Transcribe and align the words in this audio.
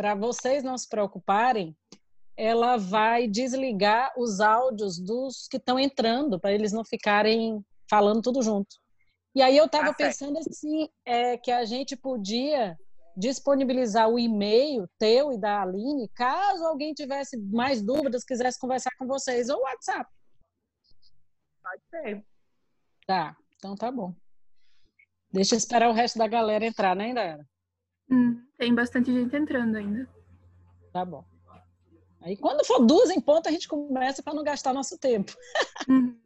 para 0.00 0.14
vocês 0.14 0.62
não 0.62 0.78
se 0.78 0.88
preocuparem, 0.88 1.76
ela 2.34 2.78
vai 2.78 3.28
desligar 3.28 4.10
os 4.16 4.40
áudios 4.40 4.98
dos 4.98 5.46
que 5.46 5.58
estão 5.58 5.78
entrando, 5.78 6.40
para 6.40 6.54
eles 6.54 6.72
não 6.72 6.82
ficarem 6.82 7.62
falando 7.86 8.22
tudo 8.22 8.40
junto. 8.40 8.76
E 9.34 9.42
aí 9.42 9.54
eu 9.54 9.66
estava 9.66 9.88
tá 9.88 9.92
pensando 9.92 10.38
assim, 10.38 10.88
é, 11.04 11.36
que 11.36 11.52
a 11.52 11.66
gente 11.66 11.98
podia 11.98 12.78
disponibilizar 13.14 14.08
o 14.08 14.18
e-mail 14.18 14.88
teu 14.98 15.32
e 15.32 15.38
da 15.38 15.60
Aline, 15.60 16.08
caso 16.14 16.64
alguém 16.64 16.94
tivesse 16.94 17.36
mais 17.36 17.82
dúvidas, 17.82 18.24
quisesse 18.24 18.58
conversar 18.58 18.92
com 18.98 19.06
vocês, 19.06 19.50
ou 19.50 19.58
o 19.58 19.64
WhatsApp. 19.64 20.10
Pode 21.62 21.82
ser. 21.90 22.24
Tá, 23.06 23.36
então 23.54 23.76
tá 23.76 23.92
bom. 23.92 24.14
Deixa 25.30 25.56
eu 25.56 25.58
esperar 25.58 25.90
o 25.90 25.92
resto 25.92 26.18
da 26.18 26.26
galera 26.26 26.64
entrar, 26.64 26.96
né, 26.96 27.10
Indara? 27.10 27.49
Hum, 28.10 28.44
tem 28.58 28.74
bastante 28.74 29.12
gente 29.12 29.34
entrando 29.36 29.76
ainda. 29.76 30.08
Tá 30.92 31.04
bom. 31.04 31.24
Aí 32.20 32.36
quando 32.36 32.64
for 32.66 32.84
duas 32.84 33.10
em 33.10 33.20
ponto, 33.20 33.48
a 33.48 33.52
gente 33.52 33.68
começa 33.68 34.22
para 34.22 34.34
não 34.34 34.42
gastar 34.42 34.74
nosso 34.74 34.98
tempo. 34.98 35.32
Uhum. 35.88 36.20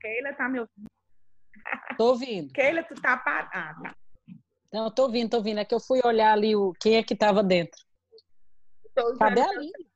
Keila 0.00 0.34
tá 0.34 0.48
me 0.48 0.60
ouvindo? 0.60 0.90
Tô 1.96 2.06
ouvindo. 2.08 2.52
Keila, 2.52 2.82
tu 2.84 2.94
tá 2.94 3.16
parada. 3.16 3.50
Ah, 3.52 3.74
tá. 3.82 3.96
Não, 4.72 4.90
tô 4.90 5.04
ouvindo, 5.04 5.30
tô 5.30 5.38
ouvindo. 5.38 5.58
É 5.58 5.64
que 5.64 5.74
eu 5.74 5.80
fui 5.80 6.00
olhar 6.04 6.32
ali 6.32 6.54
o 6.54 6.72
quem 6.80 6.96
é 6.96 7.02
que 7.02 7.16
tava 7.16 7.42
dentro. 7.42 7.80
Cadê 9.18 9.40
a 9.40 9.48
Aline? 9.48 9.90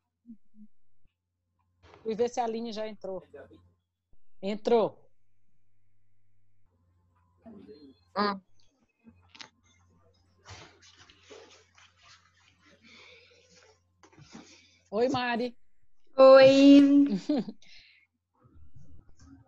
Fui 2.03 2.15
ver 2.15 2.29
se 2.29 2.41
a 2.41 2.45
Aline 2.45 2.73
já 2.73 2.87
entrou. 2.87 3.23
Entrou. 4.43 5.04
Hum. 7.47 8.41
Oi, 14.91 15.09
Mari. 15.09 15.57
Oi. 16.17 17.07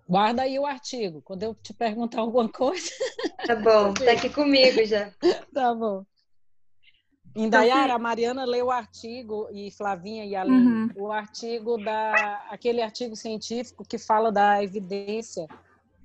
Guarda 0.09 0.43
aí 0.43 0.59
o 0.59 0.67
artigo. 0.67 1.23
Quando 1.23 1.43
eu 1.43 1.55
te 1.55 1.73
perguntar 1.73 2.21
alguma 2.21 2.49
coisa. 2.49 2.91
Tá 3.47 3.57
bom, 3.57 3.95
tá 3.95 4.13
aqui 4.13 4.29
comigo 4.35 4.85
já. 4.85 5.13
tá 5.53 5.75
bom. 5.75 6.05
Indaiara, 7.35 7.95
a 7.95 7.99
Mariana 7.99 8.45
leu 8.45 8.67
o 8.67 8.71
artigo, 8.71 9.49
e 9.53 9.71
Flavinha 9.71 10.25
e 10.25 10.35
Aline, 10.35 10.57
uhum. 10.57 10.89
o 10.97 11.13
artigo 11.13 11.77
da. 11.77 12.47
aquele 12.51 12.81
artigo 12.81 13.15
científico 13.15 13.85
que 13.87 13.99
fala 13.99 14.33
da 14.33 14.63
evidência 14.63 15.47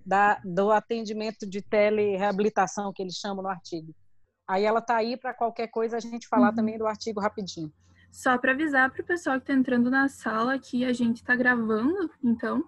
da, 0.06 0.40
do 0.44 0.72
atendimento 0.72 1.48
de 1.48 1.62
telereabilitação, 1.62 2.92
que 2.94 3.02
eles 3.02 3.16
chamam 3.16 3.44
no 3.44 3.50
artigo. 3.50 3.94
Aí 4.48 4.66
ela 4.66 4.82
tá 4.82 4.98
aí 4.98 5.16
para 5.16 5.34
qualquer 5.34 5.68
coisa 5.68 5.98
a 5.98 6.00
gente 6.00 6.28
falar 6.28 6.50
uhum. 6.50 6.56
também 6.56 6.78
do 6.78 6.88
artigo 6.88 7.22
rapidinho. 7.22 7.72
Só 8.12 8.38
para 8.38 8.52
avisar 8.52 8.92
para 8.92 9.02
o 9.02 9.06
pessoal 9.06 9.38
que 9.38 9.44
está 9.44 9.54
entrando 9.54 9.90
na 9.90 10.10
sala 10.10 10.60
que 10.60 10.84
a 10.84 10.92
gente 10.92 11.18
está 11.18 11.36
gravando, 11.36 12.12
então, 12.22 12.64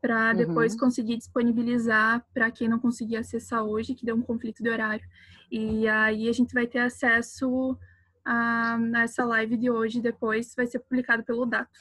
para 0.00 0.32
depois 0.32 0.74
uhum. 0.74 0.78
conseguir 0.78 1.16
disponibilizar 1.16 2.24
para 2.32 2.50
quem 2.50 2.68
não 2.68 2.78
conseguir 2.78 3.16
acessar 3.16 3.64
hoje, 3.64 3.94
que 3.94 4.06
deu 4.06 4.14
um 4.14 4.22
conflito 4.22 4.62
de 4.62 4.70
horário. 4.70 5.04
E 5.50 5.88
aí 5.88 6.28
a 6.28 6.32
gente 6.32 6.54
vai 6.54 6.66
ter 6.66 6.78
acesso 6.78 7.76
a, 8.24 8.76
a 8.76 9.02
essa 9.02 9.24
live 9.24 9.56
de 9.56 9.70
hoje, 9.70 10.00
depois 10.00 10.54
vai 10.54 10.66
ser 10.66 10.78
publicado 10.78 11.24
pelo 11.24 11.44
Dato. 11.44 11.78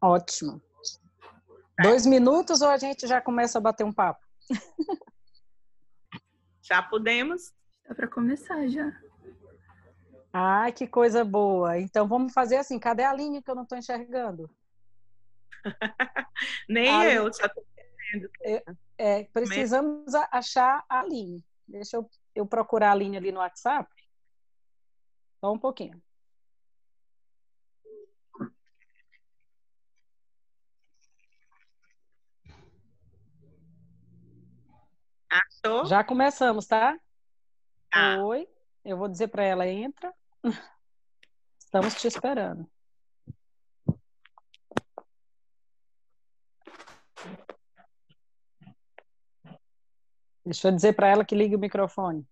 Ótimo. 0.00 0.60
Dois 1.82 2.06
minutos 2.06 2.60
ou 2.60 2.68
a 2.68 2.76
gente 2.76 3.06
já 3.06 3.20
começa 3.20 3.58
a 3.58 3.60
bater 3.60 3.84
um 3.84 3.92
papo? 3.92 4.20
Já 6.64 6.82
podemos? 6.82 7.52
Dá 7.86 7.94
para 7.94 8.08
começar 8.08 8.66
já. 8.68 8.90
Ai, 10.32 10.72
que 10.72 10.86
coisa 10.86 11.22
boa. 11.22 11.78
Então 11.78 12.08
vamos 12.08 12.32
fazer 12.32 12.56
assim. 12.56 12.78
Cadê 12.78 13.04
a 13.04 13.12
linha 13.12 13.42
que 13.42 13.50
eu 13.50 13.54
não 13.54 13.64
estou 13.64 13.76
enxergando? 13.76 14.50
Nem 16.66 16.88
a 16.88 17.12
eu, 17.12 17.30
só 17.32 17.44
estou 17.44 17.62
entendendo. 17.62 18.30
É, 18.42 18.64
é, 18.96 19.24
precisamos 19.24 20.12
Mesmo. 20.12 20.28
achar 20.32 20.82
a 20.88 21.04
linha. 21.04 21.38
Deixa 21.68 21.98
eu, 21.98 22.10
eu 22.34 22.46
procurar 22.46 22.92
a 22.92 22.94
linha 22.94 23.18
ali 23.18 23.30
no 23.30 23.40
WhatsApp. 23.40 23.88
Só 25.40 25.52
um 25.52 25.58
pouquinho. 25.58 26.02
Achou? 35.34 35.84
Já 35.86 36.04
começamos, 36.04 36.64
tá? 36.66 36.96
Ah. 37.92 38.22
Oi. 38.24 38.48
Eu 38.84 38.96
vou 38.96 39.08
dizer 39.08 39.28
para 39.28 39.42
ela, 39.42 39.66
entra. 39.66 40.14
Estamos 41.58 41.94
te 41.94 42.06
esperando. 42.06 42.70
Deixa 50.44 50.68
eu 50.68 50.72
dizer 50.72 50.92
para 50.92 51.08
ela 51.08 51.24
que 51.24 51.34
ligue 51.34 51.56
o 51.56 51.58
microfone. 51.58 52.24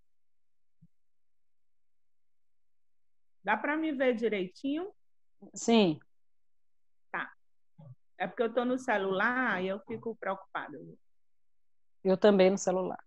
Dá 3.42 3.56
para 3.56 3.76
me 3.76 3.90
ver 3.90 4.14
direitinho? 4.14 4.92
Sim. 5.54 5.98
Tá. 7.10 7.32
É 8.16 8.28
porque 8.28 8.42
eu 8.42 8.48
estou 8.48 8.64
no 8.64 8.78
celular 8.78 9.60
e 9.60 9.66
eu 9.66 9.80
fico 9.80 10.14
preocupada. 10.14 10.78
Eu 12.04 12.16
também 12.16 12.50
no 12.50 12.58
celular. 12.58 13.02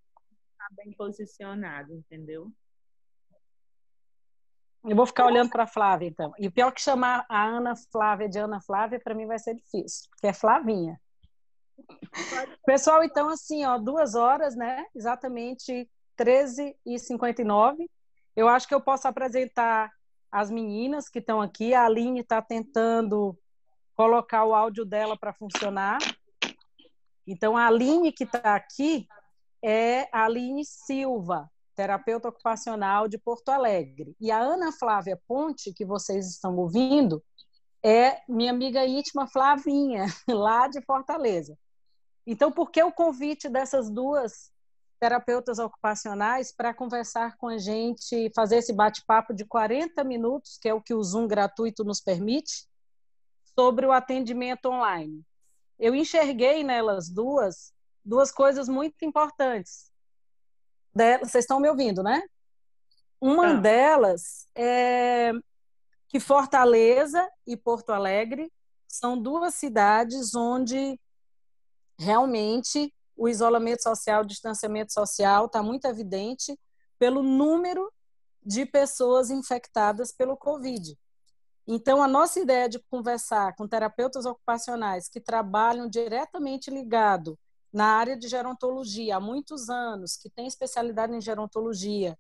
Está 0.52 0.68
bem 0.72 0.92
posicionado, 0.94 1.94
entendeu? 1.94 2.52
Eu 4.88 4.96
vou 4.96 5.06
ficar 5.06 5.26
olhando 5.26 5.50
para 5.50 5.64
a 5.64 5.68
Flávia, 5.68 6.08
então. 6.08 6.32
E 6.38 6.48
o 6.48 6.52
pior 6.52 6.72
que 6.72 6.82
chamar 6.82 7.26
a 7.28 7.44
Ana 7.44 7.76
Flávia 7.92 8.30
de 8.30 8.38
Ana 8.38 8.62
Flávia, 8.62 9.00
para 9.00 9.16
mim 9.16 9.26
vai 9.26 9.40
ser 9.40 9.56
difícil, 9.56 10.08
porque 10.12 10.28
é 10.28 10.34
Flavinha. 10.34 11.00
Pessoal, 12.66 13.04
então, 13.04 13.28
assim, 13.30 13.66
ó, 13.66 13.78
duas 13.78 14.14
horas, 14.14 14.56
né? 14.56 14.86
Exatamente 14.96 15.90
13 16.16 16.78
e 16.86 17.00
59 17.00 17.90
Eu 18.36 18.48
acho 18.48 18.68
que 18.68 18.76
eu 18.76 18.82
posso 18.82 19.08
apresentar 19.08 19.92
as 20.32 20.52
meninas 20.52 21.10
que 21.10 21.20
estão 21.20 21.42
aqui. 21.42 21.74
A 21.74 21.86
Aline 21.86 22.22
está 22.22 22.42
tentando 22.42 23.38
colocar 23.96 24.46
o 24.46 24.54
áudio 24.54 24.86
dela 24.86 25.18
para 25.18 25.34
funcionar. 25.34 25.98
Então, 27.28 27.58
a 27.58 27.68
Aline 27.68 28.12
que 28.12 28.24
está 28.24 28.56
aqui 28.56 29.08
é 29.63 30.08
a 30.12 30.25
Aline 30.25 30.63
Silva 30.63 31.50
terapeuta 31.75 32.30
ocupacional 32.30 33.08
de 33.08 33.18
Porto 33.18 33.50
Alegre. 33.50 34.16
E 34.19 34.31
a 34.31 34.40
Ana 34.40 34.72
Flávia 34.72 35.19
Ponte, 35.28 35.74
que 35.74 35.85
vocês 35.85 36.28
estão 36.28 36.56
ouvindo, 36.56 37.22
é 37.84 38.22
minha 38.28 38.52
amiga 38.52 38.85
íntima 38.85 39.28
Flavinha, 39.28 40.06
lá 40.28 40.68
de 40.68 40.81
Fortaleza. 40.81 41.58
Então, 42.25 42.52
por 42.52 42.72
que 42.72 42.81
o 42.81 42.91
convite 42.91 43.47
dessas 43.47 43.90
duas 43.91 44.52
terapeutas 45.00 45.59
ocupacionais 45.59 46.52
para 46.52 46.74
conversar 46.74 47.38
com 47.38 47.50
a 47.50 47.58
gente, 47.58 48.31
fazer 48.34 48.58
esse 48.58 48.74
bate-papo 48.74 49.34
de 49.34 49.46
40 49.46 50.03
minutos, 50.03 50.58
que 50.59 50.69
é 50.69 50.74
o 50.74 50.81
que 50.81 50.94
o 50.94 51.03
Zoom 51.03 51.28
gratuito 51.28 51.84
nos 51.84 52.02
permite, 52.02 52.66
sobre 53.53 53.85
o 53.85 53.91
atendimento 53.91 54.68
online? 54.68 55.24
Eu 55.80 55.96
enxerguei 55.96 56.63
nelas 56.63 57.09
duas 57.09 57.74
duas 58.03 58.31
coisas 58.31 58.69
muito 58.69 59.03
importantes 59.03 59.91
delas, 60.96 61.31
vocês 61.31 61.44
estão 61.44 61.59
me 61.59 61.69
ouvindo, 61.69 62.02
né? 62.02 62.24
Uma 63.19 63.50
ah. 63.50 63.53
delas 63.56 64.47
é 64.56 65.31
que 66.08 66.19
Fortaleza 66.19 67.28
e 67.46 67.58
Porto 67.58 67.90
Alegre 67.90 68.52
são 68.88 69.22
duas 69.22 69.56
cidades 69.56 70.34
onde 70.34 70.97
realmente 72.00 72.94
o 73.18 73.28
isolamento 73.28 73.84
social, 73.84 74.22
o 74.22 74.28
distanciamento 74.28 74.94
social 74.94 75.47
está 75.47 75.62
muito 75.62 75.85
evidente 75.85 76.58
pelo 76.97 77.22
número 77.22 77.91
de 78.44 78.66
pessoas 78.66 79.29
infectadas 79.29 80.14
pelo 80.14 80.38
Covid. 80.38 80.97
Então, 81.67 82.02
a 82.02 82.08
nossa 82.08 82.40
ideia 82.40 82.70
de 82.70 82.79
conversar 82.79 83.56
com 83.56 83.67
terapeutas 83.67 84.26
ocupacionais 84.26 85.09
que 85.09 85.20
trabalham 85.20 85.90
diretamente 85.90 86.70
ligado 86.70 87.38
na 87.73 87.88
área 87.88 88.16
de 88.16 88.28
gerontologia 88.28 89.17
há 89.17 89.20
muitos 89.20 89.70
anos, 89.70 90.16
que 90.16 90.29
têm 90.29 90.47
especialidade 90.47 91.14
em 91.14 91.20
gerontologia 91.20 92.17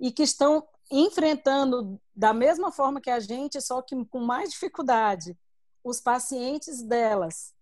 e 0.00 0.10
que 0.10 0.22
estão 0.22 0.66
enfrentando 0.90 2.00
da 2.14 2.32
mesma 2.32 2.72
forma 2.72 3.00
que 3.00 3.10
a 3.10 3.20
gente, 3.20 3.60
só 3.60 3.82
que 3.82 4.02
com 4.06 4.20
mais 4.20 4.50
dificuldade, 4.50 5.36
os 5.84 6.00
pacientes 6.00 6.82
delas 6.82 7.54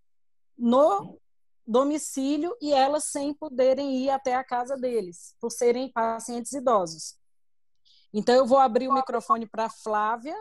no 0.57 1.19
domicílio 1.67 2.57
e 2.61 2.73
elas 2.73 3.05
sem 3.05 3.35
poderem 3.35 3.97
ir 3.97 4.11
até 4.11 4.35
a 4.35 4.45
casa 4.45 4.77
deles, 4.77 5.35
por 5.41 5.51
serem 5.51 5.91
pacientes 5.91 6.53
idosos. 6.53 7.17
Então, 8.13 8.35
eu 8.35 8.47
vou 8.47 8.59
abrir 8.59 8.89
o 8.89 8.95
microfone 8.95 9.47
para 9.47 9.69
Flávia 9.69 10.37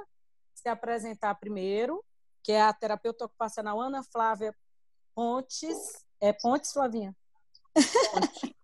se 0.64 0.70
apresentar 0.70 1.36
primeiro, 1.36 2.04
que 2.42 2.54
é 2.54 2.62
a 2.62 2.72
terapeuta 2.72 3.26
ocupacional 3.26 3.82
Ana 3.82 4.02
Flávia 4.02 4.56
Pontes, 5.14 6.06
é 6.22 6.32
Pontes, 6.32 6.72
Flavinha? 6.72 7.14
Ponte. 8.14 8.56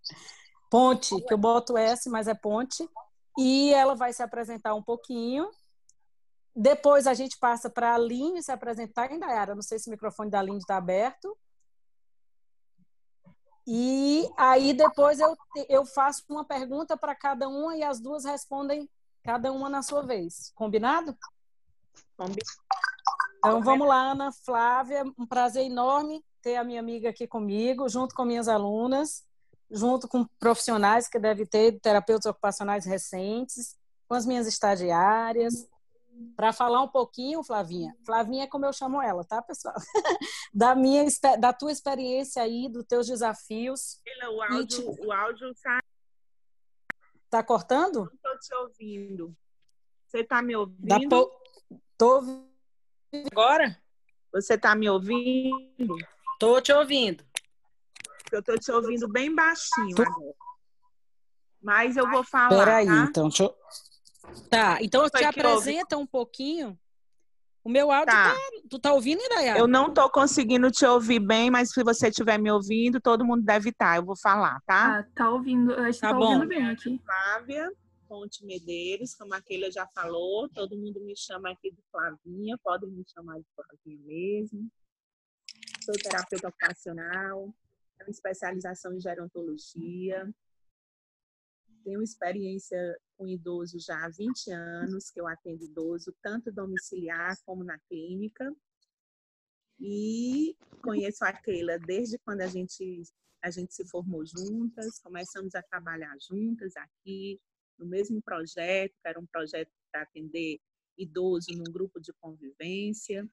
Ponte, 0.69 1.21
que 1.25 1.33
eu 1.33 1.37
boto 1.37 1.77
S, 1.77 2.09
mas 2.09 2.29
é 2.29 2.33
Ponte. 2.33 2.89
E 3.37 3.73
ela 3.73 3.95
vai 3.95 4.13
se 4.13 4.23
apresentar 4.23 4.73
um 4.73 4.81
pouquinho. 4.81 5.51
Depois 6.55 7.05
a 7.05 7.13
gente 7.13 7.37
passa 7.37 7.69
para 7.69 7.91
a 7.91 7.95
Aline 7.95 8.41
se 8.41 8.51
apresentar. 8.51 9.09
Ainda 9.09 9.29
era, 9.29 9.53
não 9.53 9.61
sei 9.61 9.77
se 9.77 9.89
o 9.89 9.91
microfone 9.91 10.31
da 10.31 10.39
Aline 10.39 10.57
está 10.57 10.77
aberto. 10.77 11.37
E 13.67 14.29
aí 14.37 14.73
depois 14.73 15.19
eu, 15.19 15.35
eu 15.67 15.85
faço 15.85 16.23
uma 16.29 16.45
pergunta 16.45 16.95
para 16.97 17.13
cada 17.13 17.49
uma 17.49 17.75
e 17.75 17.83
as 17.83 17.99
duas 17.99 18.23
respondem 18.23 18.89
cada 19.21 19.51
uma 19.51 19.69
na 19.69 19.83
sua 19.83 20.01
vez. 20.01 20.51
Combinado? 20.55 21.15
Então 23.37 23.61
vamos 23.61 23.87
lá, 23.87 24.11
Ana 24.11 24.31
Flávia. 24.31 25.03
Um 25.17 25.25
prazer 25.25 25.65
enorme 25.65 26.23
ter 26.41 26.55
a 26.55 26.63
minha 26.63 26.79
amiga 26.79 27.09
aqui 27.09 27.27
comigo, 27.27 27.87
junto 27.89 28.15
com 28.15 28.25
minhas 28.25 28.47
alunas, 28.47 29.25
junto 29.69 30.07
com 30.07 30.25
profissionais 30.39 31.07
que 31.07 31.19
deve 31.19 31.45
ter, 31.45 31.79
terapeutas 31.79 32.25
ocupacionais 32.25 32.85
recentes, 32.85 33.77
com 34.07 34.15
as 34.15 34.25
minhas 34.25 34.47
estagiárias, 34.47 35.67
para 36.35 36.51
falar 36.51 36.81
um 36.81 36.87
pouquinho, 36.87 37.43
Flavinha. 37.43 37.95
Flavinha 38.05 38.43
é 38.43 38.47
como 38.47 38.65
eu 38.65 38.73
chamo 38.73 39.01
ela, 39.01 39.23
tá, 39.23 39.41
pessoal? 39.41 39.75
da 40.53 40.75
minha 40.75 41.05
da 41.39 41.53
tua 41.53 41.71
experiência 41.71 42.41
aí, 42.41 42.67
dos 42.67 42.85
teus 42.85 43.07
desafios. 43.07 44.01
O 44.29 44.41
áudio, 44.41 44.95
te... 44.95 45.05
o 45.05 45.11
áudio 45.11 45.53
tá 45.61 45.79
Tá 47.29 47.43
cortando? 47.43 47.99
Não 47.99 48.17
tô 48.33 48.39
te 48.39 48.55
ouvindo. 48.55 49.35
Você 50.07 50.23
tá 50.23 50.41
me 50.41 50.55
ouvindo? 50.55 51.31
Tô 51.99 52.15
ouvindo 52.15 52.47
agora? 53.29 53.77
Você 54.31 54.57
tá 54.57 54.73
me 54.73 54.89
ouvindo? 54.89 55.97
Tô 56.39 56.61
te 56.61 56.71
ouvindo. 56.71 57.25
Eu 58.31 58.41
tô 58.41 58.55
te 58.55 58.71
ouvindo 58.71 59.05
bem 59.09 59.35
baixinho 59.35 59.97
tô... 59.97 60.03
agora. 60.03 60.33
Mas 61.61 61.97
eu 61.97 62.09
vou 62.09 62.23
falar. 62.23 62.57
Peraí, 62.57 62.85
tá? 62.85 63.07
então, 63.09 63.27
deixa 63.27 63.43
eu... 63.43 63.55
Tá, 64.49 64.77
então 64.81 65.09
te 65.09 65.25
apresenta 65.25 65.97
ouve? 65.97 66.05
um 66.05 66.07
pouquinho. 66.07 66.79
O 67.65 67.69
meu 67.69 67.91
áudio 67.91 68.15
tá. 68.15 68.33
tá 68.33 68.39
tu 68.69 68.79
tá 68.79 68.93
ouvindo, 68.93 69.21
Indaiara? 69.21 69.59
Eu 69.59 69.67
não 69.67 69.93
tô 69.93 70.09
conseguindo 70.09 70.71
te 70.71 70.85
ouvir 70.85 71.19
bem, 71.19 71.51
mas 71.51 71.73
se 71.73 71.83
você 71.83 72.07
estiver 72.07 72.39
me 72.39 72.49
ouvindo, 72.49 73.01
todo 73.01 73.25
mundo 73.25 73.43
deve 73.43 73.71
estar. 73.71 73.91
Tá. 73.91 73.97
Eu 73.97 74.05
vou 74.05 74.15
falar, 74.15 74.61
tá? 74.65 74.99
Ah, 74.99 75.05
tá 75.13 75.29
ouvindo. 75.29 75.73
Acho 75.73 75.99
que 75.99 76.07
tá, 76.07 76.11
tá 76.11 76.17
ouvindo 76.17 76.47
bem 76.47 76.65
aqui. 76.69 77.01
Flávia 77.03 77.69
Ponte 78.09 78.43
Medeiros, 78.43 79.13
como 79.13 79.35
a 79.35 79.41
Keila 79.41 79.71
já 79.71 79.85
falou, 79.89 80.49
todo 80.49 80.75
mundo 80.75 80.99
me 80.99 81.15
chama 81.15 81.51
aqui 81.51 81.69
de 81.69 81.83
Flavinha, 81.91 82.57
podem 82.57 82.89
me 82.89 83.05
chamar 83.07 83.39
de 83.39 83.45
Flavinha 83.55 84.03
mesmo. 84.03 84.67
Sou 85.85 85.93
terapeuta 85.93 86.47
ocupacional, 86.47 87.53
tenho 87.99 88.09
especialização 88.09 88.95
em 88.95 88.99
gerontologia, 88.99 90.27
tenho 91.83 92.01
experiência 92.01 92.99
com 93.15 93.27
idoso 93.27 93.79
já 93.79 94.03
há 94.03 94.09
20 94.09 94.51
anos, 94.53 95.11
que 95.11 95.21
eu 95.21 95.27
atendo 95.27 95.63
idoso, 95.63 96.11
tanto 96.19 96.51
domiciliar 96.51 97.37
como 97.45 97.63
na 97.63 97.77
clínica. 97.77 98.51
E 99.79 100.57
conheço 100.81 101.23
a 101.23 101.31
Keila 101.31 101.77
desde 101.77 102.17
quando 102.17 102.41
a 102.41 102.47
gente, 102.47 103.03
a 103.39 103.51
gente 103.51 103.71
se 103.71 103.87
formou 103.87 104.25
juntas, 104.25 104.99
começamos 104.99 105.53
a 105.53 105.61
trabalhar 105.61 106.17
juntas 106.19 106.75
aqui, 106.75 107.39
no 107.79 107.85
mesmo 107.85 108.21
projeto, 108.21 108.93
que 109.01 109.07
era 109.07 109.19
um 109.19 109.25
projeto 109.25 109.71
para 109.91 110.03
atender 110.03 110.59
idoso 110.97 111.47
num 111.55 111.71
grupo 111.71 111.99
de 111.99 112.11
convivência. 112.19 113.27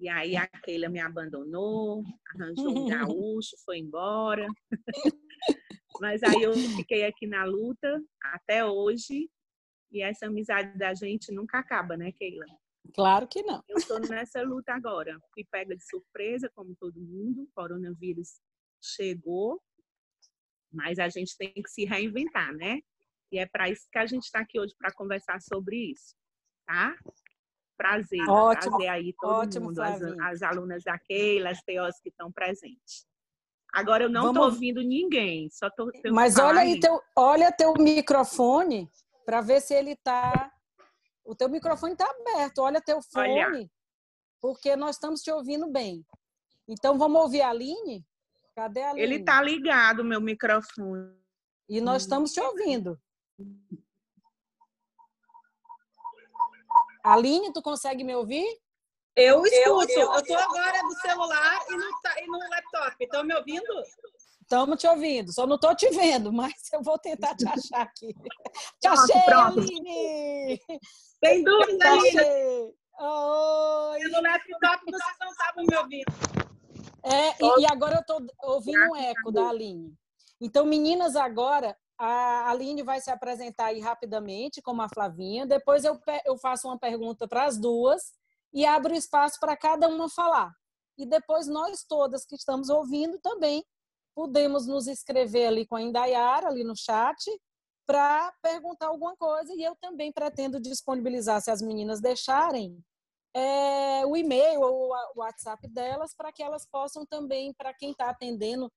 E 0.00 0.08
aí 0.08 0.36
a 0.36 0.46
Keila 0.46 0.88
me 0.88 1.00
abandonou, 1.00 2.02
arranjou 2.34 2.70
um 2.70 2.86
gaúcho, 3.38 3.56
foi 3.64 3.78
embora. 3.78 4.46
Mas 6.00 6.22
aí 6.22 6.42
eu 6.42 6.54
fiquei 6.54 7.04
aqui 7.04 7.26
na 7.26 7.44
luta 7.44 8.02
até 8.22 8.64
hoje. 8.64 9.30
E 9.90 10.00
essa 10.00 10.26
amizade 10.26 10.78
da 10.78 10.94
gente 10.94 11.30
nunca 11.30 11.58
acaba, 11.58 11.96
né, 11.96 12.12
Keila? 12.12 12.46
Claro 12.94 13.28
que 13.28 13.42
não. 13.42 13.62
Eu 13.68 13.76
estou 13.76 14.00
nessa 14.00 14.42
luta 14.42 14.72
agora. 14.72 15.18
Fui 15.34 15.44
pega 15.44 15.76
de 15.76 15.84
surpresa, 15.84 16.50
como 16.54 16.74
todo 16.74 16.98
mundo. 16.98 17.42
O 17.42 17.50
coronavírus 17.54 18.40
chegou. 18.82 19.62
Mas 20.72 20.98
a 20.98 21.08
gente 21.10 21.36
tem 21.36 21.52
que 21.52 21.68
se 21.68 21.84
reinventar, 21.84 22.54
né? 22.54 22.80
E 23.32 23.38
é 23.38 23.46
para 23.46 23.70
isso 23.70 23.88
que 23.90 23.98
a 23.98 24.04
gente 24.04 24.24
está 24.24 24.40
aqui 24.40 24.60
hoje, 24.60 24.74
para 24.78 24.92
conversar 24.92 25.40
sobre 25.40 25.90
isso. 25.90 26.14
Tá? 26.66 26.94
Prazer. 27.78 28.20
Ótimo, 28.28 28.76
prazer 28.76 28.88
aí 28.90 29.14
todo 29.18 29.32
ótimo, 29.32 29.66
mundo, 29.66 29.80
as, 29.80 30.02
as, 30.02 30.42
alunas 30.42 30.84
da 30.84 30.98
Keila, 30.98 31.50
as 31.50 31.62
teós 31.62 31.98
que 31.98 32.10
estão 32.10 32.30
presentes. 32.30 33.06
Agora 33.72 34.04
eu 34.04 34.10
não 34.10 34.28
estou 34.28 34.44
ouvindo 34.44 34.82
ninguém, 34.82 35.48
só 35.50 35.68
estou. 35.68 35.90
Mas 36.12 36.38
olha 36.38 36.60
aí, 36.60 36.78
teu, 36.78 37.00
olha 37.16 37.50
teu 37.50 37.72
microfone 37.72 38.86
para 39.24 39.40
ver 39.40 39.62
se 39.62 39.72
ele 39.72 39.92
está. 39.92 40.52
O 41.24 41.34
teu 41.34 41.48
microfone 41.48 41.94
está 41.94 42.04
aberto, 42.04 42.58
olha 42.58 42.82
teu 42.82 43.00
fone, 43.00 43.44
olha. 43.44 43.70
porque 44.42 44.76
nós 44.76 44.96
estamos 44.96 45.22
te 45.22 45.30
ouvindo 45.30 45.70
bem. 45.70 46.04
Então 46.68 46.98
vamos 46.98 47.22
ouvir 47.22 47.40
a 47.40 47.48
Aline? 47.48 48.04
Cadê 48.54 48.82
a 48.82 48.90
Aline? 48.90 49.02
Ele 49.02 49.16
está 49.16 49.40
ligado, 49.40 50.04
meu 50.04 50.20
microfone. 50.20 51.16
E 51.66 51.80
nós 51.80 52.02
estamos 52.02 52.32
te 52.32 52.40
ouvindo. 52.40 53.00
Aline, 57.04 57.52
tu 57.52 57.60
consegue 57.60 58.04
me 58.04 58.14
ouvir? 58.14 58.46
Eu 59.16 59.44
escuto. 59.44 59.92
Eu 59.92 60.14
estou 60.14 60.38
agora 60.38 60.82
no 60.82 60.94
celular 61.00 61.60
e 61.68 61.76
no, 61.76 61.84
e 61.84 62.26
no 62.26 62.38
laptop. 62.48 62.96
Estão 63.00 63.24
me 63.24 63.34
ouvindo? 63.34 63.82
Estamos 64.40 64.78
te 64.78 64.86
ouvindo. 64.86 65.32
Só 65.32 65.46
não 65.46 65.56
estou 65.56 65.74
te 65.74 65.88
vendo, 65.90 66.32
mas 66.32 66.52
eu 66.72 66.82
vou 66.82 66.98
tentar 66.98 67.34
te 67.34 67.46
achar 67.46 67.82
aqui. 67.82 68.14
te 68.80 68.88
achei, 68.88 69.20
pronto. 69.22 69.60
Aline! 69.60 70.60
Sem 71.24 71.42
dúvida, 71.42 71.90
Aline. 71.90 72.74
Oi. 73.00 74.00
E 74.00 74.08
no 74.08 74.20
laptop 74.20 74.84
vocês 74.84 75.16
não 75.20 75.30
estavam 75.30 75.64
me 75.64 75.76
ouvindo. 75.76 76.12
É, 77.04 77.44
e, 77.44 77.62
e 77.62 77.66
agora 77.66 77.96
eu 77.96 78.00
estou 78.00 78.24
ouvindo 78.42 78.78
um 78.78 78.96
eco 78.96 79.32
da 79.32 79.48
Aline. 79.48 79.92
Então, 80.40 80.64
meninas, 80.64 81.16
agora 81.16 81.76
a 82.04 82.50
Aline 82.50 82.82
vai 82.82 83.00
se 83.00 83.12
apresentar 83.12 83.66
aí 83.66 83.78
rapidamente, 83.78 84.60
como 84.60 84.82
a 84.82 84.88
Flavinha. 84.88 85.46
Depois 85.46 85.84
eu, 85.84 86.00
eu 86.24 86.36
faço 86.36 86.66
uma 86.66 86.76
pergunta 86.76 87.28
para 87.28 87.44
as 87.44 87.56
duas 87.56 88.12
e 88.52 88.66
abro 88.66 88.92
espaço 88.92 89.38
para 89.38 89.56
cada 89.56 89.86
uma 89.86 90.08
falar. 90.10 90.52
E 90.98 91.06
depois 91.06 91.46
nós 91.46 91.84
todas 91.84 92.26
que 92.26 92.34
estamos 92.34 92.68
ouvindo 92.68 93.20
também 93.20 93.64
podemos 94.16 94.66
nos 94.66 94.88
inscrever 94.88 95.46
ali 95.46 95.64
com 95.64 95.76
a 95.76 95.82
Indaiara, 95.82 96.48
ali 96.48 96.64
no 96.64 96.76
chat, 96.76 97.24
para 97.86 98.32
perguntar 98.42 98.88
alguma 98.88 99.16
coisa. 99.16 99.54
E 99.54 99.62
eu 99.62 99.76
também 99.76 100.12
pretendo 100.12 100.60
disponibilizar, 100.60 101.40
se 101.40 101.52
as 101.52 101.62
meninas 101.62 102.00
deixarem, 102.00 102.84
é, 103.32 104.04
o 104.04 104.16
e-mail 104.16 104.60
ou 104.60 104.90
o 104.90 105.20
WhatsApp 105.20 105.68
delas, 105.68 106.16
para 106.16 106.32
que 106.32 106.42
elas 106.42 106.66
possam 106.66 107.06
também, 107.06 107.54
para 107.54 107.72
quem 107.72 107.92
está 107.92 108.10
atendendo 108.10 108.68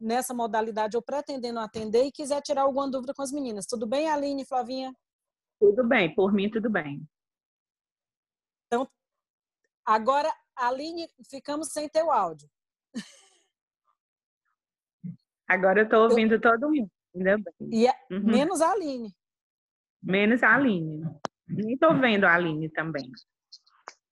nessa 0.00 0.34
modalidade 0.34 0.96
ou 0.96 1.02
pretendendo 1.02 1.58
atender 1.58 2.04
e 2.04 2.12
quiser 2.12 2.40
tirar 2.42 2.62
alguma 2.62 2.90
dúvida 2.90 3.14
com 3.14 3.22
as 3.22 3.32
meninas. 3.32 3.66
Tudo 3.66 3.86
bem, 3.86 4.08
Aline, 4.08 4.44
Flavinha? 4.44 4.94
Tudo 5.60 5.86
bem, 5.86 6.14
por 6.14 6.32
mim 6.32 6.50
tudo 6.50 6.70
bem. 6.70 7.06
Então, 8.66 8.88
agora, 9.84 10.32
Aline, 10.54 11.08
ficamos 11.30 11.68
sem 11.68 11.88
teu 11.88 12.10
áudio. 12.10 12.48
Agora 15.48 15.80
eu 15.80 15.84
estou 15.84 16.08
ouvindo 16.08 16.34
eu... 16.34 16.40
todo 16.40 16.70
mundo. 16.70 16.90
Ainda 17.14 17.36
bem. 17.36 17.70
E 17.72 17.88
a... 17.88 17.94
uhum. 18.10 18.24
Menos 18.24 18.60
a 18.60 18.72
Aline. 18.72 19.14
Menos 20.02 20.42
a 20.42 20.54
Aline. 20.54 21.04
Nem 21.48 21.74
estou 21.74 21.98
vendo 21.98 22.24
a 22.24 22.34
Aline 22.34 22.68
também. 22.70 23.10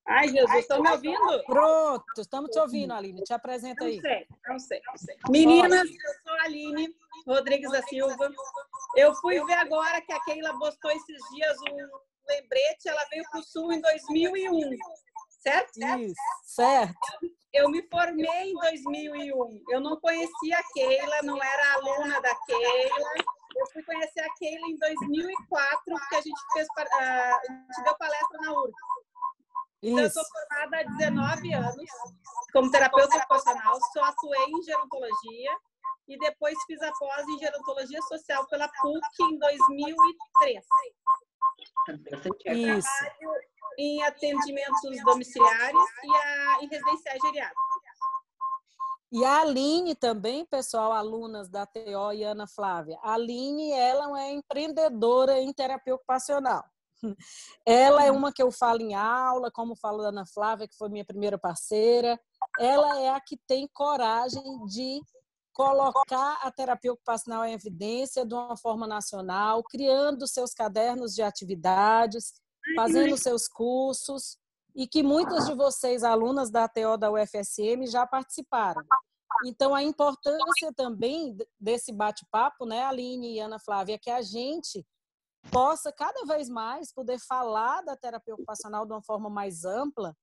Ai, 0.07 0.29
Jesus, 0.29 0.55
estão 0.57 0.83
me 0.83 0.91
ouvindo? 0.91 1.45
Pronto, 1.47 2.21
estamos 2.21 2.51
te 2.51 2.59
ouvindo, 2.59 2.93
Aline. 2.93 3.23
Te 3.23 3.33
apresenta 3.33 3.85
aí. 3.85 3.97
Não 3.97 4.03
sei, 4.03 4.27
não 4.47 4.59
sei, 4.59 4.83
não 4.87 4.97
sei. 4.97 5.17
Meninas, 5.31 5.89
eu 5.89 6.15
sou 6.23 6.33
a 6.41 6.43
Aline 6.45 6.95
Rodrigues 7.27 7.71
da 7.71 7.83
Silva. 7.85 8.31
Eu 8.97 9.15
fui 9.17 9.43
ver 9.45 9.55
agora 9.55 10.01
que 10.03 10.13
a 10.13 10.21
Keila 10.25 10.59
postou 10.59 10.91
esses 10.91 11.19
dias 11.35 11.57
um 11.71 11.77
lembrete. 12.29 12.89
Ela 12.89 13.05
veio 13.11 13.25
para 13.31 13.41
o 13.41 13.43
Sul 13.43 13.73
em 13.73 13.81
2001, 13.81 14.77
certo? 15.41 15.79
Isso, 15.79 16.15
certo. 16.43 16.95
Eu 17.53 17.71
me 17.71 17.83
formei 17.89 18.51
em 18.51 18.55
2001. 18.55 19.63
Eu 19.71 19.81
não 19.81 19.99
conhecia 20.01 20.59
a 20.59 20.73
Keila, 20.75 21.23
não 21.23 21.43
era 21.43 21.75
aluna 21.75 22.21
da 22.21 22.35
Keila. 22.47 23.15
Eu 23.57 23.67
fui 23.73 23.83
conhecer 23.85 24.21
a 24.21 24.35
Keila 24.35 24.67
em 24.67 24.77
2004, 24.77 25.83
porque 25.87 26.17
a 26.17 26.21
gente 26.21 26.41
fez, 26.53 26.67
a 26.77 27.41
gente 27.49 27.85
deu 27.85 27.97
palestra 27.97 28.41
na 28.41 28.53
URGS. 28.53 29.04
Então, 29.85 30.03
eu 30.03 30.11
sou 30.11 30.25
formada 30.25 30.81
há 30.81 30.83
19 30.85 31.55
anos 31.55 31.91
como 32.53 32.71
terapeuta 32.71 33.19
ocupacional, 33.19 33.79
só 33.93 34.05
atuei 34.05 34.45
em 34.49 34.63
gerontologia 34.63 35.51
e 36.09 36.19
depois 36.19 36.57
fiz 36.67 36.81
a 36.81 36.91
pós 36.93 37.29
em 37.29 37.39
gerontologia 37.39 38.01
social 38.03 38.47
pela 38.49 38.67
PUC 38.67 39.23
em 39.23 39.39
2003. 39.39 40.65
Isso. 42.47 42.89
Trabalho 42.89 43.55
em 43.79 44.03
atendimentos 44.05 45.05
domiciliares 45.05 45.91
e 46.05 46.17
a, 46.17 46.63
em 46.63 46.69
residenciais 46.69 47.21
geriátricas. 47.21 47.65
E 49.13 49.25
a 49.25 49.43
Aline 49.43 49.95
também, 49.95 50.47
pessoal, 50.47 50.93
alunas 50.93 51.49
da 51.49 51.67
TO 51.67 52.13
e 52.15 52.25
Ana 52.25 52.47
Flávia. 52.47 52.99
A 53.03 53.15
Aline, 53.15 53.71
ela 53.73 54.21
é 54.23 54.33
empreendedora 54.33 55.39
em 55.39 55.53
terapia 55.53 55.95
ocupacional. 55.95 56.65
Ela 57.67 58.05
é 58.05 58.11
uma 58.11 58.33
que 58.33 58.43
eu 58.43 58.51
falo 58.51 58.81
em 58.81 58.95
aula, 58.95 59.51
como 59.51 59.77
falo 59.77 60.03
da 60.03 60.09
Ana 60.09 60.25
Flávia, 60.27 60.69
que 60.69 60.77
foi 60.77 60.89
minha 60.89 61.05
primeira 61.05 61.39
parceira. 61.39 62.19
Ela 62.59 63.01
é 63.01 63.09
a 63.11 63.21
que 63.21 63.37
tem 63.47 63.69
coragem 63.73 64.43
de 64.67 65.01
colocar 65.53 66.39
a 66.43 66.51
terapia 66.51 66.93
ocupacional 66.93 67.45
em 67.45 67.53
evidência 67.53 68.27
de 68.27 68.35
uma 68.35 68.57
forma 68.57 68.87
nacional, 68.87 69.63
criando 69.63 70.27
seus 70.27 70.53
cadernos 70.53 71.15
de 71.15 71.23
atividades, 71.23 72.35
fazendo 72.75 73.17
seus 73.17 73.47
cursos, 73.47 74.37
e 74.75 74.89
que 74.89 75.03
muitas 75.03 75.47
de 75.47 75.55
vocês, 75.55 76.03
alunas 76.03 76.51
da 76.51 76.67
TO 76.67 76.97
da 76.99 77.11
UFSM, 77.11 77.87
já 77.87 78.05
participaram. 78.05 78.83
Então, 79.47 79.75
a 79.75 79.83
importância 79.83 80.73
também 80.75 81.37
desse 81.61 81.93
bate-papo, 81.93 82.67
né, 82.67 82.85
Aline 82.85 83.35
e 83.35 83.41
Ana 83.41 83.59
Flávia, 83.59 83.95
é 83.95 83.99
que 83.99 84.11
a 84.11 84.23
gente 84.23 84.85
possa 85.51 85.93
cada 85.93 86.25
vez 86.25 86.49
mais 86.49 86.93
poder 86.93 87.19
falar 87.19 87.83
da 87.83 87.97
terapia 87.97 88.35
ocupacional 88.35 88.87
de 88.87 88.93
uma 88.93 89.03
forma 89.03 89.29
mais 89.31 89.65
ampla 89.65 90.17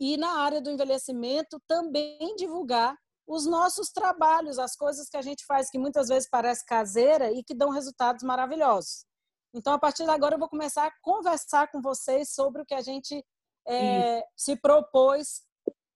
e 0.00 0.16
na 0.16 0.40
área 0.40 0.60
do 0.60 0.70
envelhecimento 0.70 1.60
também 1.66 2.34
divulgar 2.36 2.96
os 3.26 3.46
nossos 3.46 3.90
trabalhos, 3.90 4.58
as 4.58 4.74
coisas 4.74 5.08
que 5.08 5.16
a 5.16 5.22
gente 5.22 5.44
faz 5.46 5.70
que 5.70 5.78
muitas 5.78 6.08
vezes 6.08 6.28
parece 6.28 6.64
caseira 6.66 7.30
e 7.30 7.42
que 7.42 7.54
dão 7.54 7.70
resultados 7.70 8.22
maravilhosos. 8.24 9.06
Então, 9.54 9.72
a 9.72 9.78
partir 9.78 10.04
de 10.04 10.10
agora, 10.10 10.34
eu 10.34 10.38
vou 10.38 10.48
começar 10.48 10.86
a 10.86 10.92
conversar 11.02 11.70
com 11.70 11.80
vocês 11.80 12.34
sobre 12.34 12.62
o 12.62 12.66
que 12.66 12.74
a 12.74 12.80
gente 12.80 13.24
é, 13.68 14.24
se 14.36 14.56
propôs 14.56 15.42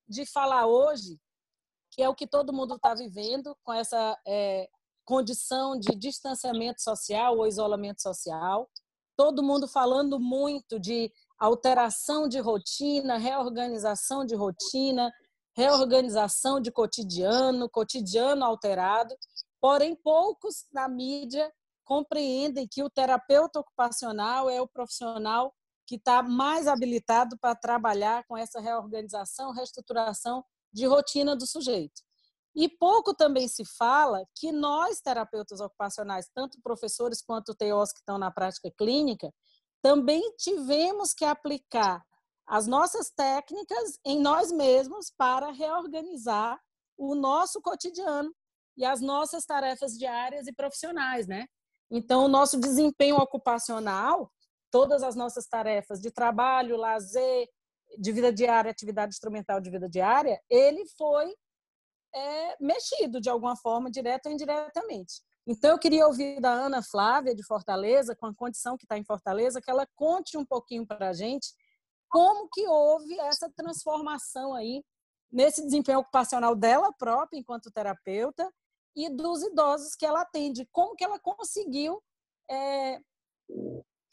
de 0.09 0.25
falar 0.27 0.67
hoje, 0.67 1.19
que 1.91 2.03
é 2.03 2.09
o 2.09 2.15
que 2.15 2.27
todo 2.27 2.53
mundo 2.53 2.77
está 2.77 2.95
vivendo 2.95 3.57
com 3.65 3.73
essa 3.73 4.17
é, 4.27 4.69
condição 5.07 5.79
de 5.79 5.95
distanciamento 5.97 6.83
social 6.83 7.39
ou 7.39 7.47
isolamento 7.47 8.03
social. 8.03 8.69
Todo 9.17 9.43
mundo 9.43 9.67
falando 9.67 10.19
muito 10.21 10.79
de 10.79 11.11
alteração 11.39 12.29
de 12.29 12.41
rotina, 12.41 13.17
reorganização 13.17 14.27
de 14.27 14.35
rotina, 14.35 15.11
reorganização 15.57 16.61
de 16.61 16.71
cotidiano, 16.71 17.71
cotidiano 17.71 18.45
alterado. 18.45 19.15
Porém, 19.61 19.95
poucos 19.97 20.67
na 20.73 20.89
mídia 20.89 21.51
compreendem 21.85 22.69
que 22.69 22.83
o 22.83 22.91
terapeuta 22.91 23.61
ocupacional 23.61 24.51
é 24.51 24.61
o 24.61 24.69
profissional 24.69 25.55
que 25.87 25.95
está 25.95 26.21
mais 26.21 26.67
habilitado 26.67 27.39
para 27.39 27.55
trabalhar 27.55 28.25
com 28.27 28.37
essa 28.37 28.61
reorganização, 28.61 29.53
reestruturação 29.53 30.45
de 30.73 30.85
rotina 30.85 31.37
do 31.37 31.47
sujeito. 31.47 32.06
E 32.57 32.69
pouco 32.69 33.15
também 33.15 33.47
se 33.47 33.65
fala 33.77 34.25
que 34.35 34.51
nós, 34.51 35.03
terapeutas 35.03 35.61
ocupacionais, 35.61 36.31
tanto 36.35 36.61
professores 36.63 37.21
quanto 37.23 37.55
TOs 37.55 37.93
que 37.93 37.99
estão 37.99 38.17
na 38.17 38.31
prática 38.31 38.71
clínica, 38.77 39.31
também 39.83 40.35
tivemos 40.39 41.13
que 41.13 41.25
aplicar 41.25 42.03
as 42.47 42.67
nossas 42.67 43.11
técnicas 43.11 43.99
em 44.05 44.19
nós 44.19 44.51
mesmos 44.51 45.13
para 45.17 45.53
reorganizar 45.53 46.59
o 46.97 47.15
nosso 47.15 47.61
cotidiano 47.61 48.33
e 48.77 48.85
as 48.85 49.03
nossas 49.03 49.45
tarefas 49.45 49.93
diárias 49.93 50.47
e 50.47 50.53
profissionais, 50.53 51.27
né? 51.27 51.47
Então, 51.91 52.25
o 52.25 52.29
nosso 52.29 52.59
desempenho 52.59 53.17
ocupacional 53.17 54.33
todas 54.71 55.03
as 55.03 55.15
nossas 55.15 55.47
tarefas 55.47 56.01
de 56.01 56.11
trabalho, 56.11 56.77
lazer, 56.77 57.49
de 57.99 58.13
vida 58.13 58.33
diária, 58.33 58.71
atividade 58.71 59.15
instrumental 59.15 59.61
de 59.61 59.71
vida 59.71 59.89
diária, 59.89 60.41
ele 60.51 60.85
foi 60.99 61.35
é, 62.17 62.57
mexido 62.59 63.21
de 63.21 63.29
alguma 63.29 63.57
forma, 63.57 63.91
direto 63.91 64.27
ou 64.27 64.33
indiretamente. 64.33 65.23
Então, 65.47 65.71
eu 65.71 65.79
queria 65.79 66.07
ouvir 66.07 66.41
da 66.41 66.51
Ana 66.51 66.83
Flávia, 66.83 67.35
de 67.35 67.45
Fortaleza, 67.45 68.17
com 68.17 68.27
a 68.27 68.35
condição 68.35 68.77
que 68.77 68.85
está 68.85 68.97
em 68.97 69.05
Fortaleza, 69.05 69.61
que 69.61 69.71
ela 69.71 69.87
conte 69.95 70.37
um 70.37 70.45
pouquinho 70.45 70.87
para 70.87 71.11
a 71.11 71.13
gente 71.13 71.55
como 72.09 72.49
que 72.53 72.67
houve 72.67 73.19
essa 73.21 73.51
transformação 73.55 74.55
aí 74.55 74.83
nesse 75.31 75.63
desempenho 75.63 75.99
ocupacional 75.99 76.57
dela 76.57 76.93
própria, 76.93 77.39
enquanto 77.39 77.71
terapeuta, 77.71 78.51
e 78.95 79.11
dos 79.11 79.43
idosos 79.43 79.95
que 79.95 80.07
ela 80.07 80.23
atende. 80.23 80.67
Como 80.73 80.97
que 80.97 81.05
ela 81.05 81.19
conseguiu 81.19 82.03
é, 82.51 82.99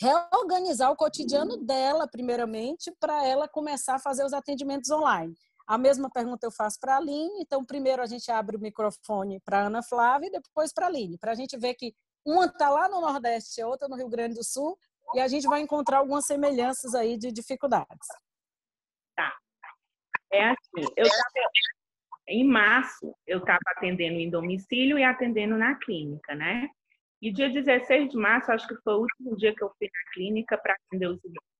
reorganizar 0.02 0.92
o 0.92 0.98
cotidiano 0.98 1.58
dela, 1.58 2.08
primeiramente, 2.08 2.92
para 3.00 3.26
ela 3.26 3.48
começar 3.48 3.96
a 3.96 4.00
fazer 4.00 4.26
os 4.26 4.34
atendimentos 4.34 4.90
online. 4.92 5.34
A 5.66 5.78
mesma 5.78 6.10
pergunta 6.10 6.46
eu 6.46 6.52
faço 6.52 6.80
para 6.80 6.96
a 6.96 6.98
Aline, 6.98 7.42
então 7.42 7.64
primeiro 7.64 8.02
a 8.02 8.06
gente 8.06 8.30
abre 8.30 8.58
o 8.58 8.60
microfone 8.60 9.40
para 9.40 9.60
a 9.60 9.68
Ana 9.68 9.82
Flávia 9.82 10.28
e 10.28 10.32
depois 10.32 10.74
para 10.74 10.86
a 10.86 10.90
Aline, 10.90 11.18
para 11.18 11.32
a 11.32 11.36
gente 11.36 11.58
ver 11.58 11.74
que 11.76 11.96
uma 12.26 12.46
está 12.46 12.70
lá 12.70 12.90
no 12.90 13.02
Nordeste 13.02 13.62
a 13.62 13.68
outra 13.68 13.88
no 13.88 13.96
Rio 13.96 14.10
Grande 14.10 14.36
do 14.36 14.44
Sul, 14.44 14.78
e 15.14 15.20
a 15.20 15.28
gente 15.28 15.48
vai 15.48 15.62
encontrar 15.62 15.98
algumas 16.00 16.26
semelhanças 16.26 16.94
aí 16.96 17.18
de 17.18 17.32
dificuldades. 17.32 18.08
Tá. 19.16 19.36
É 20.32 20.50
assim, 20.50 20.92
eu 20.96 21.06
tava, 21.06 21.50
em 22.28 22.44
março 22.44 23.16
eu 23.28 23.40
estava 23.40 23.60
atendendo 23.68 24.20
em 24.20 24.30
domicílio 24.30 24.98
e 24.98 25.04
atendendo 25.04 25.58
na 25.58 25.76
clínica, 25.76 26.34
né? 26.34 26.70
E 27.22 27.32
dia 27.32 27.50
16 27.50 28.12
de 28.12 28.18
março, 28.18 28.52
acho 28.52 28.68
que 28.68 28.76
foi 28.84 28.96
o 28.96 29.02
último 29.02 29.38
dia 29.38 29.56
que 29.56 29.64
eu 29.64 29.72
fui 29.78 29.88
na 29.88 30.14
clínica 30.14 30.58
para 30.58 30.74
atender 30.74 31.08
os 31.08 31.20
idosos. 31.20 31.54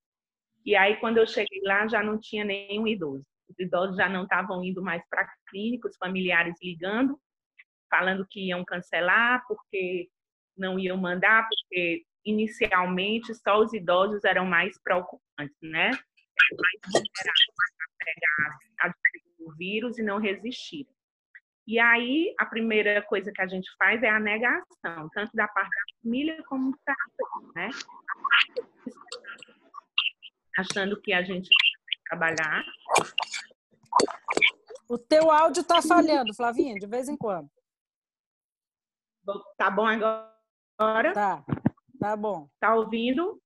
E 0.66 0.76
aí, 0.76 0.98
quando 0.98 1.18
eu 1.18 1.28
cheguei 1.28 1.62
lá, 1.64 1.88
já 1.88 2.02
não 2.02 2.18
tinha 2.20 2.44
nenhum 2.44 2.88
idoso. 2.88 3.26
Os 3.50 3.60
idosos 3.60 3.98
já 3.98 4.10
não 4.10 4.24
estavam 4.24 4.64
indo 4.64 4.82
mais 4.82 5.04
para 5.10 5.22
a 5.22 5.34
clínica, 5.50 5.88
os 5.88 5.98
familiares 5.98 6.56
ligando, 6.62 7.20
falando 7.90 8.26
que 8.28 8.48
iam 8.48 8.64
cancelar, 8.66 9.44
porque 9.48 10.10
não 10.58 10.80
iam 10.80 10.98
mandar, 10.98 11.48
porque 11.48 12.06
inicialmente 12.26 13.34
só 13.36 13.60
os 13.60 13.74
idosos 13.74 14.24
eram 14.24 14.46
mais 14.46 14.82
preocupantes, 14.82 15.58
né? 15.62 15.92
Mais 15.92 16.80
vulneráveis 16.92 17.74
a 18.80 18.88
pegar 18.90 19.04
o 19.40 19.56
vírus 19.56 19.98
e 19.98 20.04
não 20.04 20.20
resistir. 20.20 20.88
E 21.66 21.80
aí, 21.80 22.34
a 22.38 22.46
primeira 22.46 23.02
coisa 23.04 23.32
que 23.32 23.42
a 23.42 23.48
gente 23.48 23.70
faz 23.78 24.04
é 24.04 24.10
a 24.10 24.20
negação, 24.20 25.10
tanto 25.14 25.32
da 25.34 25.48
parte 25.48 25.70
da 25.70 26.02
família 26.02 26.44
como 26.44 26.72
do 26.72 26.78
terapeuta, 26.86 27.54
né? 27.56 27.70
Achando 30.58 31.00
que 31.02 31.14
a 31.14 31.24
gente 31.24 31.50
trabalhar. 32.14 32.64
O 34.88 34.98
teu 34.98 35.32
áudio 35.32 35.62
está 35.62 35.82
falhando, 35.82 36.34
Flavinha, 36.36 36.76
de 36.76 36.86
vez 36.86 37.10
em 37.10 37.18
quando. 37.18 37.50
Tá 39.58 39.72
bom 39.72 39.88
agora? 39.88 41.14
Tá, 41.14 41.44
tá 42.00 42.16
bom. 42.16 42.50
Tá 42.60 42.76
ouvindo? 42.76 43.42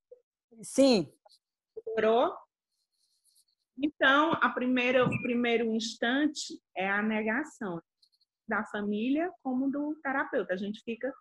Sim. 0.62 1.10
Melhorou? 1.86 2.36
Então, 3.80 4.32
a 4.32 4.50
primeira, 4.50 5.06
o 5.06 5.22
primeiro 5.22 5.72
instante 5.72 6.60
é 6.76 6.90
a 6.90 7.00
negação 7.00 7.80
da 8.46 8.64
família 8.64 9.32
como 9.42 9.70
do 9.70 9.94
terapeuta. 10.02 10.52
A 10.52 10.56
gente 10.56 10.82
fica 10.82 11.12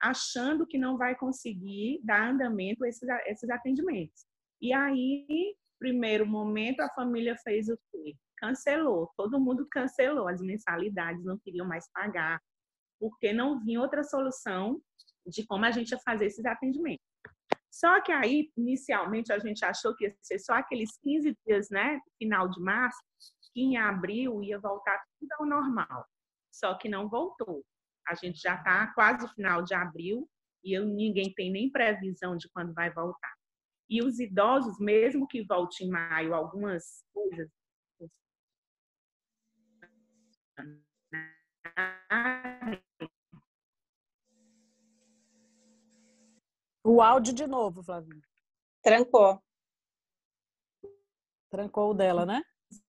achando 0.00 0.66
que 0.66 0.78
não 0.78 0.96
vai 0.96 1.14
conseguir 1.14 2.00
dar 2.02 2.30
andamento 2.30 2.84
a 2.84 2.88
esses, 2.88 3.06
esses 3.26 3.50
atendimentos. 3.50 4.24
E 4.62 4.72
aí, 4.72 5.54
primeiro 5.80 6.24
momento, 6.24 6.80
a 6.80 6.88
família 6.90 7.36
fez 7.42 7.68
o 7.68 7.76
quê? 7.90 8.14
Cancelou. 8.36 9.10
Todo 9.16 9.40
mundo 9.40 9.66
cancelou 9.68 10.28
as 10.28 10.40
mensalidades, 10.40 11.24
não 11.24 11.38
queriam 11.38 11.66
mais 11.66 11.90
pagar, 11.92 12.40
porque 13.00 13.32
não 13.32 13.58
vinha 13.58 13.80
outra 13.80 14.04
solução 14.04 14.80
de 15.26 15.44
como 15.46 15.64
a 15.64 15.72
gente 15.72 15.90
ia 15.90 15.98
fazer 15.98 16.26
esses 16.26 16.44
atendimentos. 16.44 17.04
Só 17.68 18.00
que 18.00 18.12
aí, 18.12 18.50
inicialmente, 18.56 19.32
a 19.32 19.38
gente 19.38 19.64
achou 19.64 19.94
que 19.96 20.04
ia 20.04 20.16
ser 20.22 20.38
só 20.38 20.54
aqueles 20.54 20.96
15 21.02 21.36
dias, 21.44 21.68
né, 21.70 22.00
final 22.18 22.48
de 22.48 22.60
março, 22.60 23.00
que 23.52 23.62
em 23.62 23.76
abril 23.76 24.42
ia 24.42 24.58
voltar 24.60 25.02
tudo 25.18 25.32
ao 25.38 25.46
normal 25.46 26.06
só 26.50 26.74
que 26.74 26.88
não 26.88 27.08
voltou. 27.08 27.64
A 28.06 28.14
gente 28.14 28.40
já 28.40 28.54
está 28.56 28.88
quase 28.88 29.26
final 29.34 29.62
de 29.62 29.74
abril 29.74 30.28
e 30.64 30.76
eu, 30.76 30.84
ninguém 30.84 31.32
tem 31.32 31.50
nem 31.50 31.70
previsão 31.70 32.36
de 32.36 32.48
quando 32.50 32.74
vai 32.74 32.90
voltar. 32.92 33.32
E 33.90 34.02
os 34.04 34.20
idosos, 34.20 34.78
mesmo 34.78 35.26
que 35.26 35.42
volte 35.44 35.82
em 35.84 35.90
maio, 35.90 36.32
algumas 36.32 37.04
coisas. 37.12 37.50
O 46.84 47.02
áudio 47.02 47.34
de 47.34 47.46
novo, 47.46 47.82
Flavinho. 47.82 48.22
Trancou. 48.82 49.42
Trancou 51.50 51.90
o 51.90 51.94
dela, 51.94 52.24
né? 52.24 52.42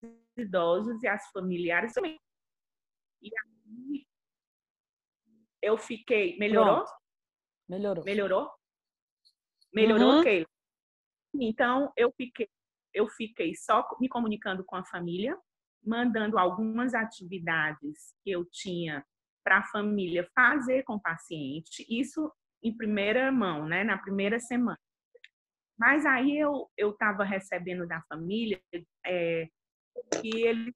Os 0.03 0.37
idosos 0.37 1.01
e 1.03 1.07
as 1.07 1.29
familiares 1.31 1.93
também. 1.93 2.19
E 3.21 3.27
aí 3.27 4.05
eu 5.61 5.77
fiquei. 5.77 6.37
Melhorou? 6.37 6.77
Pronto. 6.77 6.91
Melhorou. 7.67 8.03
Melhorou? 8.05 8.51
Melhorou, 9.73 10.11
Uhum. 10.17 10.23
Keila? 10.23 10.50
Então, 11.33 11.91
eu 11.95 12.11
fiquei, 12.15 12.49
eu 12.93 13.07
fiquei 13.07 13.55
só 13.55 13.87
me 13.99 14.09
comunicando 14.09 14.63
com 14.63 14.75
a 14.75 14.85
família, 14.85 15.37
mandando 15.83 16.37
algumas 16.37 16.93
atividades 16.93 18.13
que 18.23 18.31
eu 18.31 18.45
tinha 18.45 19.05
para 19.43 19.59
a 19.59 19.63
família 19.63 20.27
fazer 20.35 20.83
com 20.83 20.95
o 20.95 21.01
paciente, 21.01 21.85
isso 21.89 22.31
em 22.63 22.75
primeira 22.75 23.31
mão, 23.31 23.65
né, 23.65 23.83
na 23.83 23.97
primeira 23.97 24.39
semana. 24.39 24.77
Mas 25.77 26.05
aí 26.05 26.37
eu 26.37 26.69
estava 26.77 27.23
recebendo 27.23 27.87
da 27.87 28.01
família 28.03 28.61
é, 29.03 29.49
que 30.21 30.45
eles, 30.45 30.75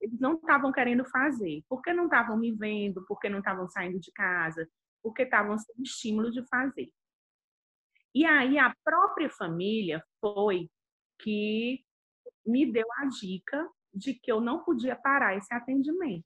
eles 0.00 0.20
não 0.20 0.34
estavam 0.34 0.70
querendo 0.70 1.04
fazer, 1.06 1.64
porque 1.68 1.92
não 1.92 2.04
estavam 2.04 2.36
me 2.36 2.52
vendo, 2.52 3.04
porque 3.06 3.28
não 3.28 3.40
estavam 3.40 3.68
saindo 3.68 3.98
de 3.98 4.12
casa, 4.12 4.68
porque 5.02 5.22
estavam 5.22 5.58
sem 5.58 5.74
estímulo 5.82 6.30
de 6.30 6.46
fazer. 6.46 6.88
E 8.14 8.24
aí 8.24 8.58
a 8.58 8.74
própria 8.84 9.30
família 9.30 10.02
foi 10.20 10.68
que 11.20 11.84
me 12.46 12.70
deu 12.70 12.86
a 12.98 13.06
dica 13.06 13.68
de 13.92 14.14
que 14.14 14.30
eu 14.30 14.40
não 14.40 14.64
podia 14.64 14.96
parar 14.96 15.36
esse 15.36 15.52
atendimento 15.52 16.24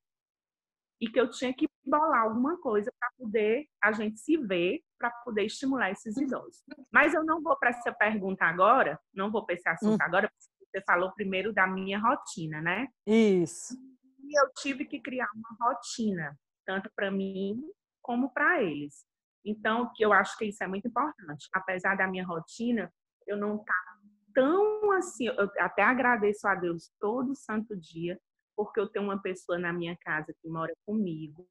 e 1.00 1.08
que 1.08 1.18
eu 1.18 1.28
tinha 1.28 1.52
que 1.52 1.68
bolar 1.84 2.22
alguma 2.22 2.56
coisa 2.60 2.92
para 2.98 3.10
poder 3.18 3.66
a 3.82 3.90
gente 3.90 4.20
se 4.20 4.36
ver, 4.36 4.80
para 4.96 5.10
poder 5.24 5.44
estimular 5.44 5.90
esses 5.90 6.16
idosos. 6.16 6.62
Mas 6.92 7.12
eu 7.12 7.24
não 7.24 7.42
vou 7.42 7.58
para 7.58 7.70
essa 7.70 7.92
pergunta 7.92 8.44
agora, 8.44 9.00
não 9.12 9.30
vou 9.30 9.44
para 9.44 9.56
esse 9.56 9.68
assunto 9.68 10.00
hum. 10.00 10.04
agora, 10.04 10.30
porque 10.30 10.66
você 10.70 10.84
falou 10.84 11.12
primeiro 11.12 11.52
da 11.52 11.66
minha 11.66 11.98
rotina, 11.98 12.60
né? 12.60 12.86
Isso. 13.04 13.74
E 14.22 14.40
eu 14.40 14.48
tive 14.58 14.84
que 14.84 15.00
criar 15.00 15.26
uma 15.34 15.56
rotina, 15.60 16.38
tanto 16.64 16.88
para 16.94 17.10
mim 17.10 17.60
como 18.00 18.32
para 18.32 18.62
eles. 18.62 19.04
Então, 19.44 19.90
que 19.94 20.04
eu 20.04 20.12
acho 20.12 20.36
que 20.38 20.46
isso 20.46 20.62
é 20.62 20.66
muito 20.66 20.86
importante. 20.86 21.48
Apesar 21.52 21.96
da 21.96 22.06
minha 22.06 22.24
rotina, 22.24 22.92
eu 23.26 23.36
não 23.36 23.56
estava 23.56 24.02
tão 24.34 24.92
assim, 24.92 25.26
eu 25.26 25.50
até 25.58 25.82
agradeço 25.82 26.46
a 26.46 26.54
Deus 26.54 26.90
todo 26.98 27.34
santo 27.34 27.76
dia, 27.76 28.18
porque 28.56 28.80
eu 28.80 28.88
tenho 28.88 29.04
uma 29.04 29.20
pessoa 29.20 29.58
na 29.58 29.72
minha 29.72 29.96
casa 29.96 30.34
que 30.40 30.48
mora 30.48 30.72
comigo, 30.86 31.46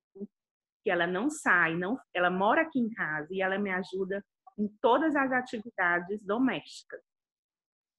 que 0.84 0.90
ela 0.90 1.06
não 1.06 1.30
sai, 1.30 1.76
não, 1.76 2.00
ela 2.14 2.30
mora 2.30 2.62
aqui 2.62 2.80
em 2.80 2.90
casa 2.90 3.28
e 3.32 3.42
ela 3.42 3.58
me 3.58 3.72
ajuda 3.72 4.24
em 4.58 4.68
todas 4.82 5.16
as 5.16 5.32
atividades 5.32 6.24
domésticas. 6.24 7.02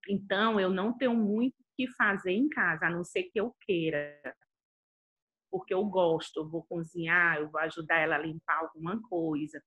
Então, 0.09 0.59
eu 0.59 0.69
não 0.69 0.97
tenho 0.97 1.15
muito 1.15 1.55
o 1.55 1.65
que 1.77 1.89
fazer 1.93 2.33
em 2.33 2.49
casa, 2.49 2.87
a 2.87 2.91
não 2.91 3.05
ser 3.05 3.25
que 3.25 3.39
eu 3.39 3.55
queira. 3.61 4.21
Porque 5.51 5.73
eu 5.73 5.85
gosto, 5.85 6.41
eu 6.41 6.49
vou 6.49 6.65
cozinhar, 6.65 7.37
eu 7.39 7.49
vou 7.51 7.61
ajudar 7.61 7.99
ela 7.99 8.17
a 8.17 8.19
limpar 8.19 8.59
alguma 8.59 9.01
coisa. 9.03 9.63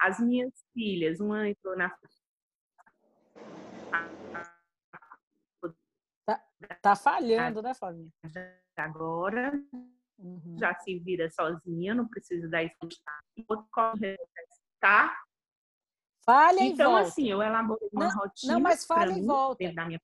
As 0.00 0.18
minhas 0.18 0.52
filhas, 0.72 1.20
uma 1.20 1.48
entrou 1.48 1.76
na 1.76 1.94
Tá, 6.24 6.42
tá 6.82 6.96
falhando, 6.96 7.62
né, 7.62 7.74
Flavinha? 7.74 8.10
Agora 8.76 9.52
uhum. 10.18 10.56
já 10.58 10.74
se 10.78 10.98
vira 10.98 11.28
sozinha, 11.30 11.94
não 11.94 12.08
precisa 12.08 12.48
dar 12.48 12.62
isso. 12.64 12.76
Tá? 14.78 15.14
Falha 16.24 16.60
então, 16.60 16.92
volta. 16.92 17.08
assim, 17.08 17.30
eu 17.30 17.42
elaborei 17.42 17.88
uma 17.92 18.08
não, 18.08 18.16
rotina. 18.16 18.52
Não, 18.54 18.60
mas 18.60 18.84
falha 18.84 19.12
e 19.12 19.24
volta. 19.24 19.72
Da 19.72 19.84
minha... 19.86 20.00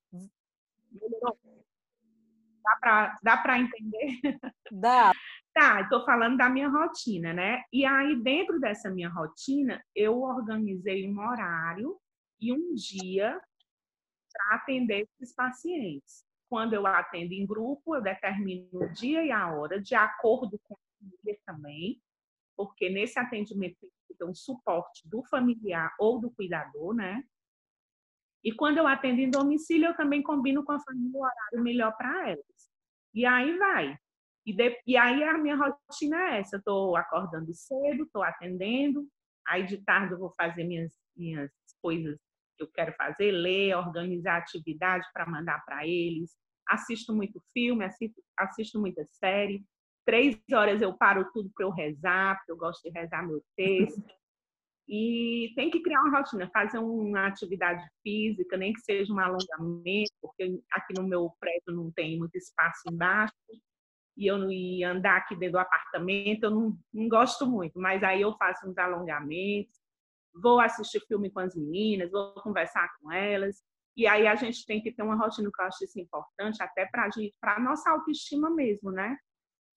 Dá 3.23 3.37
para 3.37 3.59
entender? 3.59 4.38
Dá. 4.73 5.12
Tá, 5.57 5.81
estou 5.81 6.05
falando 6.05 6.37
da 6.37 6.51
minha 6.51 6.69
rotina, 6.69 7.33
né? 7.33 7.63
E 7.73 7.87
aí, 7.87 8.15
dentro 8.23 8.61
dessa 8.61 8.91
minha 8.91 9.09
rotina, 9.09 9.83
eu 9.95 10.21
organizei 10.21 11.09
um 11.09 11.19
horário 11.19 11.99
e 12.39 12.53
um 12.53 12.75
dia 12.75 13.41
para 14.31 14.57
atender 14.57 15.09
esses 15.19 15.35
pacientes. 15.35 16.27
Quando 16.51 16.75
eu 16.75 16.87
atendo 16.87 17.33
em 17.33 17.47
grupo, 17.47 17.97
eu 17.97 18.03
determino 18.03 18.69
o 18.71 18.93
dia 18.93 19.25
e 19.25 19.33
a 19.33 19.51
hora, 19.51 19.81
de 19.81 19.95
acordo 19.95 20.61
com 20.63 20.75
a 20.75 20.79
família 21.01 21.41
também, 21.47 22.03
porque 22.55 22.91
nesse 22.91 23.19
atendimento 23.19 23.79
tem 23.81 23.91
que 24.09 24.15
ter 24.15 24.25
um 24.27 24.35
suporte 24.35 25.09
do 25.09 25.25
familiar 25.25 25.91
ou 25.99 26.21
do 26.21 26.31
cuidador, 26.31 26.93
né? 26.95 27.25
E 28.45 28.53
quando 28.53 28.77
eu 28.77 28.87
atendo 28.87 29.23
em 29.23 29.31
domicílio, 29.31 29.87
eu 29.87 29.97
também 29.97 30.23
combino 30.23 30.63
com 30.63 30.73
a 30.73 30.81
família 30.81 31.19
o 31.19 31.23
horário 31.25 31.63
melhor 31.63 31.97
para 31.97 32.28
elas. 32.28 32.71
E 33.15 33.25
aí 33.25 33.57
vai. 33.57 33.99
E, 34.47 34.52
de, 34.52 34.80
e 34.87 34.97
aí 34.97 35.25
a 35.25 35.37
minha 35.37 35.56
rotina 35.56 36.17
é 36.30 36.39
essa: 36.39 36.56
estou 36.56 36.97
acordando 36.97 37.52
cedo, 37.52 38.04
estou 38.04 38.23
atendendo, 38.23 39.04
aí 39.47 39.67
de 39.67 39.78
tarde 39.78 40.15
eu 40.15 40.19
vou 40.19 40.32
fazer 40.37 40.63
minhas, 40.63 40.93
minhas 41.17 41.50
coisas 41.82 42.17
que 42.56 42.63
eu 42.63 42.69
quero 42.69 42.95
fazer, 42.95 43.32
ler, 43.32 43.76
organizar 43.76 44.39
atividade 44.39 45.04
para 45.13 45.26
mandar 45.26 45.63
para 45.65 45.87
eles. 45.87 46.30
Assisto 46.69 47.13
muito 47.15 47.43
filme, 47.52 47.85
assisto, 47.85 48.23
assisto 48.39 48.80
muita 48.80 49.04
série. 49.04 49.65
Três 50.06 50.41
horas 50.52 50.80
eu 50.80 50.97
paro 50.97 51.28
tudo 51.32 51.50
para 51.52 51.67
eu 51.67 51.71
rezar, 51.71 52.37
porque 52.37 52.52
eu 52.52 52.56
gosto 52.56 52.82
de 52.82 52.91
rezar 52.91 53.26
meu 53.26 53.43
texto. 53.56 54.00
E 54.89 55.52
tem 55.56 55.69
que 55.69 55.82
criar 55.82 56.00
uma 56.00 56.17
rotina, 56.17 56.49
fazer 56.52 56.78
uma 56.78 57.26
atividade 57.26 57.85
física, 58.04 58.56
nem 58.56 58.73
que 58.73 58.80
seja 58.82 59.13
um 59.13 59.19
alongamento, 59.19 60.13
porque 60.23 60.61
aqui 60.71 60.95
no 60.97 61.09
meu 61.09 61.28
prédio 61.41 61.75
não 61.75 61.91
tem 61.91 62.17
muito 62.17 62.37
espaço 62.37 62.82
embaixo 62.89 63.35
e 64.17 64.26
eu 64.26 64.39
não 64.39 64.50
ia 64.50 64.91
andar 64.91 65.19
aqui 65.19 65.37
dentro 65.37 65.52
do 65.52 65.59
apartamento, 65.59 66.45
eu 66.45 66.50
não, 66.50 66.79
não 66.93 67.09
gosto 67.09 67.47
muito, 67.47 67.79
mas 67.79 68.02
aí 68.02 68.23
eu 68.23 68.37
faço 68.37 68.69
uns 68.69 68.79
alongamentos, 68.79 69.76
vou 70.35 70.61
assistir 70.61 71.00
filme 71.07 71.31
com 71.31 71.41
as 71.41 71.55
meninas, 71.55 72.11
vou 72.11 72.33
conversar 72.35 72.89
com 72.99 73.13
elas, 73.13 73.63
e 73.97 74.07
aí 74.07 74.26
a 74.26 74.35
gente 74.35 74.65
tem 74.67 74.83
que 74.83 74.93
ter 74.93 75.02
uma 75.02 75.17
rotina 75.17 75.50
que 75.52 75.63
eu 75.63 75.67
acho 75.67 75.85
isso 75.85 75.99
importante, 75.99 76.63
até 76.63 76.87
para 76.87 77.09
a 77.43 77.61
nossa 77.61 77.91
autoestima 77.91 78.50
mesmo, 78.50 78.91
né? 78.91 79.17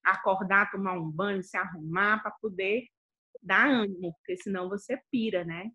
Acordar, 0.04 0.70
tomar 0.70 0.92
um 0.92 1.10
banho, 1.10 1.42
se 1.42 1.56
arrumar 1.56 2.22
para 2.22 2.30
poder 2.32 2.86
dar 3.42 3.66
ânimo, 3.66 4.12
porque 4.14 4.36
senão 4.36 4.68
você 4.68 5.00
pira, 5.10 5.44
né? 5.44 5.70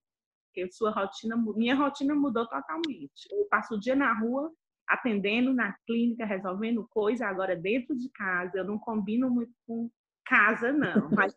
Porque 0.47 0.71
sua 0.71 0.91
rotina, 0.91 1.35
minha 1.55 1.75
rotina 1.75 2.13
mudou 2.13 2.47
totalmente. 2.47 3.27
Eu 3.31 3.47
passo 3.49 3.75
o 3.75 3.79
dia 3.79 3.95
na 3.95 4.13
rua 4.13 4.51
atendendo 4.87 5.53
na 5.53 5.73
clínica, 5.85 6.25
resolvendo 6.25 6.87
coisa, 6.89 7.27
agora 7.27 7.55
dentro 7.55 7.95
de 7.95 8.09
casa, 8.09 8.57
eu 8.57 8.63
não 8.63 8.77
combino 8.77 9.29
muito 9.29 9.53
com 9.67 9.89
casa, 10.25 10.71
não, 10.71 11.09
mas 11.11 11.35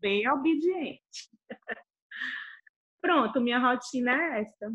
bem 0.00 0.28
obediente. 0.28 1.30
Pronto, 3.00 3.40
minha 3.40 3.58
rotina 3.58 4.12
é 4.12 4.40
essa. 4.42 4.72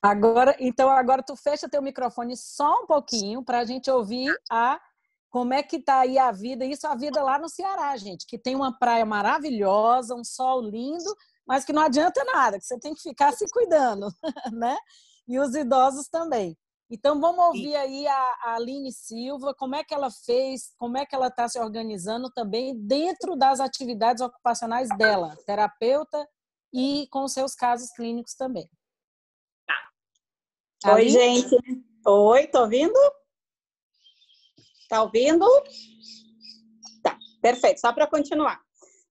Agora, 0.00 0.54
então 0.60 0.90
agora 0.90 1.22
tu 1.22 1.34
fecha 1.34 1.68
teu 1.68 1.80
microfone 1.80 2.36
só 2.36 2.82
um 2.82 2.86
pouquinho 2.86 3.42
para 3.42 3.60
a 3.60 3.64
gente 3.64 3.90
ouvir 3.90 4.34
a 4.50 4.80
como 5.30 5.52
é 5.52 5.62
que 5.62 5.80
tá 5.80 6.00
aí 6.00 6.16
a 6.16 6.30
vida, 6.30 6.64
isso 6.64 6.86
a 6.86 6.94
vida 6.94 7.20
lá 7.20 7.38
no 7.38 7.48
Ceará, 7.48 7.96
gente, 7.96 8.24
que 8.24 8.38
tem 8.38 8.54
uma 8.54 8.78
praia 8.78 9.04
maravilhosa, 9.04 10.14
um 10.14 10.22
sol 10.22 10.62
lindo, 10.62 11.12
mas 11.44 11.64
que 11.64 11.72
não 11.72 11.82
adianta 11.82 12.22
nada, 12.24 12.56
que 12.56 12.64
você 12.64 12.78
tem 12.78 12.94
que 12.94 13.02
ficar 13.02 13.32
se 13.32 13.44
cuidando, 13.50 14.06
né? 14.52 14.76
E 15.26 15.40
os 15.40 15.54
idosos 15.54 16.06
também. 16.06 16.56
Então, 16.94 17.20
vamos 17.20 17.44
ouvir 17.46 17.74
aí 17.74 18.06
a, 18.06 18.38
a 18.44 18.54
Aline 18.54 18.92
Silva, 18.92 19.52
como 19.52 19.74
é 19.74 19.82
que 19.82 19.92
ela 19.92 20.12
fez, 20.12 20.72
como 20.78 20.96
é 20.96 21.04
que 21.04 21.12
ela 21.12 21.26
está 21.26 21.48
se 21.48 21.58
organizando 21.58 22.30
também 22.30 22.78
dentro 22.86 23.34
das 23.34 23.58
atividades 23.58 24.22
ocupacionais 24.22 24.88
dela, 24.96 25.36
terapeuta 25.44 26.24
e 26.72 27.08
com 27.10 27.26
seus 27.26 27.52
casos 27.56 27.90
clínicos 27.90 28.34
também. 28.36 28.70
Tá. 30.80 30.94
Oi, 30.94 31.08
gente. 31.08 31.56
Oi, 32.06 32.46
tô 32.46 32.60
ouvindo? 32.60 32.94
Tá 34.88 35.02
ouvindo? 35.02 35.44
Tá, 37.02 37.18
perfeito. 37.42 37.80
Só 37.80 37.92
para 37.92 38.06
continuar. 38.06 38.62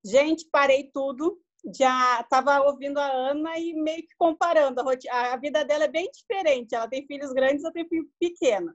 Gente, 0.06 0.48
parei 0.50 0.90
tudo 0.90 1.38
já 1.72 2.20
estava 2.22 2.62
ouvindo 2.62 2.98
a 2.98 3.06
Ana 3.06 3.58
e 3.58 3.74
meio 3.74 4.02
que 4.04 4.16
comparando. 4.18 4.82
A, 4.82 5.34
a, 5.34 5.38
vida 5.38 5.64
dela 5.64 5.86
é 5.86 5.88
bem 5.88 6.10
diferente. 6.12 6.76
Ela 6.76 6.88
tem 6.88 7.06
filhos 7.06 7.32
grandes, 7.32 7.64
eu 7.64 7.72
tenho 7.72 7.88
filho 7.88 8.10
pequeno. 8.20 8.74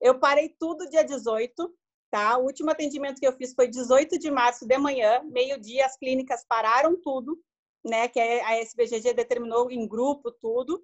Eu 0.00 0.18
parei 0.18 0.54
tudo 0.58 0.88
dia 0.88 1.04
18, 1.04 1.74
tá? 2.10 2.38
O 2.38 2.44
último 2.44 2.70
atendimento 2.70 3.20
que 3.20 3.26
eu 3.26 3.36
fiz 3.36 3.52
foi 3.54 3.68
18 3.68 4.18
de 4.18 4.30
março 4.30 4.66
de 4.66 4.78
manhã, 4.78 5.22
meio-dia, 5.24 5.84
as 5.84 5.96
clínicas 5.98 6.44
pararam 6.48 6.98
tudo, 7.02 7.38
né? 7.84 8.08
Que 8.08 8.18
a 8.20 8.56
SBGG 8.58 9.12
determinou 9.12 9.70
em 9.70 9.86
grupo 9.86 10.32
tudo. 10.32 10.82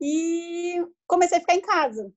E 0.00 0.84
comecei 1.06 1.38
a 1.38 1.40
ficar 1.40 1.54
em 1.54 1.60
casa. 1.60 2.12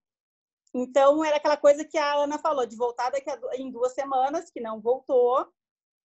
Então, 0.74 1.24
era 1.24 1.38
aquela 1.38 1.58
coisa 1.58 1.84
que 1.84 1.98
a 1.98 2.16
Ana 2.16 2.38
falou, 2.38 2.66
de 2.66 2.76
voltar 2.76 3.10
daqui 3.10 3.30
a, 3.30 3.40
em 3.56 3.72
duas 3.72 3.94
semanas, 3.94 4.52
que 4.52 4.60
não 4.60 4.80
voltou, 4.80 5.48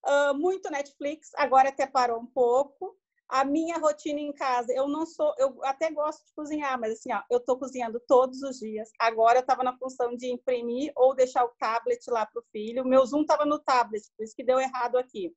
Uh, 0.05 0.35
muito 0.35 0.71
Netflix, 0.71 1.31
agora 1.37 1.69
até 1.69 1.87
parou 1.87 2.21
um 2.21 2.27
pouco. 2.27 2.97
A 3.29 3.45
minha 3.45 3.79
rotina 3.79 4.21
em 4.21 4.33
casa, 4.33 4.71
eu 4.75 4.87
não 4.87 5.07
sou, 5.07 5.33
eu 5.39 5.59
até 5.65 5.91
gosto 5.91 6.23
de 6.27 6.35
cozinhar, 6.35 6.79
mas 6.79 6.93
assim, 6.93 7.11
ó, 7.15 7.23
eu 7.31 7.41
tô 7.41 7.57
cozinhando 7.57 7.99
todos 8.07 8.43
os 8.43 8.59
dias. 8.59 8.91
Agora 8.99 9.39
eu 9.39 9.47
tava 9.47 9.63
na 9.63 9.77
função 9.79 10.15
de 10.15 10.31
imprimir 10.31 10.93
ou 10.95 11.15
deixar 11.15 11.45
o 11.45 11.55
tablet 11.59 11.99
lá 12.11 12.29
filho. 12.51 12.83
O 12.83 12.87
meu 12.87 13.07
Zoom 13.07 13.25
tava 13.25 13.47
no 13.47 13.59
tablet, 13.59 14.05
por 14.17 14.25
isso 14.25 14.37
que 14.37 14.45
deu 14.45 14.61
errado 14.61 14.99
aqui. 14.99 15.35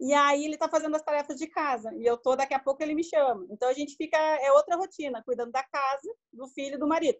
E 0.00 0.14
aí 0.14 0.44
ele 0.44 0.56
tá 0.56 0.68
fazendo 0.68 0.94
as 0.94 1.02
tarefas 1.02 1.36
de 1.36 1.46
casa 1.46 1.92
e 1.94 2.06
eu 2.06 2.16
tô, 2.16 2.36
daqui 2.36 2.54
a 2.54 2.58
pouco 2.58 2.82
ele 2.82 2.94
me 2.94 3.04
chama. 3.04 3.46
Então 3.50 3.68
a 3.68 3.72
gente 3.72 3.96
fica, 3.96 4.16
é 4.16 4.52
outra 4.52 4.76
rotina, 4.76 5.22
cuidando 5.22 5.52
da 5.52 5.62
casa, 5.62 6.14
do 6.32 6.46
filho 6.48 6.76
e 6.76 6.78
do 6.78 6.86
marido. 6.86 7.18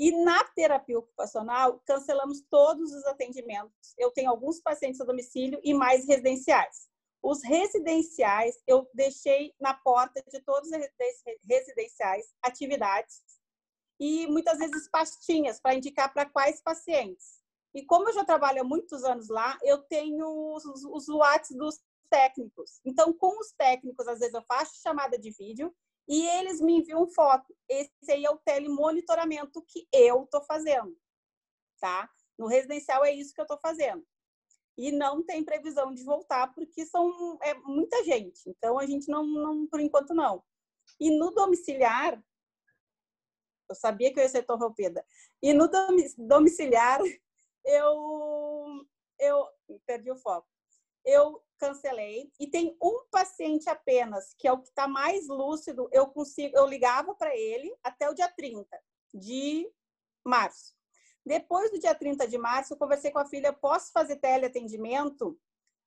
E 0.00 0.12
na 0.24 0.42
terapia 0.54 0.98
ocupacional, 0.98 1.78
cancelamos 1.84 2.40
todos 2.48 2.90
os 2.90 3.04
atendimentos. 3.04 3.92
Eu 3.98 4.10
tenho 4.10 4.30
alguns 4.30 4.58
pacientes 4.58 4.98
a 4.98 5.04
domicílio 5.04 5.60
e 5.62 5.74
mais 5.74 6.08
residenciais. 6.08 6.88
Os 7.22 7.42
residenciais, 7.44 8.58
eu 8.66 8.88
deixei 8.94 9.54
na 9.60 9.74
porta 9.74 10.24
de 10.26 10.40
todos 10.40 10.70
os 10.70 10.76
residenciais 11.44 12.32
atividades 12.42 13.20
e 14.00 14.26
muitas 14.26 14.56
vezes 14.56 14.88
pastinhas 14.88 15.60
para 15.60 15.74
indicar 15.74 16.10
para 16.14 16.24
quais 16.24 16.62
pacientes. 16.62 17.42
E 17.74 17.84
como 17.84 18.08
eu 18.08 18.14
já 18.14 18.24
trabalho 18.24 18.62
há 18.62 18.64
muitos 18.64 19.04
anos 19.04 19.28
lá, 19.28 19.58
eu 19.62 19.82
tenho 19.82 20.54
os, 20.54 20.64
os 20.64 21.08
WhatsApp 21.10 21.58
dos 21.58 21.78
técnicos. 22.08 22.80
Então, 22.86 23.12
com 23.12 23.38
os 23.38 23.52
técnicos, 23.52 24.08
às 24.08 24.18
vezes 24.18 24.32
eu 24.32 24.42
faço 24.48 24.80
chamada 24.80 25.18
de 25.18 25.30
vídeo 25.30 25.76
e 26.10 26.26
eles 26.26 26.60
me 26.60 26.78
enviam 26.78 27.06
foto. 27.06 27.56
Esse 27.68 28.10
aí 28.10 28.24
é 28.24 28.30
o 28.30 28.38
telemonitoramento 28.38 29.62
que 29.62 29.86
eu 29.92 30.24
estou 30.24 30.42
fazendo, 30.42 30.98
tá? 31.80 32.10
No 32.36 32.48
residencial 32.48 33.04
é 33.04 33.12
isso 33.12 33.32
que 33.32 33.40
eu 33.40 33.44
estou 33.44 33.60
fazendo. 33.60 34.04
E 34.76 34.90
não 34.90 35.22
tem 35.22 35.44
previsão 35.44 35.94
de 35.94 36.02
voltar 36.02 36.52
porque 36.52 36.84
são 36.84 37.38
é 37.42 37.54
muita 37.54 38.02
gente. 38.02 38.40
Então 38.48 38.76
a 38.76 38.86
gente 38.86 39.08
não, 39.08 39.24
não 39.24 39.68
por 39.68 39.78
enquanto 39.78 40.12
não. 40.12 40.42
E 40.98 41.16
no 41.16 41.30
domiciliar, 41.30 42.20
eu 43.68 43.74
sabia 43.76 44.12
que 44.12 44.18
eu 44.18 44.24
ia 44.24 44.28
ser 44.28 44.42
interrompida. 44.42 45.06
E 45.40 45.54
no 45.54 45.70
domiciliar, 46.18 47.00
eu 47.64 48.84
eu 49.16 49.46
perdi 49.86 50.10
o 50.10 50.16
foco. 50.16 50.48
Eu 51.04 51.42
cancelei 51.58 52.32
e 52.40 52.46
tem 52.46 52.76
um 52.82 53.04
paciente 53.10 53.68
apenas, 53.68 54.34
que 54.38 54.48
é 54.48 54.52
o 54.52 54.58
que 54.58 54.68
está 54.68 54.88
mais 54.88 55.28
lúcido, 55.28 55.88
eu 55.92 56.06
consigo, 56.06 56.56
eu 56.56 56.66
ligava 56.66 57.14
para 57.14 57.36
ele 57.36 57.74
até 57.82 58.08
o 58.08 58.14
dia 58.14 58.28
30 58.28 58.66
de 59.12 59.70
março. 60.24 60.74
Depois 61.24 61.70
do 61.70 61.78
dia 61.78 61.94
30 61.94 62.26
de 62.26 62.38
março, 62.38 62.72
eu 62.72 62.78
conversei 62.78 63.10
com 63.10 63.18
a 63.18 63.26
filha, 63.26 63.52
posso 63.52 63.92
fazer 63.92 64.16
teleatendimento? 64.16 65.38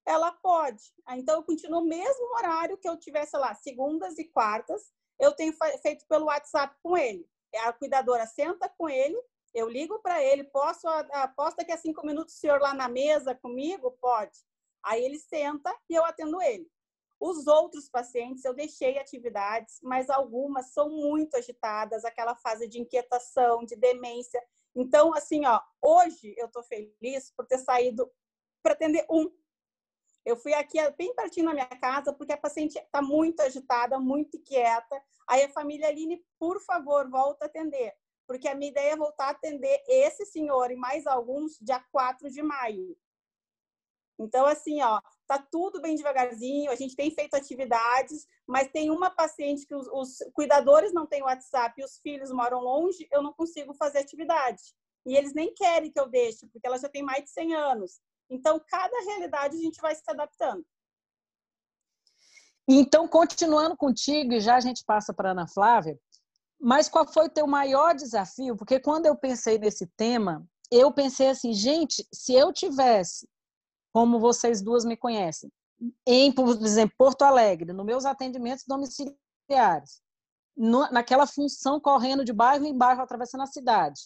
Ela 0.06 0.32
pode. 0.32 0.84
Ah, 1.06 1.18
então, 1.18 1.36
eu 1.36 1.44
continuo 1.44 1.82
o 1.82 1.88
mesmo 1.88 2.36
horário 2.36 2.78
que 2.78 2.88
eu 2.88 2.98
tivesse 2.98 3.36
lá, 3.38 3.56
segundas 3.56 4.18
e 4.20 4.26
quartas, 4.26 4.92
eu 5.20 5.32
tenho 5.32 5.54
feito 5.82 6.06
pelo 6.08 6.26
WhatsApp 6.26 6.76
com 6.84 6.98
ele. 6.98 7.28
A 7.66 7.74
cuidadora 7.74 8.26
senta 8.28 8.70
com 8.70 8.90
ele, 8.90 9.20
eu 9.54 9.70
ligo 9.70 10.00
para 10.00 10.22
ele, 10.22 10.44
posso, 10.44 10.88
posso 11.36 11.58
daqui 11.58 11.72
a 11.72 11.78
cinco 11.78 12.06
minutos 12.06 12.36
o 12.36 12.38
senhor 12.38 12.60
lá 12.60 12.74
na 12.74 12.90
mesa 12.90 13.36
comigo? 13.36 13.92
Pode. 14.02 14.38
Aí 14.84 15.04
ele 15.04 15.18
senta 15.18 15.74
e 15.90 15.96
eu 15.96 16.04
atendo 16.06 16.42
ele. 16.42 16.70
Os 17.20 17.48
outros 17.48 17.88
pacientes 17.88 18.44
eu 18.44 18.54
deixei 18.54 19.00
atividades, 19.00 19.80
mas 19.82 20.10
algumas 20.10 20.74
são 20.74 20.90
muito 20.90 21.38
agitadas, 21.38 22.04
aquela 22.04 22.36
fase 22.36 22.68
de 22.68 22.82
inquietação, 22.82 23.64
de 23.64 23.78
demência. 23.78 24.44
Então, 24.76 25.14
assim, 25.14 25.46
ó, 25.46 25.62
hoje 25.82 26.36
eu 26.38 26.48
estou 26.48 26.64
feliz 26.64 27.32
por 27.32 27.46
ter 27.46 27.60
saído 27.60 28.12
para 28.62 28.74
atender 28.74 29.06
um. 29.10 29.32
Eu 30.26 30.36
fui 30.36 30.54
aqui 30.54 30.78
bem 30.98 31.14
pertinho 31.16 31.46
na 31.46 31.54
minha 31.54 31.68
casa, 31.68 32.12
porque 32.14 32.34
a 32.34 32.38
paciente 32.38 32.78
está 32.78 33.02
muito 33.02 33.42
agitada, 33.42 34.00
muito 34.00 34.38
inquieta. 34.38 35.02
Aí 35.28 35.44
a 35.44 35.50
família 35.50 35.88
Aline, 35.88 36.22
por 36.40 36.60
favor, 36.62 37.10
volta 37.10 37.46
a 37.46 37.48
atender. 37.48 37.94
Porque 38.26 38.48
a 38.48 38.56
minha 38.56 38.72
ideia 38.72 38.94
é 38.94 38.98
voltar 38.98 39.28
a 39.28 39.32
atender 39.32 39.82
esse 39.88 40.26
senhor 40.26 40.72
e 40.72 40.76
mais 40.76 41.06
alguns 41.06 41.58
dia 41.60 41.84
4 41.92 42.30
de 42.30 42.42
maio. 42.42 42.98
Então, 44.20 44.46
assim, 44.46 44.82
ó, 44.82 45.02
tá 45.28 45.40
tudo 45.52 45.82
bem 45.82 45.96
devagarzinho, 45.96 46.72
a 46.72 46.76
gente 46.76 46.96
tem 46.96 47.10
feito 47.12 47.34
atividades, 47.34 48.28
mas 48.48 48.70
tem 48.72 48.92
uma 48.92 49.10
paciente 49.10 49.66
que 49.66 49.76
os, 49.76 49.88
os 49.88 50.18
cuidadores 50.34 50.94
não 50.94 51.08
têm 51.08 51.24
WhatsApp 51.24 51.80
e 51.80 51.84
os 51.84 51.98
filhos 51.98 52.32
moram 52.32 52.60
longe, 52.60 53.08
eu 53.12 53.22
não 53.22 53.34
consigo 53.34 53.74
fazer 53.74 54.00
atividade. 54.00 54.62
E 55.06 55.16
eles 55.16 55.34
nem 55.34 55.54
querem 55.54 55.92
que 55.92 56.00
eu 56.00 56.08
deixe, 56.08 56.48
porque 56.48 56.68
ela 56.68 56.78
já 56.78 56.88
tem 56.88 57.04
mais 57.04 57.24
de 57.24 57.32
100 57.32 57.56
anos. 57.56 58.00
Então, 58.30 58.62
cada 58.68 58.98
realidade 59.02 59.58
a 59.58 59.60
gente 59.60 59.82
vai 59.82 59.96
se 59.96 60.04
adaptando. 60.08 60.66
Então, 62.68 63.08
continuando 63.08 63.76
contigo, 63.76 64.34
e 64.34 64.40
já 64.40 64.56
a 64.56 64.62
gente 64.62 64.86
passa 64.86 65.14
para 65.14 65.32
Ana 65.32 65.48
Flávia, 65.48 66.00
mas 66.60 66.88
qual 66.88 67.06
foi 67.06 67.26
o 67.26 67.30
teu 67.30 67.46
maior 67.46 67.94
desafio? 67.94 68.56
Porque 68.56 68.80
quando 68.80 69.06
eu 69.06 69.18
pensei 69.18 69.58
nesse 69.58 69.86
tema, 69.98 70.48
eu 70.72 70.92
pensei 70.94 71.30
assim, 71.30 71.52
gente, 71.54 72.08
se 72.14 72.34
eu 72.34 72.54
tivesse 72.54 73.28
como 73.94 74.20
vocês 74.20 74.62
duas 74.62 74.84
me 74.84 74.98
conhecem, 74.98 75.52
em, 76.06 76.32
por 76.32 76.50
exemplo, 76.50 76.96
Porto 76.98 77.22
Alegre, 77.22 77.72
nos 77.72 77.86
meus 77.86 78.06
atendimentos 78.06 78.66
domiciliares, 78.68 80.02
no, 80.56 80.90
naquela 80.92 81.28
função 81.28 81.80
correndo 81.80 82.26
de 82.26 82.34
bairro 82.34 82.66
em 82.66 82.78
bairro, 82.78 83.02
atravessando 83.02 83.42
a 83.42 83.48
cidade, 83.48 84.02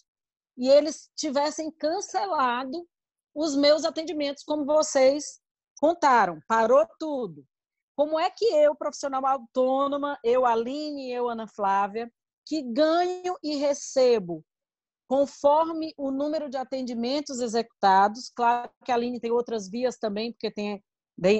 e 0.57 0.69
eles 0.69 1.09
tivessem 1.15 1.71
cancelado 1.71 2.85
os 3.33 3.55
meus 3.55 3.85
atendimentos, 3.85 4.43
como 4.43 4.65
vocês 4.65 5.39
contaram, 5.79 6.39
parou 6.47 6.85
tudo. 6.99 7.45
Como 7.95 8.19
é 8.19 8.29
que 8.29 8.45
eu, 8.45 8.75
profissional 8.75 9.25
autônoma, 9.25 10.19
eu, 10.23 10.45
Aline, 10.45 11.11
eu, 11.11 11.29
Ana 11.29 11.47
Flávia, 11.47 12.11
que 12.45 12.61
ganho 12.61 13.37
e 13.43 13.55
recebo 13.55 14.43
conforme 15.07 15.93
o 15.97 16.11
número 16.11 16.49
de 16.49 16.57
atendimentos 16.57 17.39
executados. 17.39 18.29
Claro 18.35 18.69
que 18.83 18.91
a 18.91 18.95
Aline 18.95 19.19
tem 19.19 19.31
outras 19.31 19.69
vias 19.69 19.97
também, 19.97 20.33
porque 20.33 20.51
tem, 20.51 20.83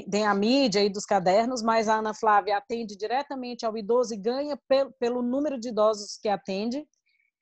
tem 0.09 0.25
a 0.25 0.33
mídia 0.33 0.83
e 0.83 0.89
dos 0.89 1.05
cadernos, 1.05 1.61
mas 1.61 1.89
a 1.89 1.95
Ana 1.95 2.13
Flávia 2.13 2.57
atende 2.57 2.95
diretamente 2.95 3.65
ao 3.65 3.77
idoso 3.77 4.13
e 4.13 4.17
ganha 4.17 4.57
pelo, 4.67 4.91
pelo 4.93 5.21
número 5.21 5.59
de 5.59 5.69
idosos 5.69 6.17
que 6.17 6.29
atende. 6.29 6.87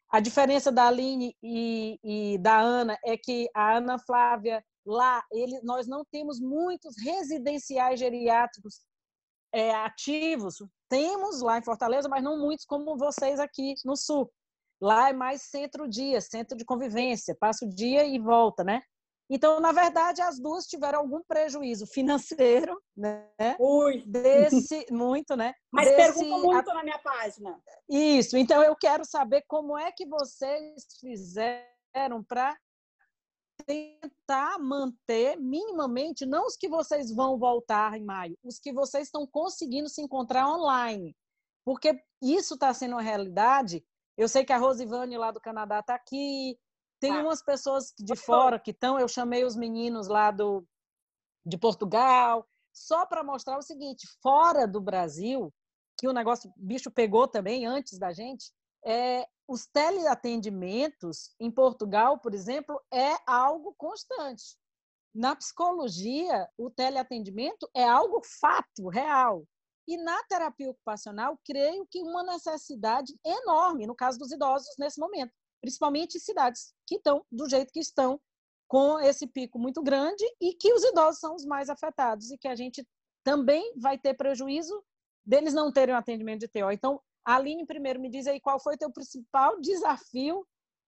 A 0.09 0.19
diferença 0.19 0.71
da 0.71 0.87
Aline 0.87 1.35
e, 1.43 1.99
e 2.03 2.37
da 2.39 2.59
Ana 2.59 2.97
é 3.05 3.17
que 3.17 3.47
a 3.53 3.77
Ana 3.77 3.99
Flávia, 3.99 4.63
lá, 4.85 5.23
ele, 5.31 5.59
nós 5.61 5.87
não 5.87 6.03
temos 6.11 6.39
muitos 6.39 6.95
residenciais 7.03 7.99
geriátricos 7.99 8.81
é, 9.51 9.73
ativos. 9.75 10.55
Temos 10.89 11.41
lá 11.41 11.57
em 11.59 11.63
Fortaleza, 11.63 12.09
mas 12.09 12.23
não 12.23 12.39
muitos 12.39 12.65
como 12.65 12.97
vocês 12.97 13.39
aqui 13.39 13.75
no 13.83 13.95
Sul. 13.95 14.31
Lá 14.85 15.09
é 15.09 15.13
mais 15.13 15.41
centro-dia, 15.41 16.21
centro 16.21 16.55
de 16.55 16.63
convivência, 16.63 17.35
passa 17.35 17.65
o 17.65 17.67
dia 17.67 18.05
e 18.05 18.19
volta, 18.19 18.63
né? 18.63 18.83
Então, 19.27 19.59
na 19.59 19.71
verdade, 19.71 20.21
as 20.21 20.39
duas 20.39 20.67
tiveram 20.67 20.99
algum 20.99 21.23
prejuízo 21.23 21.87
financeiro, 21.87 22.79
né? 22.95 23.27
Muito. 23.59 24.07
Desse, 24.07 24.85
muito, 24.91 25.35
né? 25.35 25.55
Mas 25.71 25.89
Desse, 25.89 26.19
perguntam 26.19 26.43
muito 26.43 26.69
a... 26.69 26.73
na 26.75 26.83
minha 26.83 26.99
página. 26.99 27.59
Isso. 27.89 28.37
Então, 28.37 28.61
eu 28.61 28.75
quero 28.75 29.03
saber 29.03 29.43
como 29.47 29.75
é 29.75 29.91
que 29.91 30.05
vocês 30.05 30.85
fizeram 30.99 32.23
para 32.23 32.55
tentar 33.65 34.59
manter 34.59 35.35
minimamente, 35.37 36.27
não 36.27 36.45
os 36.45 36.55
que 36.55 36.69
vocês 36.69 37.09
vão 37.11 37.39
voltar 37.39 37.97
em 37.97 38.05
maio, 38.05 38.37
os 38.43 38.59
que 38.59 38.71
vocês 38.71 39.07
estão 39.07 39.25
conseguindo 39.25 39.89
se 39.89 39.99
encontrar 39.99 40.47
online. 40.47 41.17
Porque 41.65 41.99
isso 42.21 42.53
está 42.53 42.71
sendo 42.71 42.91
uma 42.91 43.01
realidade 43.01 43.83
eu 44.17 44.27
sei 44.27 44.45
que 44.45 44.53
a 44.53 44.57
Rosivane 44.57 45.17
lá 45.17 45.31
do 45.31 45.41
Canadá 45.41 45.79
está 45.79 45.95
aqui. 45.95 46.57
Tem 46.99 47.11
tá. 47.11 47.21
umas 47.21 47.43
pessoas 47.43 47.93
de 47.99 48.15
fora 48.15 48.59
que 48.59 48.71
estão. 48.71 48.99
Eu 48.99 49.07
chamei 49.07 49.43
os 49.43 49.55
meninos 49.55 50.07
lá 50.07 50.31
do, 50.31 50.65
de 51.45 51.57
Portugal, 51.57 52.47
só 52.73 53.05
para 53.05 53.23
mostrar 53.23 53.57
o 53.57 53.61
seguinte: 53.61 54.07
fora 54.21 54.67
do 54.67 54.81
Brasil, 54.81 55.53
que 55.97 56.07
o 56.07 56.13
negócio 56.13 56.51
bicho 56.55 56.89
pegou 56.89 57.27
também 57.27 57.65
antes 57.65 57.97
da 57.99 58.11
gente, 58.11 58.51
é, 58.85 59.25
os 59.47 59.65
teleatendimentos 59.67 61.33
em 61.39 61.51
Portugal, 61.51 62.19
por 62.19 62.33
exemplo, 62.33 62.81
é 62.91 63.15
algo 63.27 63.73
constante. 63.77 64.57
Na 65.13 65.35
psicologia, 65.35 66.49
o 66.57 66.69
teleatendimento 66.69 67.69
é 67.73 67.87
algo 67.87 68.21
fato, 68.41 68.89
real. 68.89 69.45
E 69.87 69.97
na 69.97 70.23
terapia 70.23 70.69
ocupacional, 70.69 71.39
creio 71.45 71.85
que 71.89 72.01
uma 72.01 72.23
necessidade 72.23 73.13
enorme, 73.23 73.85
no 73.85 73.95
caso 73.95 74.17
dos 74.17 74.31
idosos, 74.31 74.75
nesse 74.79 74.99
momento, 74.99 75.31
principalmente 75.61 76.19
cidades 76.19 76.73
que 76.87 76.95
estão 76.95 77.25
do 77.31 77.49
jeito 77.49 77.71
que 77.71 77.79
estão, 77.79 78.19
com 78.67 78.99
esse 78.99 79.27
pico 79.27 79.59
muito 79.59 79.83
grande, 79.83 80.23
e 80.41 80.53
que 80.53 80.73
os 80.73 80.83
idosos 80.83 81.19
são 81.19 81.35
os 81.35 81.45
mais 81.45 81.69
afetados, 81.69 82.31
e 82.31 82.37
que 82.37 82.47
a 82.47 82.55
gente 82.55 82.85
também 83.23 83.73
vai 83.77 83.97
ter 83.97 84.15
prejuízo 84.15 84.83
deles 85.25 85.53
não 85.53 85.71
terem 85.71 85.93
um 85.93 85.97
atendimento 85.97 86.41
de 86.41 86.47
TO. 86.47 86.71
Então, 86.71 87.01
Aline, 87.25 87.65
primeiro, 87.65 87.99
me 87.99 88.09
diz 88.09 88.27
aí 88.27 88.39
qual 88.39 88.59
foi 88.59 88.75
o 88.75 88.77
teu 88.77 88.91
principal 88.91 89.59
desafio 89.59 90.45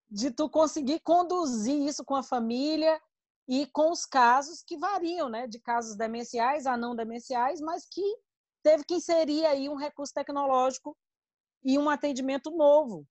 de 0.10 0.32
tu 0.32 0.50
conseguir 0.50 1.00
conduzir 1.00 1.82
isso 1.82 2.06
com 2.06 2.16
a 2.16 2.24
família 2.24 3.02
e 3.48 3.66
com 3.68 3.92
os 3.92 4.06
casos 4.06 4.62
que 4.62 4.78
variam, 4.78 5.30
né? 5.30 5.48
De 5.48 5.60
casos 5.60 5.96
demenciais 5.96 6.68
a 6.68 6.78
não 6.78 6.96
demenciais, 6.96 7.60
mas 7.60 7.88
que 7.90 8.04
teve 8.68 8.84
que 8.84 8.96
inserir 8.96 9.46
aí 9.46 9.70
um 9.70 9.76
recurso 9.76 10.14
tecnológico 10.14 10.98
e 11.64 11.80
um 11.80 11.90
atendimento 11.90 12.52
novo. 12.52 13.08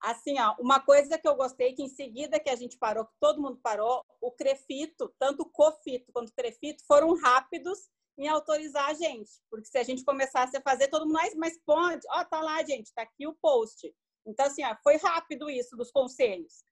Assim, 0.00 0.38
ó, 0.38 0.54
uma 0.60 0.78
coisa 0.78 1.18
que 1.18 1.26
eu 1.26 1.34
gostei, 1.34 1.72
que 1.72 1.82
em 1.82 1.88
seguida 1.88 2.38
que 2.38 2.48
a 2.48 2.54
gente 2.54 2.78
parou, 2.78 3.06
que 3.06 3.14
todo 3.18 3.42
mundo 3.42 3.58
parou, 3.60 4.04
o 4.20 4.30
Crefito, 4.30 5.12
tanto 5.18 5.42
o 5.42 5.50
Cofito 5.50 6.12
quanto 6.12 6.28
o 6.28 6.32
Crefito, 6.32 6.84
foram 6.86 7.16
rápidos 7.16 7.88
em 8.16 8.28
autorizar 8.28 8.88
a 8.88 8.94
gente. 8.94 9.32
Porque 9.50 9.66
se 9.66 9.78
a 9.78 9.82
gente 9.82 10.04
começasse 10.04 10.56
a 10.56 10.62
fazer, 10.62 10.86
todo 10.86 11.06
mundo, 11.06 11.14
mas, 11.14 11.34
mas 11.34 11.58
pode, 11.66 12.06
ó, 12.10 12.24
tá 12.24 12.40
lá, 12.40 12.62
gente, 12.62 12.94
tá 12.94 13.02
aqui 13.02 13.26
o 13.26 13.34
post. 13.42 13.92
Então, 14.24 14.46
assim, 14.46 14.64
ó, 14.64 14.76
foi 14.80 14.96
rápido 14.96 15.50
isso 15.50 15.76
dos 15.76 15.90
conselhos. 15.90 16.62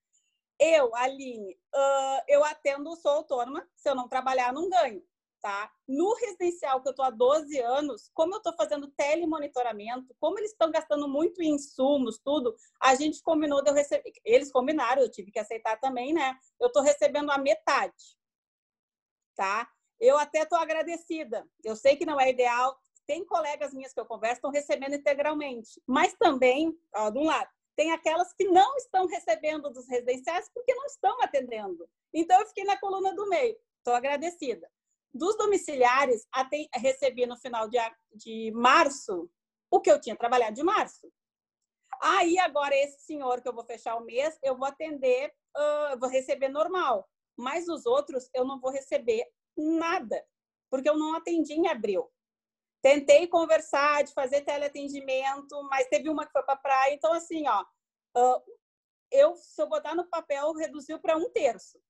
Eu, 0.60 0.94
Aline, 0.94 1.58
uh, 1.74 2.22
eu 2.28 2.44
atendo, 2.44 2.94
sou 2.94 3.10
autônoma, 3.10 3.68
se 3.74 3.90
eu 3.90 3.96
não 3.96 4.08
trabalhar, 4.08 4.52
não 4.52 4.70
ganho, 4.70 5.04
tá? 5.44 5.70
No 5.86 6.14
residencial 6.14 6.80
que 6.80 6.88
eu 6.88 6.92
estou 6.92 7.04
há 7.04 7.10
12 7.10 7.60
anos, 7.60 8.10
como 8.14 8.32
eu 8.32 8.38
estou 8.38 8.54
fazendo 8.56 8.90
telemonitoramento, 8.92 10.16
como 10.18 10.38
eles 10.38 10.52
estão 10.52 10.70
gastando 10.70 11.06
muito 11.06 11.42
em 11.42 11.50
insumos, 11.50 12.18
tudo, 12.18 12.56
a 12.80 12.94
gente 12.94 13.22
combinou 13.22 13.62
de 13.62 13.68
eu 13.68 13.74
receber, 13.74 14.10
eles 14.24 14.50
combinaram, 14.50 15.02
eu 15.02 15.10
tive 15.10 15.30
que 15.30 15.38
aceitar 15.38 15.78
também, 15.78 16.14
né? 16.14 16.34
Eu 16.58 16.68
estou 16.68 16.82
recebendo 16.82 17.30
a 17.30 17.36
metade, 17.36 18.16
tá? 19.36 19.68
Eu 20.00 20.16
até 20.16 20.44
estou 20.44 20.56
agradecida. 20.56 21.46
Eu 21.62 21.76
sei 21.76 21.94
que 21.94 22.06
não 22.06 22.18
é 22.18 22.30
ideal, 22.30 22.74
tem 23.06 23.22
colegas 23.22 23.74
minhas 23.74 23.92
que 23.92 24.00
eu 24.00 24.06
converso 24.06 24.36
estão 24.36 24.50
recebendo 24.50 24.94
integralmente, 24.94 25.78
mas 25.86 26.14
também, 26.14 26.74
ó, 26.96 27.10
de 27.10 27.18
um 27.18 27.24
lado, 27.24 27.50
tem 27.76 27.92
aquelas 27.92 28.32
que 28.32 28.44
não 28.44 28.78
estão 28.78 29.06
recebendo 29.06 29.68
dos 29.68 29.86
residenciais 29.90 30.50
porque 30.54 30.74
não 30.74 30.86
estão 30.86 31.20
atendendo. 31.20 31.86
Então, 32.14 32.40
eu 32.40 32.46
fiquei 32.46 32.64
na 32.64 32.78
coluna 32.78 33.14
do 33.14 33.28
meio. 33.28 33.58
Estou 33.76 33.92
agradecida. 33.92 34.70
Dos 35.14 35.36
domiciliares, 35.36 36.26
até 36.32 36.66
recebi 36.74 37.24
no 37.24 37.36
final 37.36 37.68
de, 37.68 37.78
de 38.12 38.50
março 38.52 39.30
o 39.70 39.80
que 39.80 39.90
eu 39.90 40.00
tinha 40.00 40.16
trabalhado 40.16 40.56
de 40.56 40.62
março. 40.64 41.08
Aí, 42.00 42.36
agora, 42.38 42.74
esse 42.74 43.00
senhor 43.00 43.40
que 43.40 43.48
eu 43.48 43.54
vou 43.54 43.64
fechar 43.64 43.94
o 43.94 44.04
mês, 44.04 44.36
eu 44.42 44.56
vou 44.56 44.66
atender, 44.66 45.32
uh, 45.56 45.98
vou 46.00 46.08
receber 46.08 46.48
normal. 46.48 47.08
Mas 47.36 47.68
os 47.68 47.86
outros, 47.86 48.28
eu 48.34 48.44
não 48.44 48.60
vou 48.60 48.72
receber 48.72 49.24
nada, 49.56 50.24
porque 50.68 50.88
eu 50.88 50.98
não 50.98 51.14
atendi 51.14 51.52
em 51.54 51.68
abril. 51.68 52.10
Tentei 52.82 53.26
conversar, 53.28 54.02
de 54.02 54.12
fazer 54.12 54.42
teleatendimento, 54.42 55.62
mas 55.70 55.88
teve 55.88 56.08
uma 56.08 56.26
que 56.26 56.32
foi 56.32 56.42
para 56.42 56.56
praia. 56.56 56.92
Então, 56.92 57.12
assim, 57.12 57.44
ó, 57.48 57.64
eu, 59.10 59.36
se 59.36 59.62
eu 59.62 59.68
botar 59.68 59.94
no 59.94 60.08
papel, 60.08 60.52
reduziu 60.54 60.98
para 61.00 61.16
um 61.16 61.30
terço. 61.30 61.80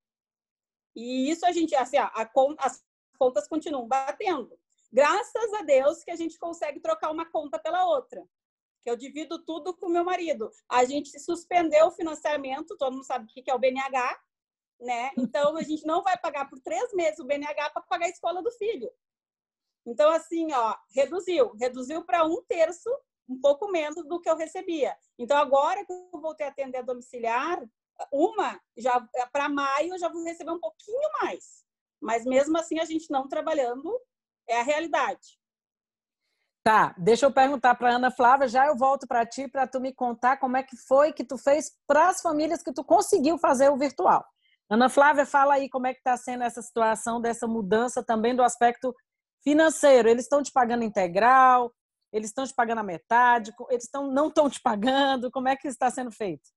E 0.94 1.30
isso 1.30 1.44
a 1.44 1.52
gente, 1.52 1.74
assim, 1.74 1.98
ó, 1.98 2.04
a, 2.04 2.30
as 2.58 2.84
contas 3.16 3.48
continuam 3.48 3.87
batendo. 3.87 4.59
Graças 4.92 5.53
a 5.55 5.62
Deus 5.62 6.05
que 6.05 6.11
a 6.11 6.16
gente 6.16 6.38
consegue 6.38 6.81
trocar 6.81 7.11
uma 7.11 7.27
conta 7.27 7.59
pela 7.59 7.85
outra. 7.85 8.24
Que 8.83 8.90
eu 8.90 8.96
divido 8.96 9.44
tudo 9.44 9.74
com 9.74 9.88
meu 9.88 10.05
marido. 10.05 10.50
A 10.68 10.85
gente 10.85 11.18
suspendeu 11.18 11.87
o 11.87 11.90
financiamento, 11.90 12.77
todo 12.77 12.92
mundo 12.92 13.05
sabe 13.05 13.24
o 13.24 13.29
que 13.29 13.50
é 13.50 13.55
o 13.55 13.59
BNH, 13.59 14.20
né? 14.81 15.11
Então 15.18 15.57
a 15.57 15.62
gente 15.62 15.87
não 15.87 16.03
vai 16.03 16.16
pagar 16.18 16.48
por 16.48 16.61
três 16.61 16.92
meses 16.92 17.18
o 17.18 17.24
BNH 17.24 17.70
para 17.70 17.83
pagar 17.83 18.07
a 18.07 18.11
escola 18.11 18.42
do 18.42 18.50
filho. 18.53 18.90
Então, 19.87 20.11
assim, 20.11 20.53
ó, 20.53 20.77
reduziu. 20.94 21.53
Reduziu 21.57 22.05
para 22.05 22.24
um 22.24 22.42
terço, 22.44 22.90
um 23.29 23.40
pouco 23.40 23.70
menos 23.70 24.07
do 24.07 24.20
que 24.20 24.29
eu 24.29 24.37
recebia. 24.37 24.96
Então, 25.18 25.37
agora 25.37 25.85
que 25.85 25.92
eu 25.92 26.20
voltei 26.20 26.46
a 26.46 26.50
atender 26.50 26.79
a 26.79 26.83
domiciliar, 26.83 27.62
uma, 28.12 28.61
já 28.77 29.00
para 29.33 29.48
maio, 29.48 29.94
eu 29.94 29.98
já 29.98 30.09
vou 30.09 30.22
receber 30.24 30.50
um 30.50 30.61
pouquinho 30.61 31.09
mais. 31.22 31.63
Mas 32.00 32.24
mesmo 32.24 32.57
assim, 32.59 32.78
a 32.78 32.85
gente 32.85 33.11
não 33.11 33.28
trabalhando, 33.28 33.98
é 34.48 34.61
a 34.61 34.62
realidade. 34.62 35.38
Tá, 36.62 36.94
deixa 36.96 37.26
eu 37.26 37.33
perguntar 37.33 37.74
para 37.74 37.94
Ana 37.94 38.11
Flávia, 38.11 38.48
já 38.48 38.66
eu 38.66 38.76
volto 38.76 39.07
para 39.07 39.26
ti 39.26 39.46
para 39.46 39.66
tu 39.66 39.80
me 39.80 39.92
contar 39.92 40.38
como 40.38 40.57
é 40.57 40.62
que 40.62 40.76
foi 40.76 41.12
que 41.12 41.22
tu 41.22 41.37
fez 41.37 41.70
para 41.87 42.09
as 42.09 42.22
famílias 42.22 42.62
que 42.62 42.72
tu 42.72 42.83
conseguiu 42.83 43.37
fazer 43.37 43.68
o 43.68 43.76
virtual. 43.76 44.24
Ana 44.70 44.88
Flávia, 44.88 45.26
fala 45.26 45.54
aí 45.54 45.68
como 45.68 45.87
é 45.87 45.92
que 45.92 46.00
está 46.00 46.16
sendo 46.16 46.42
essa 46.42 46.62
situação 46.62 47.20
dessa 47.20 47.46
mudança 47.46 48.02
também 48.02 48.35
do 48.35 48.42
aspecto 48.42 48.94
financeiro. 49.42 50.09
Eles 50.09 50.24
estão 50.24 50.42
te 50.42 50.50
pagando 50.50 50.85
integral? 50.85 51.70
Eles 52.11 52.28
estão 52.28 52.46
te 52.46 52.54
pagando 52.54 52.78
a 52.78 52.85
metade? 52.85 53.52
Eles 53.68 53.85
estão, 53.85 54.11
não 54.11 54.28
estão 54.28 54.48
te 54.48 54.61
pagando? 54.61 55.30
Como 55.30 55.48
é 55.48 55.57
que 55.57 55.68
está 55.68 55.90
sendo 55.90 56.11
feito? 56.11 56.48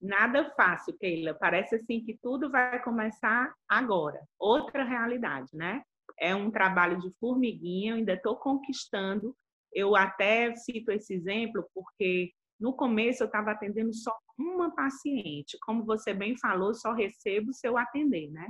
Nada 0.00 0.50
fácil, 0.54 0.96
Keila. 0.98 1.34
Parece 1.34 1.76
assim 1.76 2.02
que 2.02 2.18
tudo 2.22 2.50
vai 2.50 2.82
começar 2.82 3.52
agora. 3.68 4.20
Outra 4.38 4.84
realidade, 4.84 5.50
né? 5.54 5.82
É 6.18 6.34
um 6.34 6.50
trabalho 6.50 7.00
de 7.00 7.10
formiguinha, 7.18 7.92
eu 7.92 7.96
ainda 7.96 8.14
estou 8.14 8.36
conquistando. 8.36 9.34
Eu 9.72 9.96
até 9.96 10.54
cito 10.54 10.90
esse 10.90 11.14
exemplo 11.14 11.68
porque 11.74 12.32
no 12.58 12.74
começo 12.74 13.22
eu 13.22 13.26
estava 13.26 13.52
atendendo 13.52 13.92
só 13.92 14.16
uma 14.38 14.74
paciente. 14.74 15.58
Como 15.60 15.84
você 15.84 16.14
bem 16.14 16.36
falou, 16.38 16.74
só 16.74 16.92
recebo 16.92 17.52
se 17.52 17.66
eu 17.66 17.76
atender, 17.76 18.30
né? 18.30 18.46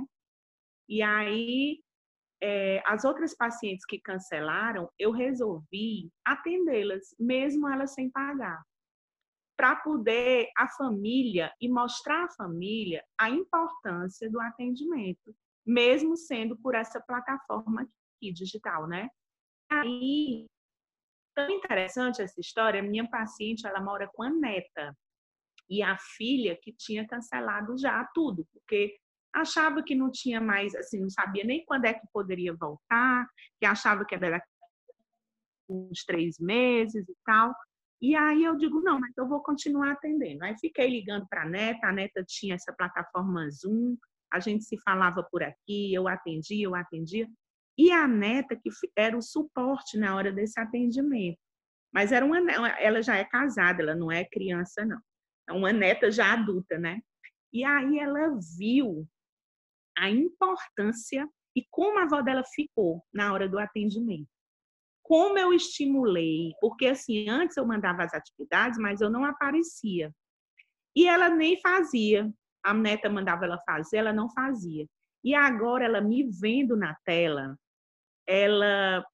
E 0.87 1.01
aí 1.01 1.81
é, 2.41 2.81
as 2.85 3.03
outras 3.03 3.35
pacientes 3.35 3.85
que 3.85 3.99
cancelaram, 3.99 4.89
eu 4.97 5.11
resolvi 5.11 6.09
atendê-las, 6.25 7.15
mesmo 7.19 7.67
elas 7.67 7.93
sem 7.93 8.09
pagar, 8.09 8.61
para 9.57 9.75
poder 9.77 10.49
a 10.55 10.67
família 10.67 11.51
e 11.59 11.67
mostrar 11.67 12.25
à 12.25 12.29
família 12.29 13.03
a 13.17 13.29
importância 13.29 14.29
do 14.29 14.39
atendimento, 14.39 15.35
mesmo 15.65 16.15
sendo 16.15 16.55
por 16.55 16.75
essa 16.75 17.01
plataforma 17.01 17.81
aqui 17.81 18.31
digital, 18.31 18.87
né? 18.87 19.09
Aí, 19.69 20.45
tão 21.35 21.49
interessante 21.49 22.21
essa 22.21 22.39
história, 22.39 22.83
minha 22.83 23.09
paciente, 23.09 23.65
ela 23.65 23.81
mora 23.81 24.07
com 24.13 24.21
a 24.23 24.29
neta 24.29 24.95
e 25.69 25.81
a 25.81 25.97
filha 25.97 26.57
que 26.61 26.71
tinha 26.71 27.05
cancelado 27.05 27.77
já 27.77 28.05
tudo, 28.13 28.47
porque 28.53 28.95
achava 29.33 29.83
que 29.83 29.95
não 29.95 30.11
tinha 30.11 30.39
mais, 30.39 30.73
assim, 30.75 31.01
não 31.01 31.09
sabia 31.09 31.43
nem 31.43 31.65
quando 31.65 31.85
é 31.85 31.93
que 31.93 32.07
poderia 32.13 32.55
voltar, 32.55 33.27
que 33.59 33.65
achava 33.65 34.05
que 34.05 34.15
era 34.15 34.41
uns 35.67 36.05
três 36.05 36.39
meses 36.39 37.07
e 37.09 37.15
tal. 37.25 37.53
E 38.01 38.15
aí 38.15 38.43
eu 38.43 38.55
digo, 38.55 38.79
não, 38.81 38.99
mas 38.99 39.15
eu 39.17 39.27
vou 39.27 39.41
continuar 39.41 39.91
atendendo. 39.93 40.43
Aí 40.43 40.55
fiquei 40.59 40.89
ligando 40.89 41.27
para 41.27 41.43
a 41.43 41.49
neta, 41.49 41.87
a 41.87 41.91
neta 41.91 42.23
tinha 42.23 42.55
essa 42.55 42.71
plataforma 42.71 43.49
Zoom, 43.49 43.97
a 44.31 44.39
gente 44.39 44.65
se 44.65 44.77
falava 44.81 45.23
por 45.23 45.41
aqui, 45.41 45.93
eu 45.93 46.07
atendia, 46.07 46.65
eu 46.65 46.75
atendia. 46.75 47.27
E 47.77 47.91
a 47.91 48.07
neta 48.07 48.55
que 48.55 48.69
era 48.95 49.17
o 49.17 49.21
suporte 49.21 49.97
na 49.97 50.15
hora 50.15 50.31
desse 50.31 50.59
atendimento. 50.59 51.39
Mas 51.93 52.11
era 52.11 52.25
uma, 52.25 52.37
ela 52.79 53.01
já 53.01 53.15
é 53.15 53.23
casada, 53.23 53.81
ela 53.81 53.95
não 53.95 54.11
é 54.11 54.25
criança, 54.25 54.85
não. 54.85 54.99
É 55.49 55.53
uma 55.53 55.71
neta 55.71 56.11
já 56.11 56.33
adulta, 56.33 56.77
né? 56.77 56.99
E 57.53 57.63
aí 57.63 57.97
ela 57.99 58.37
viu 58.57 59.07
a 59.97 60.09
importância 60.09 61.27
e 61.55 61.65
como 61.71 61.97
a 61.97 62.03
avó 62.03 62.21
dela 62.21 62.43
ficou 62.53 63.03
na 63.11 63.33
hora 63.33 63.47
do 63.47 63.57
atendimento. 63.57 64.29
Como 65.07 65.39
eu 65.39 65.53
estimulei, 65.53 66.51
porque 66.59 66.87
assim, 66.87 67.29
antes 67.29 67.55
eu 67.55 67.65
mandava 67.65 68.03
as 68.03 68.13
atividades, 68.13 68.77
mas 68.77 68.99
eu 68.99 69.09
não 69.09 69.23
aparecia. 69.23 70.11
E 70.93 71.07
ela 71.07 71.29
nem 71.29 71.59
fazia. 71.61 72.29
A 72.61 72.73
neta 72.73 73.09
mandava 73.09 73.45
ela 73.45 73.57
fazer, 73.65 73.97
ela 73.97 74.11
não 74.11 74.29
fazia. 74.29 74.85
E 75.23 75.33
agora 75.33 75.85
ela 75.85 76.01
me 76.01 76.29
vendo 76.29 76.75
na 76.75 76.93
tela, 77.05 77.55
ela 78.27 79.05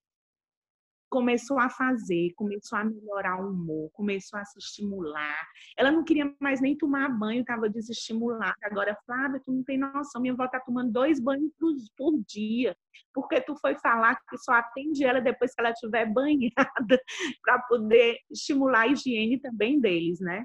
começou 1.13 1.59
a 1.59 1.69
fazer, 1.69 2.33
começou 2.35 2.75
a 2.75 2.83
melhorar 2.83 3.39
o 3.39 3.51
humor, 3.51 3.91
começou 3.93 4.39
a 4.39 4.45
se 4.45 4.57
estimular. 4.57 5.47
Ela 5.77 5.91
não 5.91 6.03
queria 6.03 6.33
mais 6.39 6.59
nem 6.59 6.75
tomar 6.75 7.07
banho, 7.07 7.41
estava 7.41 7.69
desestimulada. 7.69 8.55
Agora, 8.63 8.97
Flávia, 9.05 9.39
tu 9.45 9.51
não 9.51 9.63
tem 9.63 9.77
noção, 9.77 10.19
minha 10.19 10.33
avó 10.33 10.45
está 10.45 10.59
tomando 10.59 10.91
dois 10.91 11.19
banhos 11.19 11.51
por 11.95 12.19
dia, 12.27 12.75
porque 13.13 13.39
tu 13.41 13.55
foi 13.57 13.75
falar 13.75 14.19
que 14.27 14.39
só 14.39 14.53
atende 14.53 15.05
ela 15.05 15.21
depois 15.21 15.53
que 15.53 15.61
ela 15.61 15.69
estiver 15.69 16.11
banhada, 16.11 16.49
para 17.43 17.59
poder 17.69 18.17
estimular 18.31 18.81
a 18.81 18.87
higiene 18.87 19.39
também 19.39 19.79
deles, 19.79 20.19
né? 20.19 20.43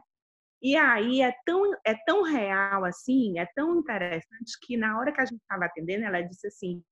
E 0.61 0.77
aí 0.77 1.23
é 1.23 1.33
tão, 1.47 1.73
é 1.87 1.95
tão 2.05 2.23
real 2.23 2.85
assim, 2.85 3.39
é 3.39 3.47
tão 3.55 3.79
interessante 3.79 4.59
que 4.61 4.77
na 4.77 4.99
hora 4.99 5.13
que 5.13 5.21
a 5.23 5.25
gente 5.25 5.41
estava 5.41 5.65
atendendo, 5.65 6.05
ela 6.05 6.21
disse 6.21 6.49
assim: 6.49 6.83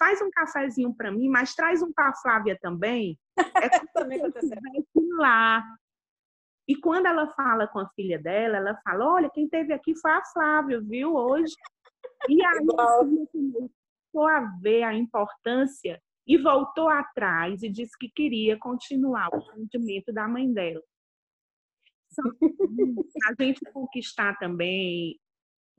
faz 0.00 0.22
um 0.22 0.30
cafezinho 0.30 0.94
para 0.94 1.12
mim, 1.12 1.28
mas 1.28 1.54
traz 1.54 1.82
um 1.82 1.92
para 1.92 2.08
a 2.08 2.14
Flávia 2.14 2.58
também. 2.58 3.18
É 3.36 3.68
também 3.92 4.20
lá. 5.18 5.62
E 6.66 6.74
quando 6.74 7.06
ela 7.06 7.26
fala 7.34 7.68
com 7.68 7.78
a 7.78 7.88
filha 7.90 8.18
dela, 8.18 8.56
ela 8.56 8.80
fala: 8.82 9.12
Olha, 9.12 9.30
quem 9.30 9.46
teve 9.46 9.74
aqui 9.74 9.94
foi 9.94 10.10
a 10.10 10.24
Flávia, 10.24 10.80
viu, 10.80 11.14
hoje. 11.14 11.54
E 12.28 12.42
aí 12.46 12.66
começou 12.66 14.28
a 14.28 14.40
ver 14.60 14.84
a 14.84 14.94
importância 14.94 16.00
e 16.26 16.38
voltou 16.38 16.88
atrás 16.88 17.62
e 17.62 17.68
disse 17.68 17.96
que 17.98 18.08
queria 18.08 18.58
continuar 18.58 19.28
o 19.34 19.50
atendimento 19.50 20.12
da 20.12 20.26
mãe 20.26 20.50
dela. 20.52 20.82
A 23.28 23.42
gente 23.42 23.60
conquistar 23.72 24.36
também 24.38 25.18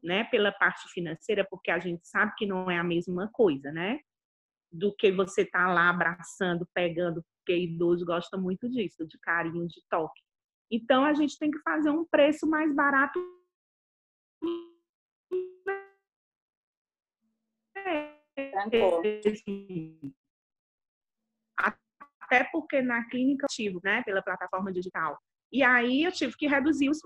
né, 0.04 0.24
pela 0.26 0.52
parte 0.52 0.88
financeira, 0.90 1.46
porque 1.50 1.72
a 1.72 1.80
gente 1.80 2.08
sabe 2.08 2.34
que 2.36 2.46
não 2.46 2.70
é 2.70 2.78
a 2.78 2.84
mesma 2.84 3.30
coisa, 3.32 3.72
né? 3.72 4.00
Do 4.72 4.96
que 4.96 5.12
você 5.12 5.46
tá 5.46 5.72
lá 5.72 5.90
abraçando, 5.90 6.68
pegando, 6.74 7.24
porque 7.38 7.58
idoso 7.58 8.06
gosta 8.06 8.38
muito 8.38 8.70
disso, 8.70 9.06
de 9.06 9.18
carinho, 9.20 9.68
de 9.68 9.82
toque. 9.90 10.22
Então 10.72 11.04
a 11.04 11.14
gente 11.14 11.38
tem 11.38 11.52
que 11.52 11.60
fazer 11.60 11.90
um 11.90 12.06
preço 12.06 12.48
mais 12.48 12.74
barato. 12.74 13.20
até 22.32 22.46
porque 22.46 22.82
na 22.82 23.04
clínica 23.10 23.46
eu 23.46 23.50
tive, 23.50 23.80
né, 23.84 24.02
pela 24.04 24.22
plataforma 24.22 24.72
digital. 24.72 25.20
E 25.52 25.62
aí 25.62 26.04
eu 26.04 26.12
tive 26.12 26.34
que 26.38 26.48
reduzir 26.48 26.90
os 26.90 27.02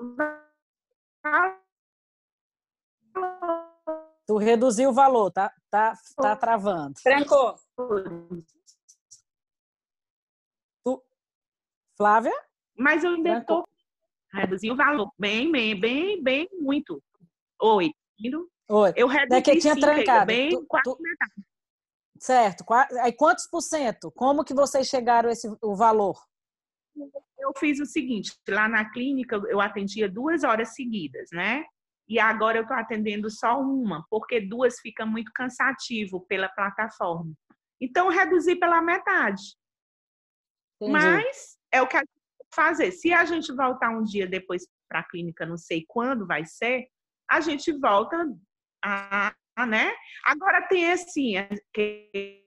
Tu 4.28 4.38
reduziu 4.38 4.90
o 4.90 4.94
valor, 4.94 5.32
tá, 5.32 5.54
tá, 5.70 5.94
tá 6.18 6.36
travando. 6.36 6.96
Trancou. 7.04 7.56
Tu... 10.84 11.04
Flávia? 11.96 12.34
Mas 12.78 13.04
eu 13.04 13.12
ainda 13.12 13.38
estou 13.40 13.64
reduzir 14.34 14.72
o 14.72 14.76
valor 14.76 15.12
bem, 15.18 15.52
bem, 15.52 15.80
bem, 15.80 16.22
bem 16.22 16.50
muito. 16.60 17.02
Oi, 17.62 17.92
Oi. 18.70 18.94
Eu 18.96 19.08
reduzi 19.08 19.30
Daqui 19.30 19.58
tinha 19.60 19.76
sim, 19.76 19.80
trancado. 19.80 20.26
bem 20.26 20.50
Tu- 20.50 20.66
quase 20.68 20.84
tu- 20.84 20.98
metade. 21.00 21.34
Certo. 22.20 22.66
Aí 23.02 23.14
quantos 23.14 23.48
por 23.48 23.62
cento? 23.62 24.12
Como 24.12 24.44
que 24.44 24.54
vocês 24.54 24.88
chegaram 24.88 25.30
a 25.30 25.32
esse, 25.32 25.48
o 25.62 25.76
valor? 25.76 26.20
eu 27.38 27.52
fiz 27.60 27.80
o 27.80 27.86
seguinte, 27.86 28.34
lá 28.50 28.68
na 28.68 28.90
clínica 28.90 29.36
eu 29.50 29.62
atendia 29.62 30.10
duas 30.10 30.44
horas 30.44 30.74
seguidas, 30.74 31.30
né? 31.32 31.64
E 32.08 32.20
agora 32.20 32.58
eu 32.58 32.62
estou 32.62 32.78
atendendo 32.78 33.30
só 33.30 33.60
uma, 33.60 34.06
porque 34.10 34.40
duas 34.40 34.80
fica 34.80 35.06
muito 35.06 35.32
cansativo 35.34 36.22
pela 36.28 36.48
plataforma. 36.50 37.34
Então, 37.82 38.06
eu 38.06 38.18
reduzi 38.18 38.56
pela 38.56 38.82
metade. 38.82 39.42
Entendi. 40.82 40.92
Mas 40.92 41.58
é 41.72 41.82
o 41.82 41.88
que 41.88 41.98
a 41.98 42.00
gente 42.00 42.10
tem 42.10 42.48
que 42.50 42.56
fazer. 42.56 42.92
Se 42.92 43.14
a 43.14 43.26
gente 43.26 43.54
voltar 43.54 43.90
um 43.90 44.04
dia 44.04 44.28
depois 44.28 44.68
para 44.88 45.00
a 45.00 45.04
clínica, 45.04 45.46
não 45.46 45.58
sei 45.58 45.84
quando 45.88 46.28
vai 46.28 46.46
ser, 46.46 46.88
a 47.30 47.42
gente 47.42 47.72
volta 47.74 48.16
a, 48.84 49.34
a, 49.56 49.66
né? 49.66 49.94
Agora 50.24 50.68
tem 50.68 50.92
assim, 50.92 51.38
é 51.38 51.50
que 51.74 52.46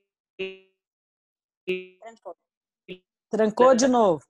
Trancou 3.29 3.75
de 3.75 3.87
novo. 3.87 4.23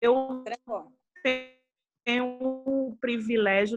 eu 0.00 0.44
Trancou. 0.44 0.92
Tenho 2.04 2.38
o 2.40 2.96
privilégio. 3.00 3.76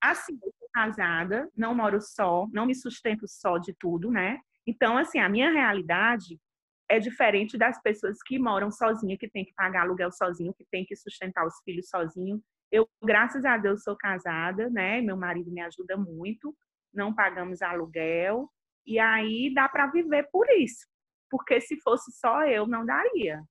Assim, 0.00 0.38
eu 0.42 0.52
sou 0.58 0.68
casada, 0.72 1.48
não 1.56 1.74
moro 1.74 2.00
só, 2.00 2.46
não 2.52 2.66
me 2.66 2.74
sustento 2.74 3.26
só 3.28 3.58
de 3.58 3.74
tudo, 3.74 4.10
né? 4.10 4.38
Então, 4.66 4.96
assim, 4.96 5.18
a 5.18 5.28
minha 5.28 5.50
realidade 5.50 6.38
é 6.88 6.98
diferente 6.98 7.56
das 7.56 7.80
pessoas 7.80 8.18
que 8.22 8.38
moram 8.38 8.70
sozinha, 8.70 9.16
que 9.16 9.28
tem 9.28 9.44
que 9.44 9.54
pagar 9.54 9.82
aluguel 9.82 10.12
sozinho, 10.12 10.54
que 10.54 10.64
tem 10.70 10.84
que 10.84 10.94
sustentar 10.96 11.46
os 11.46 11.54
filhos 11.64 11.88
sozinho. 11.88 12.42
Eu, 12.70 12.88
graças 13.02 13.44
a 13.44 13.56
Deus, 13.56 13.82
sou 13.82 13.96
casada, 13.96 14.68
né? 14.70 15.00
Meu 15.00 15.16
marido 15.16 15.50
me 15.50 15.60
ajuda 15.60 15.96
muito, 15.96 16.54
não 16.92 17.14
pagamos 17.14 17.62
aluguel, 17.62 18.50
e 18.86 18.98
aí 18.98 19.52
dá 19.54 19.68
para 19.68 19.86
viver 19.86 20.28
por 20.30 20.46
isso. 20.50 20.86
Porque 21.30 21.60
se 21.60 21.80
fosse 21.80 22.12
só 22.12 22.46
eu, 22.46 22.66
não 22.66 22.84
daria. 22.84 23.42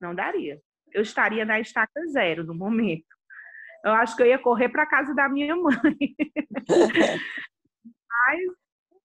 Não 0.00 0.14
daria. 0.14 0.60
Eu 0.92 1.02
estaria 1.02 1.44
na 1.44 1.60
estaca 1.60 2.04
zero 2.08 2.44
no 2.44 2.54
momento. 2.54 3.13
Eu 3.84 3.92
acho 3.92 4.16
que 4.16 4.22
eu 4.22 4.26
ia 4.26 4.38
correr 4.38 4.70
para 4.70 4.86
casa 4.86 5.14
da 5.14 5.28
minha 5.28 5.54
mãe. 5.54 5.74
Mas 8.10 8.40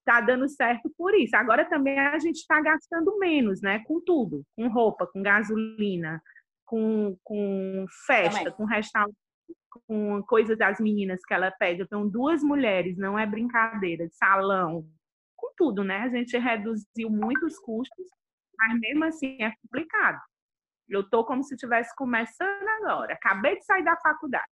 tá 0.04 0.20
dando 0.22 0.48
certo 0.48 0.90
por 0.96 1.14
isso. 1.14 1.36
Agora 1.36 1.68
também 1.68 1.98
a 1.98 2.18
gente 2.18 2.36
está 2.36 2.60
gastando 2.62 3.18
menos, 3.18 3.60
né? 3.60 3.80
Com 3.86 4.00
tudo, 4.00 4.42
com 4.56 4.68
roupa, 4.68 5.06
com 5.06 5.22
gasolina, 5.22 6.22
com, 6.64 7.16
com 7.22 7.84
festa, 8.06 8.38
Também. 8.38 8.52
com 8.54 8.64
restaurante, 8.64 9.16
com 9.86 10.22
coisas 10.22 10.56
das 10.56 10.80
meninas 10.80 11.20
que 11.26 11.34
ela 11.34 11.50
pede. 11.50 11.80
Eu 11.80 11.88
tenho 11.88 12.08
duas 12.08 12.42
mulheres, 12.42 12.96
não 12.96 13.18
é 13.18 13.26
brincadeira, 13.26 14.08
de 14.08 14.14
salão, 14.14 14.88
com 15.36 15.52
tudo, 15.56 15.84
né? 15.84 15.98
A 15.98 16.08
gente 16.08 16.38
reduziu 16.38 17.10
muitos 17.10 17.58
custos, 17.58 18.06
mas 18.56 18.80
mesmo 18.80 19.04
assim 19.04 19.42
é 19.42 19.52
complicado. 19.62 20.20
Eu 20.90 21.08
tô 21.08 21.24
como 21.24 21.42
se 21.44 21.54
estivesse 21.54 21.94
começando 21.94 22.68
agora. 22.80 23.14
Acabei 23.14 23.56
de 23.56 23.64
sair 23.64 23.84
da 23.84 23.96
faculdade. 23.96 24.44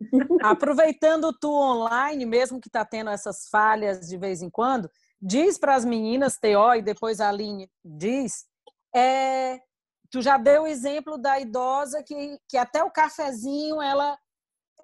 Aproveitando 0.42 1.32
tu 1.38 1.52
online, 1.52 2.24
mesmo 2.24 2.60
que 2.60 2.70
tá 2.70 2.84
tendo 2.84 3.10
essas 3.10 3.48
falhas 3.50 4.08
de 4.08 4.16
vez 4.16 4.42
em 4.42 4.50
quando, 4.50 4.90
diz 5.20 5.58
para 5.58 5.74
as 5.74 5.84
meninas, 5.84 6.38
Teó, 6.38 6.74
e 6.74 6.82
depois 6.82 7.20
a 7.20 7.28
Aline 7.28 7.70
diz, 7.84 8.46
é, 8.94 9.58
tu 10.10 10.22
já 10.22 10.38
deu 10.38 10.62
o 10.62 10.66
exemplo 10.66 11.18
da 11.18 11.38
idosa 11.38 12.02
que, 12.02 12.38
que 12.48 12.56
até 12.56 12.82
o 12.82 12.90
cafezinho 12.90 13.82
ela 13.82 14.16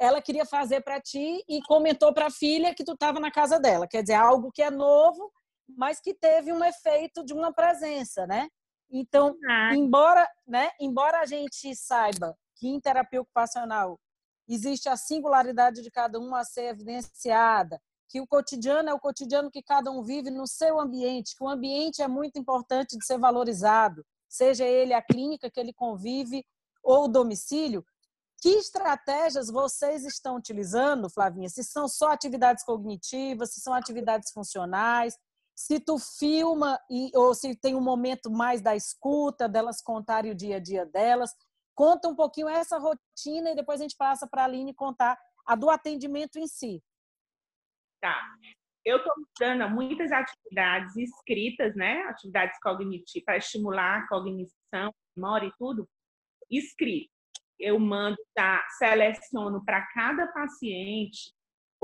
ela 0.00 0.20
queria 0.20 0.44
fazer 0.44 0.80
para 0.80 1.00
ti 1.00 1.44
e 1.48 1.62
comentou 1.62 2.12
para 2.12 2.26
a 2.26 2.30
filha 2.30 2.74
que 2.74 2.82
tu 2.84 2.94
estava 2.94 3.20
na 3.20 3.30
casa 3.30 3.60
dela. 3.60 3.86
Quer 3.86 4.02
dizer, 4.02 4.14
algo 4.14 4.50
que 4.52 4.60
é 4.60 4.68
novo, 4.68 5.30
mas 5.68 6.00
que 6.00 6.12
teve 6.12 6.52
um 6.52 6.64
efeito 6.64 7.24
de 7.24 7.32
uma 7.32 7.52
presença, 7.52 8.26
né? 8.26 8.48
Então, 8.96 9.36
Ah, 9.48 9.74
embora, 9.74 10.28
né, 10.46 10.70
embora 10.78 11.18
a 11.20 11.26
gente 11.26 11.74
saiba 11.74 12.38
que 12.54 12.68
em 12.68 12.80
terapia 12.80 13.20
ocupacional 13.20 13.98
existe 14.48 14.88
a 14.88 14.96
singularidade 14.96 15.82
de 15.82 15.90
cada 15.90 16.20
um 16.20 16.32
a 16.32 16.44
ser 16.44 16.66
evidenciada, 16.66 17.80
que 18.08 18.20
o 18.20 18.26
cotidiano 18.26 18.88
é 18.88 18.94
o 18.94 19.00
cotidiano 19.00 19.50
que 19.50 19.62
cada 19.62 19.90
um 19.90 20.00
vive 20.00 20.30
no 20.30 20.46
seu 20.46 20.78
ambiente, 20.78 21.34
que 21.36 21.42
o 21.42 21.48
ambiente 21.48 22.02
é 22.02 22.06
muito 22.06 22.38
importante 22.38 22.96
de 22.96 23.04
ser 23.04 23.18
valorizado, 23.18 24.06
seja 24.28 24.64
ele 24.64 24.94
a 24.94 25.02
clínica 25.02 25.50
que 25.50 25.58
ele 25.58 25.72
convive 25.72 26.46
ou 26.80 27.04
o 27.04 27.08
domicílio. 27.08 27.84
Que 28.40 28.50
estratégias 28.50 29.48
vocês 29.48 30.04
estão 30.04 30.36
utilizando, 30.36 31.10
Flavinha? 31.10 31.48
Se 31.48 31.64
são 31.64 31.88
só 31.88 32.12
atividades 32.12 32.62
cognitivas, 32.62 33.54
se 33.54 33.60
são 33.60 33.72
atividades 33.74 34.30
funcionais, 34.30 35.16
se 35.54 35.78
tu 35.78 35.98
filma 35.98 36.78
e, 36.90 37.10
ou 37.14 37.34
se 37.34 37.54
tem 37.54 37.74
um 37.74 37.80
momento 37.80 38.30
mais 38.30 38.60
da 38.60 38.74
escuta, 38.74 39.48
delas 39.48 39.80
contarem 39.80 40.32
o 40.32 40.34
dia 40.34 40.56
a 40.56 40.60
dia 40.60 40.84
delas. 40.84 41.30
Conta 41.74 42.08
um 42.08 42.14
pouquinho 42.14 42.48
essa 42.48 42.78
rotina 42.78 43.50
e 43.50 43.54
depois 43.54 43.80
a 43.80 43.84
gente 43.84 43.96
passa 43.96 44.26
para 44.26 44.42
a 44.42 44.44
Aline 44.44 44.74
contar 44.74 45.18
a 45.46 45.54
do 45.54 45.70
atendimento 45.70 46.38
em 46.38 46.46
si. 46.46 46.82
Tá. 48.00 48.20
Eu 48.84 48.98
estou 48.98 49.14
dando 49.40 49.68
muitas 49.70 50.12
atividades 50.12 50.94
escritas, 50.96 51.74
né? 51.74 52.02
Atividades 52.02 52.58
cognitivas 52.60 53.24
para 53.24 53.36
estimular 53.38 54.00
a 54.00 54.08
cognição, 54.08 54.92
memória 55.16 55.46
e 55.46 55.52
tudo, 55.58 55.88
escrito. 56.50 57.10
Eu 57.58 57.78
mando, 57.78 58.18
tá? 58.34 58.62
Seleciono 58.78 59.64
para 59.64 59.86
cada 59.86 60.26
paciente, 60.32 61.32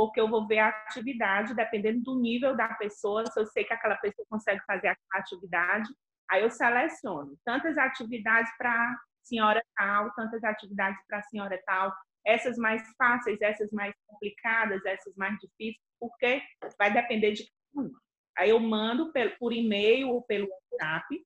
porque 0.01 0.19
eu 0.19 0.31
vou 0.31 0.47
ver 0.47 0.61
a 0.61 0.69
atividade, 0.69 1.55
dependendo 1.55 2.01
do 2.01 2.19
nível 2.19 2.57
da 2.57 2.69
pessoa, 2.69 3.27
se 3.27 3.39
eu 3.39 3.45
sei 3.45 3.65
que 3.65 3.75
aquela 3.75 3.97
pessoa 3.97 4.27
consegue 4.31 4.65
fazer 4.65 4.89
aquela 4.89 5.21
atividade, 5.21 5.91
aí 6.31 6.43
eu 6.43 6.51
seleciono 6.51 7.37
tantas 7.45 7.77
atividades 7.77 8.51
para 8.57 8.99
senhora 9.23 9.63
tal, 9.77 10.11
tantas 10.15 10.43
atividades 10.43 10.99
para 11.07 11.21
senhora 11.25 11.63
tal, 11.67 11.95
essas 12.25 12.57
mais 12.57 12.83
fáceis, 12.97 13.43
essas 13.43 13.71
mais 13.73 13.95
complicadas, 14.07 14.83
essas 14.87 15.15
mais 15.17 15.39
difíceis, 15.39 15.85
porque 16.01 16.41
vai 16.79 16.91
depender 16.91 17.33
de 17.33 17.45
cada 17.45 17.87
um. 17.87 17.93
Aí 18.39 18.49
eu 18.49 18.59
mando 18.59 19.13
por 19.39 19.53
e-mail 19.53 20.09
ou 20.09 20.23
pelo 20.23 20.49
WhatsApp. 20.49 21.23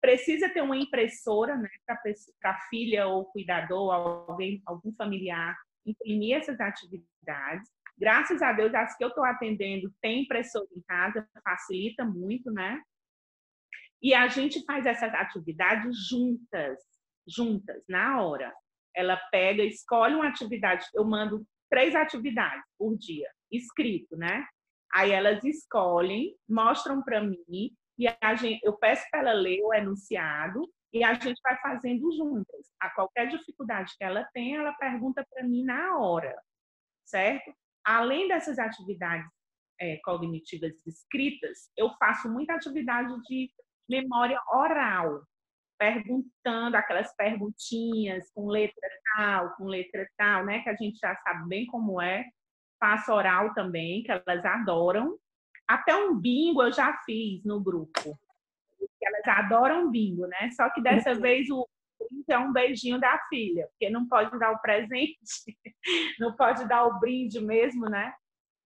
Precisa 0.00 0.48
ter 0.48 0.60
uma 0.60 0.76
impressora, 0.76 1.56
né, 1.56 1.68
para 1.84 2.52
a 2.52 2.60
filha 2.68 3.08
ou 3.08 3.24
cuidador, 3.24 3.92
alguém, 3.92 4.62
algum 4.64 4.94
familiar, 4.94 5.56
imprimir 5.84 6.36
essas 6.36 6.60
atividades. 6.60 7.75
Graças 7.98 8.42
a 8.42 8.52
Deus, 8.52 8.74
as 8.74 8.96
que 8.96 9.02
eu 9.02 9.08
estou 9.08 9.24
atendendo 9.24 9.92
tem 10.02 10.22
impressora 10.22 10.66
em 10.76 10.82
casa, 10.82 11.26
facilita 11.42 12.04
muito, 12.04 12.50
né? 12.50 12.80
E 14.02 14.12
a 14.12 14.28
gente 14.28 14.62
faz 14.64 14.84
essas 14.84 15.12
atividades 15.14 15.96
juntas, 16.08 16.78
juntas, 17.26 17.82
na 17.88 18.20
hora. 18.20 18.54
Ela 18.94 19.16
pega, 19.30 19.62
escolhe 19.62 20.14
uma 20.14 20.28
atividade, 20.28 20.86
eu 20.94 21.04
mando 21.04 21.46
três 21.70 21.94
atividades 21.94 22.64
por 22.78 22.96
dia, 22.96 23.28
escrito, 23.50 24.16
né? 24.16 24.46
Aí 24.92 25.10
elas 25.10 25.42
escolhem, 25.42 26.36
mostram 26.48 27.02
para 27.02 27.22
mim, 27.22 27.74
e 27.98 28.06
a 28.20 28.34
gente, 28.34 28.60
eu 28.64 28.74
peço 28.74 29.04
para 29.10 29.20
ela 29.20 29.32
ler 29.32 29.62
o 29.62 29.72
enunciado, 29.72 30.70
e 30.92 31.02
a 31.02 31.14
gente 31.14 31.40
vai 31.42 31.58
fazendo 31.60 32.10
juntas. 32.16 32.72
A 32.80 32.90
qualquer 32.90 33.28
dificuldade 33.28 33.92
que 33.98 34.04
ela 34.04 34.24
tem, 34.32 34.56
ela 34.56 34.72
pergunta 34.74 35.26
para 35.28 35.42
mim 35.42 35.64
na 35.64 35.98
hora, 35.98 36.34
certo? 37.04 37.52
Além 37.86 38.26
dessas 38.26 38.58
atividades 38.58 39.30
é, 39.80 39.98
cognitivas 39.98 40.72
escritas, 40.84 41.70
eu 41.76 41.88
faço 42.00 42.28
muita 42.28 42.54
atividade 42.54 43.14
de 43.22 43.48
memória 43.88 44.40
oral, 44.52 45.22
perguntando 45.78 46.76
aquelas 46.76 47.14
perguntinhas 47.14 48.28
com 48.34 48.48
letra 48.48 48.88
tal, 49.14 49.54
com 49.54 49.66
letra 49.66 50.04
tal, 50.16 50.44
né? 50.44 50.62
Que 50.64 50.70
a 50.70 50.74
gente 50.74 50.98
já 50.98 51.14
sabe 51.14 51.48
bem 51.48 51.64
como 51.66 52.02
é. 52.02 52.24
Faço 52.80 53.12
oral 53.12 53.54
também, 53.54 54.02
que 54.02 54.10
elas 54.10 54.44
adoram. 54.44 55.16
Até 55.68 55.94
um 55.94 56.18
bingo 56.18 56.64
eu 56.64 56.72
já 56.72 56.92
fiz 57.04 57.44
no 57.44 57.62
grupo. 57.62 58.18
Elas 59.00 59.38
adoram 59.44 59.92
bingo, 59.92 60.26
né? 60.26 60.50
Só 60.56 60.68
que 60.70 60.82
dessa 60.82 61.14
vez 61.14 61.48
o 61.50 61.64
é 62.28 62.38
um 62.38 62.52
beijinho 62.52 63.00
da 63.00 63.18
filha, 63.28 63.66
porque 63.68 63.90
não 63.90 64.06
pode 64.08 64.38
dar 64.38 64.52
o 64.52 64.60
presente, 64.60 65.16
não 66.18 66.34
pode 66.36 66.66
dar 66.68 66.84
o 66.84 66.98
brinde 66.98 67.40
mesmo, 67.40 67.86
né? 67.88 68.14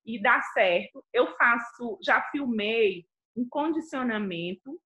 E 0.04 0.20
dá 0.20 0.40
certo. 0.42 1.04
Eu 1.12 1.36
faço, 1.36 1.98
já 2.02 2.22
filmei 2.30 3.06
um 3.36 3.46
condicionamento 3.48 4.80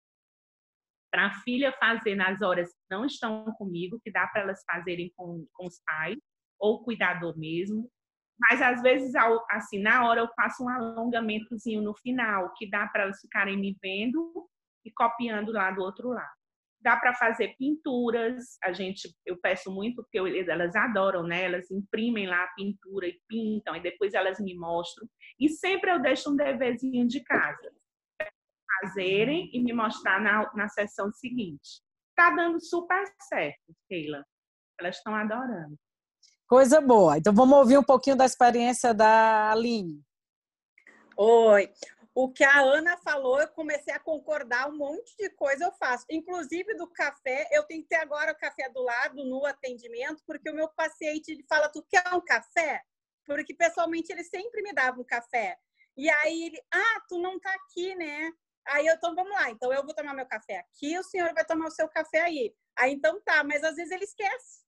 para 1.11 1.27
a 1.27 1.35
filha 1.43 1.73
fazer 1.79 2.17
nas 2.17 2.43
horas 2.43 2.71
que 2.71 2.85
não 2.91 3.05
estão 3.05 3.45
comigo, 3.57 4.01
que 4.03 4.11
dá 4.11 4.27
para 4.27 4.43
elas 4.43 4.65
fazerem 4.69 5.13
com, 5.17 5.47
com 5.53 5.67
os 5.67 5.81
pais, 5.87 6.19
ou 6.59 6.83
cuidador 6.83 7.39
mesmo. 7.39 7.89
Mas, 8.39 8.61
às 8.61 8.83
vezes, 8.83 9.15
assim, 9.49 9.79
na 9.79 10.07
hora 10.07 10.21
eu 10.21 10.29
faço 10.35 10.65
um 10.65 10.69
alongamentozinho 10.69 11.83
no 11.83 11.95
final, 11.95 12.53
que 12.55 12.69
dá 12.69 12.89
para 12.89 13.05
elas 13.05 13.21
ficarem 13.21 13.57
me 13.57 13.77
vendo 13.81 14.49
e 14.85 14.91
copiando 14.91 15.53
lá 15.53 15.71
do 15.71 15.83
outro 15.83 16.09
lado. 16.09 16.44
Dá 16.85 16.99
para 16.99 17.15
fazer 17.15 17.57
pinturas, 17.57 18.59
a 18.63 18.71
gente, 18.71 19.09
eu 19.25 19.39
peço 19.41 19.73
muito, 19.73 20.03
porque 20.03 20.21
eu, 20.21 20.27
elas 20.27 20.77
adoram, 20.77 21.23
né? 21.23 21.45
Elas 21.45 21.71
imprimem 21.71 22.27
lá 22.27 22.45
a 22.45 22.53
pintura 22.55 23.07
e 23.07 23.19
pintam, 23.27 23.75
e 23.75 23.81
depois 23.81 24.13
elas 24.13 24.39
me 24.39 24.55
mostram. 24.55 25.09
E 25.41 25.49
sempre 25.49 25.91
eu 25.91 26.03
deixo 26.03 26.31
um 26.31 26.37
deverzinho 26.37 27.09
de 27.09 27.25
casa. 27.25 27.73
Fazerem 28.83 29.49
e 29.55 29.63
me 29.63 29.73
mostrar 29.73 30.21
na, 30.21 30.53
na 30.55 30.69
sessão 30.69 31.11
seguinte. 31.11 31.81
Tá 32.15 32.31
dando 32.31 32.61
super 32.61 33.03
certo, 33.29 33.75
Keila. 33.89 34.23
Elas 34.79 34.99
estão 34.99 35.15
adorando. 35.15 35.77
Coisa 36.47 36.83
boa. 36.83 37.17
Então 37.17 37.33
vamos 37.33 37.57
ouvir 37.57 37.79
um 37.79 37.83
pouquinho 37.83 38.17
da 38.17 38.27
experiência 38.27 38.93
da 38.93 39.51
Aline. 39.51 40.03
Oi. 41.17 41.73
O 42.15 42.31
que 42.33 42.45
a 42.45 42.61
Ana 42.61 42.97
falou, 42.99 43.41
eu 43.41 43.49
comecei 43.49 43.93
a 43.93 43.99
concordar, 43.99 44.71
um 44.71 44.77
monte 44.77 45.17
de 45.17 45.29
coisa 45.31 45.65
eu 45.65 45.73
faço. 45.73 46.07
Inclusive 46.09 46.75
do 46.77 46.87
café, 46.87 47.49
eu 47.51 47.65
tenho 47.65 47.83
que 47.83 47.89
ter 47.89 47.97
agora 47.97 48.31
o 48.31 48.39
café 48.39 48.69
do 48.69 48.83
lado 48.83 49.25
no 49.25 49.45
atendimento, 49.45 50.23
porque 50.25 50.49
o 50.49 50.55
meu 50.55 50.69
paciente 50.69 51.45
fala: 51.49 51.69
Tu 51.69 51.83
quer 51.83 52.15
um 52.15 52.21
café? 52.21 52.81
Porque 53.27 53.53
pessoalmente 53.53 54.13
ele 54.13 54.23
sempre 54.23 54.63
me 54.63 54.73
dava 54.73 55.01
um 55.01 55.05
café. 55.05 55.59
E 55.97 56.09
aí 56.09 56.45
ele: 56.45 56.63
Ah, 56.73 57.01
tu 57.09 57.19
não 57.19 57.41
tá 57.41 57.53
aqui, 57.53 57.97
né? 57.97 58.31
Aí 58.67 58.87
eu, 58.87 58.95
então 58.95 59.15
vamos 59.15 59.33
lá, 59.33 59.51
então 59.51 59.73
eu 59.73 59.85
vou 59.85 59.95
tomar 59.95 60.15
meu 60.15 60.27
café 60.27 60.59
aqui, 60.59 60.97
o 60.99 61.03
senhor 61.03 61.35
vai 61.35 61.45
tomar 61.45 61.67
o 61.67 61.71
seu 61.71 61.89
café 61.89 62.21
aí. 62.21 62.55
Aí 62.77 62.93
então 62.93 63.21
tá, 63.23 63.43
mas 63.43 63.63
às 63.65 63.75
vezes 63.75 63.91
ele 63.91 64.05
esquece 64.05 64.65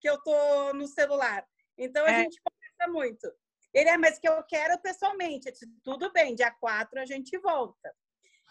que 0.00 0.08
eu 0.08 0.20
tô 0.22 0.72
no 0.72 0.86
celular. 0.86 1.46
Então 1.76 2.04
a 2.06 2.10
é. 2.10 2.22
gente 2.22 2.40
conversa 2.42 2.92
muito. 2.92 3.45
Ele 3.76 3.90
é, 3.90 3.98
mas 3.98 4.18
que 4.18 4.26
eu 4.26 4.42
quero 4.44 4.78
pessoalmente. 4.78 5.52
Disse, 5.52 5.66
Tudo 5.84 6.10
bem, 6.10 6.34
dia 6.34 6.50
4 6.50 6.98
a 6.98 7.04
gente 7.04 7.36
volta. 7.36 7.94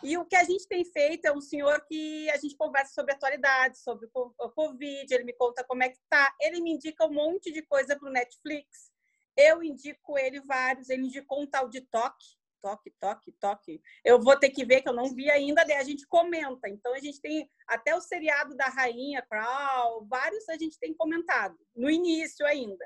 E 0.03 0.15
o 0.19 0.25
que 0.25 0.35
a 0.35 0.43
gente 0.43 0.67
tem 0.67 0.85
feito 0.85 1.25
é 1.25 1.31
um 1.31 1.41
senhor 1.41 1.83
que 1.87 2.29
a 2.29 2.37
gente 2.37 2.55
conversa 2.55 2.93
sobre 2.93 3.13
atualidade, 3.13 3.79
sobre 3.79 4.07
o 4.13 4.49
Covid, 4.51 5.11
ele 5.11 5.23
me 5.23 5.33
conta 5.33 5.63
como 5.63 5.81
é 5.81 5.89
que 5.89 5.97
tá. 6.07 6.31
Ele 6.39 6.61
me 6.61 6.73
indica 6.73 7.07
um 7.07 7.13
monte 7.13 7.51
de 7.51 7.63
coisa 7.63 7.97
para 7.97 8.07
o 8.07 8.11
Netflix. 8.11 8.91
Eu 9.35 9.63
indico 9.63 10.15
ele 10.15 10.41
vários, 10.41 10.89
ele 10.89 11.07
indicou 11.07 11.41
um 11.41 11.47
tal 11.47 11.69
de 11.69 11.81
toque, 11.81 12.37
toque, 12.61 12.91
toque, 12.99 13.31
toque. 13.31 13.81
Eu 14.03 14.21
vou 14.21 14.37
ter 14.37 14.51
que 14.51 14.63
ver 14.63 14.81
que 14.81 14.89
eu 14.89 14.93
não 14.93 15.11
vi 15.15 15.31
ainda, 15.31 15.65
daí 15.65 15.77
a 15.77 15.83
gente 15.83 16.05
comenta. 16.05 16.69
Então 16.69 16.93
a 16.93 16.99
gente 16.99 17.19
tem 17.19 17.49
até 17.67 17.95
o 17.95 18.01
seriado 18.01 18.55
da 18.55 18.65
Rainha 18.65 19.23
Crow, 19.23 20.05
vários 20.07 20.47
a 20.49 20.57
gente 20.57 20.77
tem 20.77 20.93
comentado 20.93 21.57
no 21.75 21.89
início 21.89 22.45
ainda. 22.45 22.85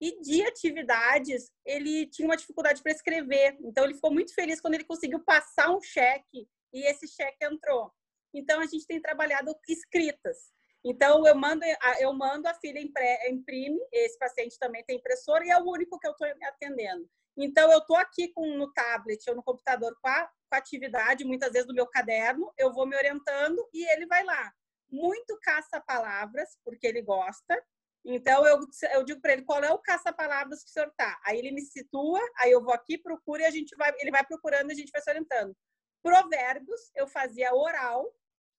E 0.00 0.20
de 0.20 0.42
atividades, 0.42 1.50
ele 1.64 2.06
tinha 2.06 2.26
uma 2.26 2.36
dificuldade 2.36 2.82
para 2.82 2.92
escrever. 2.92 3.58
Então 3.60 3.84
ele 3.84 3.94
ficou 3.94 4.12
muito 4.12 4.34
feliz 4.34 4.60
quando 4.60 4.74
ele 4.74 4.84
conseguiu 4.84 5.20
passar 5.20 5.70
um 5.70 5.80
cheque 5.80 6.48
e 6.72 6.86
esse 6.88 7.06
cheque 7.06 7.44
entrou. 7.44 7.92
Então 8.32 8.60
a 8.60 8.66
gente 8.66 8.86
tem 8.86 9.00
trabalhado 9.00 9.54
escritas. 9.68 10.52
Então 10.82 11.26
eu 11.26 11.34
mando 11.34 11.62
eu 11.98 12.12
mando 12.14 12.48
a 12.48 12.54
filha 12.54 12.80
imprime, 13.28 13.78
esse 13.92 14.18
paciente 14.18 14.58
também 14.58 14.82
tem 14.84 14.96
impressora 14.96 15.44
e 15.44 15.50
é 15.50 15.58
o 15.58 15.68
único 15.68 15.98
que 15.98 16.06
eu 16.06 16.12
estou 16.12 16.26
atendendo. 16.44 17.06
Então, 17.36 17.70
eu 17.72 17.78
estou 17.78 17.96
aqui 17.96 18.28
com, 18.28 18.46
no 18.56 18.72
tablet 18.72 19.28
ou 19.28 19.36
no 19.36 19.42
computador 19.42 19.96
com 20.00 20.08
a, 20.08 20.26
com 20.26 20.54
a 20.54 20.58
atividade, 20.58 21.24
muitas 21.24 21.52
vezes 21.52 21.66
no 21.66 21.74
meu 21.74 21.86
caderno, 21.86 22.52
eu 22.58 22.72
vou 22.72 22.86
me 22.86 22.96
orientando 22.96 23.66
e 23.72 23.90
ele 23.92 24.06
vai 24.06 24.24
lá. 24.24 24.52
Muito 24.90 25.38
caça-palavras, 25.40 26.58
porque 26.64 26.86
ele 26.86 27.00
gosta. 27.00 27.62
Então, 28.04 28.46
eu, 28.46 28.58
eu 28.92 29.04
digo 29.04 29.20
para 29.20 29.34
ele 29.34 29.42
qual 29.42 29.62
é 29.62 29.70
o 29.70 29.78
caça-palavras 29.78 30.62
que 30.62 30.70
o 30.70 30.72
senhor 30.72 30.88
está. 30.88 31.20
Aí 31.24 31.38
ele 31.38 31.52
me 31.52 31.60
situa, 31.60 32.20
aí 32.38 32.50
eu 32.50 32.62
vou 32.62 32.72
aqui, 32.72 32.96
procuro 32.96 33.42
e 33.42 33.44
a 33.44 33.50
gente 33.50 33.76
vai, 33.76 33.92
ele 33.98 34.10
vai 34.10 34.24
procurando 34.24 34.70
e 34.70 34.72
a 34.72 34.76
gente 34.76 34.90
vai 34.90 35.02
se 35.02 35.10
orientando. 35.10 35.54
Provérbios, 36.02 36.90
eu 36.94 37.06
fazia 37.06 37.54
oral, 37.54 38.10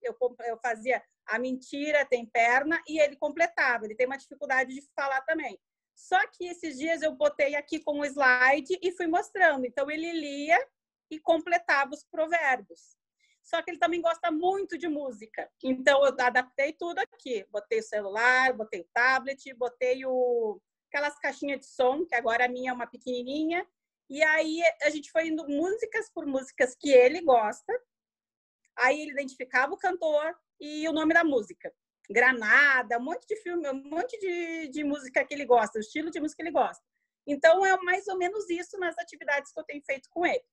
eu, 0.01 0.15
eu 0.45 0.57
fazia 0.59 1.03
a 1.25 1.39
mentira 1.39 2.05
tem 2.05 2.25
perna 2.25 2.81
e 2.87 2.99
ele 2.99 3.15
completava. 3.15 3.85
Ele 3.85 3.95
tem 3.95 4.05
uma 4.05 4.17
dificuldade 4.17 4.73
de 4.73 4.81
falar 4.95 5.21
também. 5.21 5.59
Só 5.95 6.19
que 6.27 6.45
esses 6.45 6.77
dias 6.77 7.01
eu 7.01 7.15
botei 7.15 7.55
aqui 7.55 7.79
com 7.79 7.99
o 7.99 8.05
slide 8.05 8.77
e 8.81 8.91
fui 8.91 9.07
mostrando. 9.07 9.65
Então 9.65 9.89
ele 9.89 10.11
lia 10.11 10.59
e 11.09 11.19
completava 11.19 11.93
os 11.93 12.03
provérbios. 12.03 12.95
Só 13.43 13.61
que 13.61 13.71
ele 13.71 13.79
também 13.79 14.01
gosta 14.01 14.31
muito 14.31 14.77
de 14.77 14.87
música. 14.87 15.49
Então 15.63 16.05
eu 16.05 16.15
adaptei 16.19 16.73
tudo 16.73 16.99
aqui. 16.99 17.45
Botei 17.49 17.79
o 17.79 17.83
celular, 17.83 18.53
botei 18.53 18.81
o 18.81 18.87
tablet, 18.93 19.53
botei 19.55 20.05
o 20.05 20.61
aquelas 20.87 21.17
caixinhas 21.19 21.61
de 21.61 21.67
som, 21.67 22.05
que 22.05 22.13
agora 22.13 22.45
a 22.45 22.49
minha 22.49 22.71
é 22.71 22.73
uma 22.73 22.85
pequenininha. 22.85 23.65
E 24.09 24.21
aí 24.23 24.61
a 24.81 24.89
gente 24.89 25.09
foi 25.09 25.27
indo 25.27 25.47
músicas 25.47 26.09
por 26.13 26.25
músicas 26.25 26.75
que 26.75 26.91
ele 26.91 27.21
gosta. 27.21 27.73
Aí 28.77 29.01
ele 29.01 29.11
identificava 29.11 29.73
o 29.73 29.77
cantor 29.77 30.35
e 30.59 30.87
o 30.87 30.93
nome 30.93 31.13
da 31.13 31.23
música. 31.23 31.73
Granada, 32.09 32.97
um 32.97 33.03
monte 33.03 33.25
de 33.25 33.37
filme, 33.37 33.69
um 33.69 33.83
monte 33.89 34.19
de, 34.19 34.67
de 34.67 34.83
música 34.83 35.23
que 35.23 35.33
ele 35.33 35.45
gosta, 35.45 35.77
o 35.77 35.81
estilo 35.81 36.11
de 36.11 36.19
música 36.19 36.43
que 36.43 36.49
ele 36.49 36.51
gosta. 36.51 36.83
Então, 37.25 37.65
é 37.65 37.77
mais 37.83 38.07
ou 38.07 38.17
menos 38.17 38.49
isso 38.49 38.77
nas 38.77 38.97
atividades 38.97 39.51
que 39.53 39.59
eu 39.59 39.63
tenho 39.63 39.81
feito 39.83 40.09
com 40.09 40.25
ele. 40.25 40.43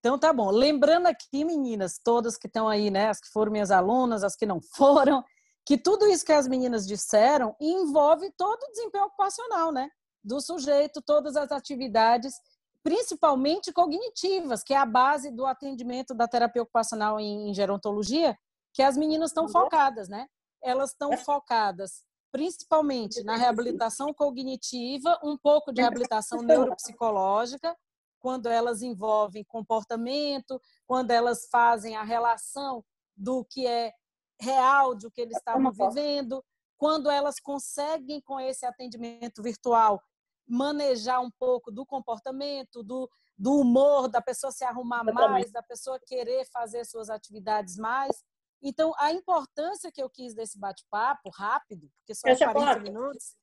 Então 0.00 0.18
tá 0.18 0.32
bom. 0.32 0.50
Lembrando 0.50 1.06
aqui, 1.06 1.44
meninas, 1.44 2.00
todas 2.02 2.36
que 2.36 2.46
estão 2.46 2.68
aí, 2.68 2.90
né, 2.90 3.10
as 3.10 3.20
que 3.20 3.28
foram 3.28 3.52
minhas 3.52 3.70
alunas, 3.70 4.24
as 4.24 4.34
que 4.34 4.46
não 4.46 4.60
foram, 4.74 5.22
que 5.64 5.76
tudo 5.78 6.06
isso 6.06 6.24
que 6.24 6.32
as 6.32 6.48
meninas 6.48 6.86
disseram 6.86 7.54
envolve 7.60 8.32
todo 8.36 8.62
o 8.62 8.70
desempenho 8.70 9.04
ocupacional, 9.04 9.70
né, 9.70 9.90
do 10.24 10.40
sujeito, 10.40 11.02
todas 11.02 11.36
as 11.36 11.52
atividades, 11.52 12.34
principalmente 12.82 13.72
cognitivas, 13.72 14.62
que 14.62 14.72
é 14.72 14.78
a 14.78 14.86
base 14.86 15.30
do 15.30 15.44
atendimento 15.44 16.14
da 16.14 16.26
terapia 16.26 16.62
ocupacional 16.62 17.20
em, 17.20 17.52
gerontologia, 17.52 18.36
que 18.72 18.82
as 18.82 18.96
meninas 18.96 19.30
estão 19.30 19.48
focadas, 19.48 20.08
né? 20.08 20.26
Elas 20.62 20.90
estão 20.90 21.12
é. 21.12 21.16
focadas 21.16 22.04
principalmente 22.32 23.24
na 23.24 23.36
reabilitação 23.36 24.14
cognitiva, 24.14 25.18
um 25.22 25.36
pouco 25.36 25.72
de 25.72 25.80
reabilitação 25.82 26.42
neuropsicológica, 26.42 27.76
quando 28.20 28.46
elas 28.46 28.82
envolvem 28.82 29.42
comportamento, 29.42 30.60
quando 30.86 31.10
elas 31.10 31.48
fazem 31.50 31.96
a 31.96 32.02
relação 32.02 32.84
do 33.16 33.44
que 33.44 33.66
é 33.66 33.92
real, 34.40 34.94
do 34.94 35.10
que 35.10 35.20
eles 35.20 35.36
estavam 35.36 35.72
vivendo, 35.72 36.44
quando 36.78 37.10
elas 37.10 37.38
conseguem, 37.38 38.20
com 38.20 38.40
esse 38.40 38.64
atendimento 38.64 39.42
virtual, 39.42 40.02
manejar 40.46 41.20
um 41.20 41.30
pouco 41.30 41.70
do 41.70 41.84
comportamento, 41.84 42.82
do, 42.82 43.08
do 43.38 43.54
humor, 43.60 44.08
da 44.08 44.20
pessoa 44.20 44.50
se 44.50 44.64
arrumar 44.64 45.04
mais, 45.04 45.52
da 45.52 45.62
pessoa 45.62 46.00
querer 46.00 46.44
fazer 46.50 46.84
suas 46.84 47.10
atividades 47.10 47.76
mais. 47.76 48.24
Então, 48.62 48.92
a 48.98 49.12
importância 49.12 49.92
que 49.92 50.02
eu 50.02 50.10
quis 50.10 50.34
desse 50.34 50.58
bate-papo 50.58 51.30
rápido, 51.30 51.90
porque 51.98 52.14
são 52.14 52.34
40 52.52 52.80
minutos, 52.80 53.36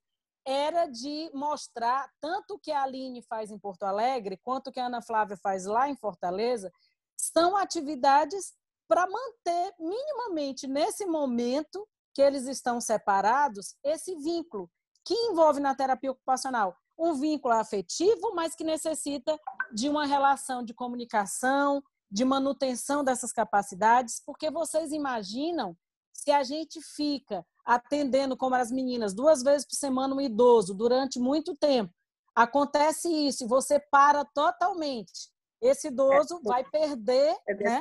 era 0.48 0.88
de 0.88 1.30
mostrar 1.34 2.10
tanto 2.22 2.54
o 2.54 2.60
que 2.60 2.72
a 2.72 2.84
Aline 2.84 3.22
faz 3.22 3.52
em 3.52 3.60
Porto 3.60 3.84
Alegre, 3.84 4.38
quanto 4.38 4.68
o 4.70 4.72
que 4.72 4.80
a 4.80 4.86
Ana 4.86 5.02
Flávia 5.02 5.36
faz 5.36 5.66
lá 5.66 5.90
em 5.90 5.96
Fortaleza, 5.98 6.72
são 7.18 7.58
atividades 7.58 8.54
para 8.88 9.06
manter 9.06 9.76
minimamente 9.78 10.66
nesse 10.66 11.06
momento 11.06 11.86
que 12.14 12.22
eles 12.22 12.48
estão 12.48 12.80
separados 12.80 13.76
esse 13.84 14.16
vínculo 14.16 14.72
que 15.04 15.14
envolve 15.14 15.60
na 15.60 15.76
terapia 15.76 16.12
ocupacional 16.12 16.74
um 16.98 17.14
vínculo 17.14 17.54
afetivo, 17.54 18.34
mas 18.34 18.56
que 18.56 18.64
necessita 18.64 19.38
de 19.74 19.90
uma 19.90 20.06
relação 20.06 20.64
de 20.64 20.74
comunicação, 20.74 21.84
de 22.10 22.24
manutenção 22.24 23.04
dessas 23.04 23.34
capacidades, 23.34 24.22
porque 24.26 24.50
vocês 24.50 24.94
imaginam 24.94 25.78
se 26.14 26.32
a 26.32 26.42
gente 26.42 26.82
fica 26.82 27.46
atendendo 27.68 28.38
como 28.38 28.56
as 28.56 28.72
meninas 28.72 29.14
duas 29.14 29.44
vezes 29.44 29.68
por 29.68 29.76
semana 29.76 30.16
um 30.16 30.22
idoso 30.22 30.74
durante 30.74 31.20
muito 31.20 31.54
tempo, 31.54 31.94
acontece 32.34 33.10
isso 33.10 33.44
e 33.44 33.48
você 33.48 33.78
para 33.78 34.24
totalmente. 34.24 35.30
Esse 35.62 35.90
idoso 35.90 36.38
é, 36.38 36.42
vai 36.44 36.64
perder, 36.64 37.36
é, 37.46 37.54
né? 37.56 37.80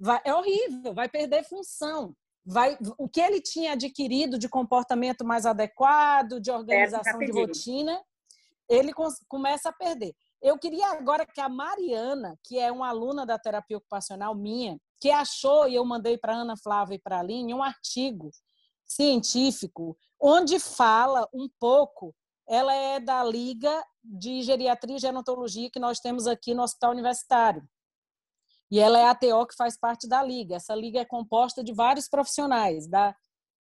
Vai, 0.00 0.20
é 0.24 0.34
horrível, 0.34 0.92
vai 0.92 1.08
perder 1.08 1.44
função. 1.44 2.12
Vai, 2.44 2.76
o 2.96 3.08
que 3.08 3.20
ele 3.20 3.40
tinha 3.40 3.72
adquirido 3.72 4.38
de 4.38 4.48
comportamento 4.48 5.24
mais 5.24 5.46
adequado, 5.46 6.40
de 6.40 6.50
organização 6.50 7.18
de 7.20 7.30
rotina, 7.30 8.02
ele 8.68 8.92
começa 9.28 9.68
a 9.68 9.72
perder. 9.72 10.14
Eu 10.42 10.58
queria 10.58 10.88
agora 10.88 11.26
que 11.26 11.40
a 11.40 11.48
Mariana, 11.48 12.36
que 12.42 12.58
é 12.58 12.72
uma 12.72 12.88
aluna 12.88 13.24
da 13.24 13.38
terapia 13.38 13.76
ocupacional 13.76 14.34
minha, 14.34 14.78
que 15.00 15.10
achou, 15.10 15.68
e 15.68 15.74
eu 15.74 15.84
mandei 15.84 16.16
para 16.18 16.34
Ana 16.34 16.56
Flávia 16.56 16.96
e 16.96 16.98
para 16.98 17.18
a 17.18 17.20
Aline, 17.20 17.54
um 17.54 17.62
artigo 17.62 18.30
científico 18.88 19.96
onde 20.20 20.58
fala 20.58 21.28
um 21.32 21.48
pouco, 21.60 22.14
ela 22.48 22.74
é 22.74 22.98
da 22.98 23.22
Liga 23.22 23.84
de 24.02 24.42
Geriatria 24.42 24.96
e 24.96 25.00
Gerontologia 25.00 25.70
que 25.70 25.78
nós 25.78 26.00
temos 26.00 26.26
aqui 26.26 26.54
no 26.54 26.62
Hospital 26.62 26.92
Universitário. 26.92 27.62
E 28.70 28.80
ela 28.80 28.98
é 28.98 29.04
a 29.04 29.10
ATO 29.10 29.46
que 29.46 29.54
faz 29.56 29.78
parte 29.78 30.08
da 30.08 30.22
liga. 30.22 30.56
Essa 30.56 30.74
liga 30.74 31.00
é 31.00 31.04
composta 31.04 31.62
de 31.62 31.72
vários 31.72 32.08
profissionais, 32.08 32.86
da, 32.86 33.14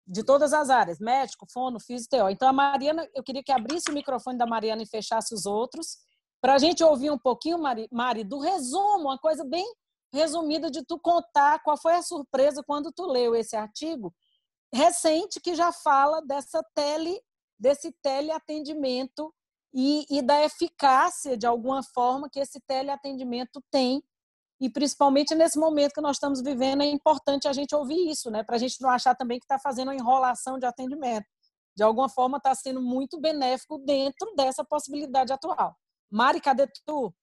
de 0.06 0.24
todas 0.24 0.52
as 0.52 0.70
áreas, 0.70 0.98
médico, 0.98 1.46
fono, 1.52 1.78
fisio, 1.78 2.28
Então, 2.28 2.48
a 2.48 2.52
Mariana, 2.52 3.08
eu 3.14 3.22
queria 3.22 3.42
que 3.42 3.52
abrisse 3.52 3.90
o 3.90 3.94
microfone 3.94 4.38
da 4.38 4.46
Mariana 4.46 4.82
e 4.82 4.86
fechasse 4.86 5.34
os 5.34 5.46
outros, 5.46 5.98
para 6.40 6.54
a 6.54 6.58
gente 6.58 6.82
ouvir 6.82 7.10
um 7.10 7.18
pouquinho, 7.18 7.58
Mari, 7.58 7.88
Mari, 7.90 8.24
do 8.24 8.38
resumo, 8.38 9.04
uma 9.04 9.18
coisa 9.18 9.44
bem 9.44 9.64
resumida 10.12 10.70
de 10.70 10.84
tu 10.84 10.98
contar 10.98 11.62
qual 11.62 11.76
foi 11.76 11.94
a 11.94 12.02
surpresa 12.02 12.62
quando 12.64 12.92
tu 12.92 13.06
leu 13.06 13.34
esse 13.34 13.56
artigo 13.56 14.14
recente 14.72 15.40
que 15.40 15.54
já 15.54 15.72
fala 15.72 16.20
dessa 16.22 16.62
tele, 16.74 17.20
desse 17.58 17.92
teleatendimento 18.02 19.34
e, 19.72 20.06
e 20.10 20.22
da 20.22 20.42
eficácia, 20.42 21.36
de 21.36 21.46
alguma 21.46 21.82
forma, 21.82 22.28
que 22.30 22.40
esse 22.40 22.60
teleatendimento 22.60 23.62
tem 23.70 24.02
e 24.60 24.70
principalmente 24.70 25.34
nesse 25.34 25.58
momento 25.58 25.92
que 25.92 26.00
nós 26.00 26.16
estamos 26.16 26.40
vivendo, 26.40 26.82
é 26.82 26.86
importante 26.86 27.46
a 27.46 27.52
gente 27.52 27.74
ouvir 27.74 28.10
isso, 28.10 28.30
né? 28.30 28.42
Para 28.42 28.56
a 28.56 28.58
gente 28.58 28.80
não 28.80 28.88
achar 28.88 29.14
também 29.14 29.38
que 29.38 29.44
está 29.44 29.58
fazendo 29.58 29.88
uma 29.88 29.94
enrolação 29.94 30.58
de 30.58 30.64
atendimento. 30.64 31.26
De 31.76 31.82
alguma 31.82 32.08
forma, 32.08 32.38
está 32.38 32.54
sendo 32.54 32.80
muito 32.80 33.20
benéfico 33.20 33.78
dentro 33.78 34.34
dessa 34.34 34.64
possibilidade 34.64 35.30
atual. 35.30 35.76
Mari, 36.10 36.40
cadê 36.40 36.66
tu? 36.86 37.14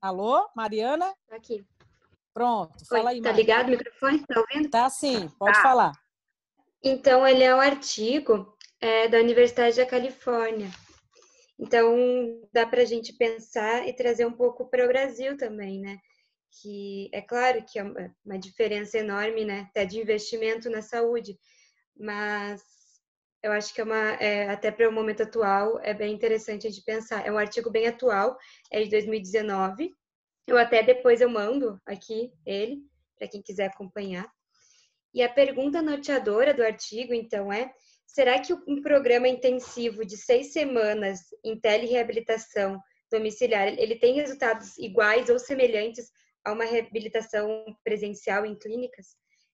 Alô, 0.00 0.48
Mariana? 0.54 1.12
Aqui. 1.28 1.66
Pronto, 2.38 2.86
fala 2.88 3.10
aí. 3.10 3.20
Tá 3.20 3.32
ligado 3.32 3.66
o 3.66 3.70
microfone? 3.70 4.24
Tá 4.24 4.38
ouvindo? 4.38 4.70
Tá 4.70 4.88
sim, 4.88 5.28
pode 5.40 5.56
tá. 5.56 5.62
falar. 5.62 5.92
Então, 6.84 7.26
ele 7.26 7.42
é 7.42 7.52
um 7.52 7.60
artigo 7.60 8.56
é, 8.80 9.08
da 9.08 9.18
Universidade 9.18 9.76
da 9.76 9.84
Califórnia. 9.84 10.70
Então, 11.58 11.96
dá 12.52 12.64
para 12.64 12.82
a 12.82 12.84
gente 12.84 13.12
pensar 13.14 13.88
e 13.88 13.92
trazer 13.92 14.24
um 14.24 14.30
pouco 14.30 14.70
para 14.70 14.84
o 14.84 14.86
Brasil 14.86 15.36
também, 15.36 15.80
né? 15.80 15.98
Que 16.62 17.10
é 17.12 17.20
claro 17.20 17.64
que 17.64 17.76
é 17.76 17.82
uma 18.24 18.38
diferença 18.38 18.98
enorme, 18.98 19.44
né? 19.44 19.66
Até 19.70 19.84
de 19.84 19.98
investimento 19.98 20.70
na 20.70 20.80
saúde, 20.80 21.36
mas 21.98 22.62
eu 23.42 23.50
acho 23.50 23.74
que 23.74 23.80
é 23.80 23.84
uma, 23.84 24.12
é, 24.20 24.48
até 24.48 24.70
para 24.70 24.88
o 24.88 24.92
momento 24.92 25.24
atual, 25.24 25.80
é 25.80 25.92
bem 25.92 26.14
interessante 26.14 26.68
a 26.68 26.70
gente 26.70 26.84
pensar. 26.84 27.26
É 27.26 27.32
um 27.32 27.38
artigo 27.38 27.68
bem 27.68 27.88
atual, 27.88 28.38
é 28.70 28.80
de 28.80 28.90
2019. 28.90 29.97
Eu 30.48 30.58
até 30.58 30.82
depois 30.82 31.20
eu 31.20 31.28
mando 31.28 31.80
aqui 31.86 32.32
ele, 32.44 32.82
para 33.16 33.28
quem 33.28 33.40
quiser 33.40 33.66
acompanhar. 33.66 34.28
E 35.14 35.22
a 35.22 35.28
pergunta 35.28 35.80
norteadora 35.80 36.52
do 36.52 36.62
artigo, 36.62 37.14
então, 37.14 37.52
é 37.52 37.72
Será 38.08 38.40
que 38.40 38.54
um 38.54 38.80
programa 38.80 39.28
intensivo 39.28 40.04
de 40.04 40.16
seis 40.16 40.52
semanas 40.52 41.20
em 41.44 41.60
telereabilitação 41.60 42.80
domiciliar, 43.10 43.68
ele 43.68 43.96
tem 43.96 44.14
resultados 44.14 44.76
iguais 44.78 45.28
ou 45.28 45.38
semelhantes 45.38 46.10
a 46.44 46.52
uma 46.52 46.64
reabilitação 46.64 47.64
presencial 47.84 48.46
em 48.46 48.58
clínicas? 48.58 49.08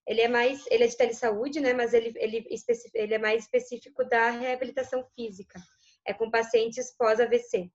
Ele 0.07 0.21
é 0.21 0.27
mais, 0.27 0.65
ele 0.67 0.85
é 0.85 0.87
de 0.87 0.95
telesaúde, 0.95 1.59
né? 1.59 1.73
Mas 1.73 1.93
ele, 1.93 2.13
ele, 2.15 2.45
ele 2.93 3.13
é 3.13 3.17
mais 3.17 3.43
específico 3.43 4.05
da 4.05 4.29
reabilitação 4.29 5.05
física. 5.15 5.59
É 6.07 6.13
com 6.13 6.31
pacientes 6.31 6.95
pós-AVC. 6.97 7.69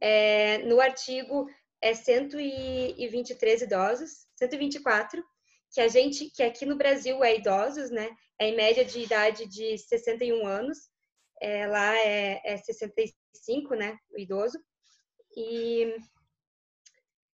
É, 0.00 0.58
no 0.58 0.80
artigo 0.80 1.46
é 1.82 1.94
123 1.94 3.62
idosos, 3.62 4.26
124, 4.36 5.22
que 5.72 5.80
a 5.80 5.88
gente, 5.88 6.30
que 6.30 6.42
aqui 6.42 6.64
no 6.64 6.76
Brasil 6.76 7.22
é 7.22 7.36
idosos, 7.36 7.90
né? 7.90 8.08
é 8.38 8.48
em 8.48 8.56
média 8.56 8.84
de 8.84 9.00
idade 9.00 9.46
de 9.46 9.78
61 9.78 10.46
anos, 10.46 10.78
é, 11.40 11.66
lá 11.66 11.96
é, 11.98 12.40
é 12.44 12.56
65, 12.56 13.74
né, 13.74 13.98
o 14.10 14.18
idoso. 14.18 14.58
E 15.36 15.96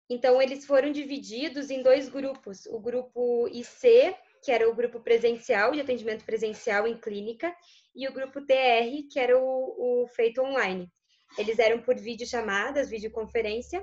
então 0.08 0.40
eles 0.40 0.64
foram 0.64 0.92
divididos 0.92 1.70
em 1.70 1.82
dois 1.82 2.08
grupos, 2.08 2.66
o 2.66 2.78
grupo 2.78 3.48
IC, 3.48 4.14
que 4.42 4.52
era 4.52 4.68
o 4.68 4.74
grupo 4.74 5.00
presencial 5.00 5.72
de 5.72 5.80
atendimento 5.80 6.24
presencial 6.24 6.86
em 6.86 6.96
clínica, 6.96 7.54
e 7.94 8.06
o 8.06 8.12
grupo 8.12 8.40
TR, 8.40 9.08
que 9.10 9.18
era 9.18 9.36
o, 9.36 10.04
o 10.04 10.08
feito 10.08 10.40
online. 10.40 10.88
Eles 11.36 11.58
eram 11.58 11.82
por 11.82 11.96
videochamadas, 11.96 12.88
videoconferência, 12.88 13.82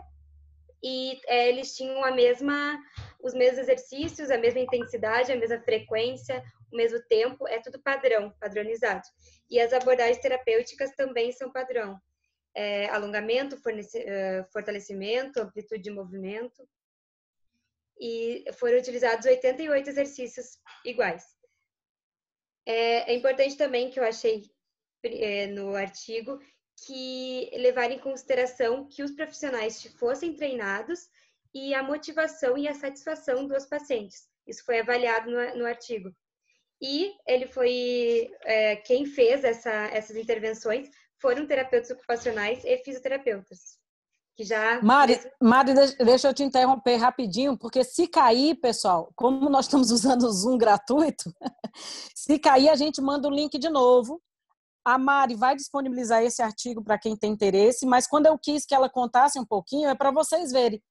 e 0.83 1.21
é, 1.27 1.47
eles 1.47 1.75
tinham 1.75 2.03
a 2.03 2.11
mesma, 2.11 2.77
os 3.21 3.33
mesmos 3.33 3.59
exercícios, 3.59 4.29
a 4.29 4.37
mesma 4.37 4.59
intensidade, 4.59 5.31
a 5.31 5.35
mesma 5.37 5.61
frequência, 5.61 6.43
o 6.71 6.75
mesmo 6.75 7.01
tempo, 7.07 7.47
é 7.47 7.61
tudo 7.61 7.81
padrão, 7.81 8.35
padronizado. 8.37 9.07
E 9.49 9.61
as 9.61 9.71
abordagens 9.71 10.17
terapêuticas 10.17 10.91
também 10.95 11.31
são 11.31 11.51
padrão. 11.51 11.97
É, 12.53 12.87
alongamento, 12.89 13.57
fortalecimento, 14.51 15.39
amplitude 15.39 15.81
de 15.81 15.89
movimento. 15.89 16.67
E 17.97 18.43
foram 18.59 18.77
utilizados 18.77 19.25
88 19.25 19.89
exercícios 19.89 20.59
iguais. 20.83 21.23
É, 22.65 23.11
é 23.11 23.15
importante 23.15 23.55
também 23.55 23.89
que 23.89 23.99
eu 23.99 24.03
achei 24.03 24.43
é, 25.03 25.47
no 25.47 25.75
artigo 25.75 26.39
que 26.85 27.49
levar 27.55 27.91
em 27.91 27.99
consideração 27.99 28.87
que 28.87 29.03
os 29.03 29.11
profissionais 29.11 29.83
fossem 29.99 30.35
treinados 30.35 31.07
e 31.53 31.73
a 31.73 31.83
motivação 31.83 32.57
e 32.57 32.67
a 32.67 32.73
satisfação 32.73 33.47
dos 33.47 33.65
pacientes. 33.65 34.27
Isso 34.47 34.63
foi 34.65 34.79
avaliado 34.79 35.29
no, 35.29 35.59
no 35.59 35.65
artigo. 35.65 36.09
E 36.81 37.13
ele 37.27 37.47
foi 37.47 38.29
é, 38.41 38.75
quem 38.77 39.05
fez 39.05 39.43
essa, 39.43 39.69
essas 39.69 40.17
intervenções 40.17 40.89
foram 41.21 41.47
terapeutas 41.47 41.91
ocupacionais 41.91 42.65
e 42.65 42.77
fisioterapeutas. 42.79 43.77
Que 44.35 44.43
já 44.43 44.81
Mari, 44.81 45.19
Mari, 45.41 45.73
deixa 46.03 46.27
eu 46.27 46.33
te 46.33 46.43
interromper 46.43 46.95
rapidinho, 46.97 47.57
porque 47.57 47.83
se 47.83 48.07
cair, 48.07 48.55
pessoal, 48.55 49.11
como 49.15 49.47
nós 49.49 49.65
estamos 49.65 49.91
usando 49.93 50.23
o 50.23 50.31
Zoom 50.31 50.57
gratuito, 50.57 51.31
se 52.13 52.39
cair, 52.39 52.69
a 52.69 52.75
gente 52.75 52.99
manda 52.99 53.27
o 53.27 53.31
link 53.31 53.57
de 53.57 53.69
novo 53.69 54.19
a 54.85 54.97
Mari 54.97 55.35
vai 55.35 55.55
disponibilizar 55.55 56.23
esse 56.23 56.41
artigo 56.41 56.83
para 56.83 56.97
quem 56.97 57.15
tem 57.15 57.31
interesse, 57.31 57.85
mas 57.85 58.05
quando 58.05 58.25
eu 58.25 58.37
quis 58.37 58.65
que 58.65 58.75
ela 58.75 58.89
contasse 58.89 59.39
um 59.39 59.45
pouquinho, 59.45 59.89
é 59.89 59.95
para 59.95 60.11
vocês 60.11 60.51
verem. 60.51 60.81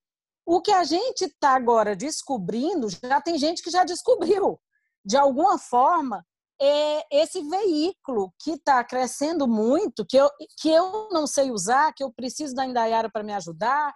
O 0.44 0.60
que 0.60 0.72
a 0.72 0.82
gente 0.82 1.26
está 1.26 1.50
agora 1.54 1.94
descobrindo, 1.94 2.88
já 2.88 3.20
tem 3.20 3.38
gente 3.38 3.62
que 3.62 3.70
já 3.70 3.84
descobriu. 3.84 4.58
De 5.04 5.16
alguma 5.16 5.58
forma, 5.58 6.24
é 6.60 7.04
esse 7.10 7.42
veículo 7.42 8.32
que 8.42 8.52
está 8.52 8.82
crescendo 8.82 9.46
muito, 9.46 10.06
que 10.06 10.16
eu, 10.16 10.30
que 10.60 10.70
eu 10.70 11.08
não 11.10 11.26
sei 11.26 11.50
usar, 11.50 11.92
que 11.92 12.02
eu 12.02 12.12
preciso 12.12 12.54
da 12.54 12.64
Indaiara 12.64 13.10
para 13.10 13.22
me 13.22 13.32
ajudar, 13.34 13.92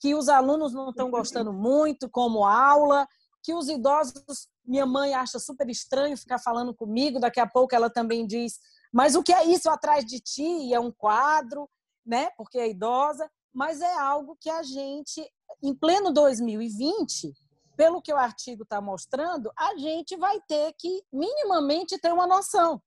que 0.00 0.14
os 0.14 0.28
alunos 0.28 0.72
não 0.72 0.90
estão 0.90 1.10
gostando 1.10 1.52
muito 1.52 2.08
como 2.08 2.44
aula, 2.44 3.06
que 3.42 3.54
os 3.54 3.68
idosos, 3.68 4.48
minha 4.64 4.86
mãe 4.86 5.14
acha 5.14 5.38
super 5.38 5.68
estranho 5.68 6.16
ficar 6.16 6.38
falando 6.38 6.74
comigo, 6.74 7.18
daqui 7.18 7.40
a 7.40 7.46
pouco 7.46 7.74
ela 7.74 7.90
também 7.90 8.26
diz 8.26 8.58
mas 8.92 9.14
o 9.14 9.22
que 9.22 9.32
é 9.32 9.44
isso 9.44 9.70
atrás 9.70 10.04
de 10.04 10.20
ti? 10.20 10.72
É 10.72 10.80
um 10.80 10.90
quadro, 10.90 11.68
né? 12.04 12.30
Porque 12.36 12.58
é 12.58 12.68
idosa, 12.68 13.30
mas 13.52 13.80
é 13.80 13.98
algo 13.98 14.36
que 14.40 14.50
a 14.50 14.62
gente, 14.62 15.28
em 15.62 15.74
pleno 15.74 16.12
2020, 16.12 17.32
pelo 17.76 18.02
que 18.02 18.12
o 18.12 18.16
artigo 18.16 18.62
está 18.62 18.80
mostrando, 18.80 19.50
a 19.56 19.76
gente 19.76 20.16
vai 20.16 20.40
ter 20.42 20.74
que 20.78 21.02
minimamente 21.12 21.98
ter 21.98 22.12
uma 22.12 22.26
noção, 22.26 22.82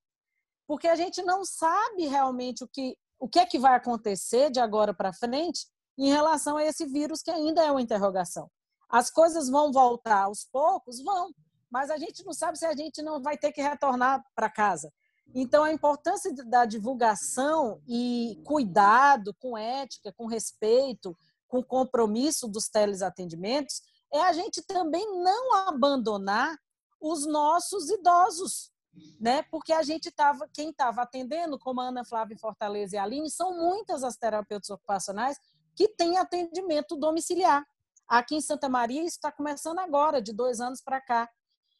porque 0.67 0.87
a 0.87 0.95
gente 0.95 1.21
não 1.23 1.43
sabe 1.43 2.05
realmente 2.05 2.63
o 2.63 2.67
que 2.67 2.95
o 3.23 3.29
que 3.29 3.39
é 3.39 3.45
que 3.45 3.57
vai 3.57 3.73
acontecer 3.73 4.51
de 4.51 4.59
agora 4.59 4.93
para 4.93 5.13
frente 5.13 5.65
em 5.97 6.09
relação 6.09 6.57
a 6.57 6.65
esse 6.65 6.85
vírus 6.85 7.21
que 7.21 7.31
ainda 7.31 7.63
é 7.63 7.71
uma 7.71 7.81
interrogação. 7.81 8.51
As 8.89 9.09
coisas 9.09 9.49
vão 9.49 9.71
voltar 9.71 10.23
aos 10.23 10.45
poucos, 10.51 11.01
vão, 11.01 11.31
mas 11.71 11.89
a 11.89 11.97
gente 11.97 12.21
não 12.25 12.33
sabe 12.33 12.57
se 12.57 12.65
a 12.65 12.75
gente 12.75 13.01
não 13.01 13.21
vai 13.21 13.37
ter 13.37 13.53
que 13.53 13.61
retornar 13.61 14.21
para 14.35 14.49
casa. 14.49 14.91
Então, 15.33 15.63
a 15.63 15.73
importância 15.73 16.33
da 16.45 16.65
divulgação 16.65 17.81
e 17.87 18.39
cuidado 18.45 19.33
com 19.35 19.57
ética, 19.57 20.13
com 20.13 20.27
respeito, 20.27 21.17
com 21.47 21.63
compromisso 21.63 22.47
dos 22.47 22.67
teleatendimentos 22.67 23.81
é 24.11 24.21
a 24.21 24.33
gente 24.33 24.61
também 24.61 25.05
não 25.23 25.55
abandonar 25.67 26.55
os 27.01 27.25
nossos 27.25 27.89
idosos, 27.89 28.71
né? 29.19 29.43
Porque 29.51 29.73
a 29.73 29.81
gente 29.81 30.09
estava, 30.09 30.47
quem 30.53 30.69
estava 30.69 31.01
atendendo, 31.01 31.57
como 31.59 31.81
a 31.81 31.87
Ana 31.87 32.05
Flávia 32.05 32.37
Fortaleza 32.37 32.95
e 32.95 32.99
a 32.99 33.03
Aline, 33.03 33.29
são 33.29 33.57
muitas 33.57 34.03
as 34.03 34.15
terapeutas 34.15 34.69
ocupacionais 34.69 35.37
que 35.75 35.87
têm 35.87 36.17
atendimento 36.17 36.95
domiciliar. 36.95 37.65
Aqui 38.07 38.35
em 38.35 38.41
Santa 38.41 38.69
Maria, 38.69 39.01
isso 39.01 39.17
está 39.17 39.31
começando 39.31 39.79
agora, 39.79 40.21
de 40.21 40.31
dois 40.31 40.61
anos 40.61 40.81
para 40.81 41.01
cá. 41.01 41.29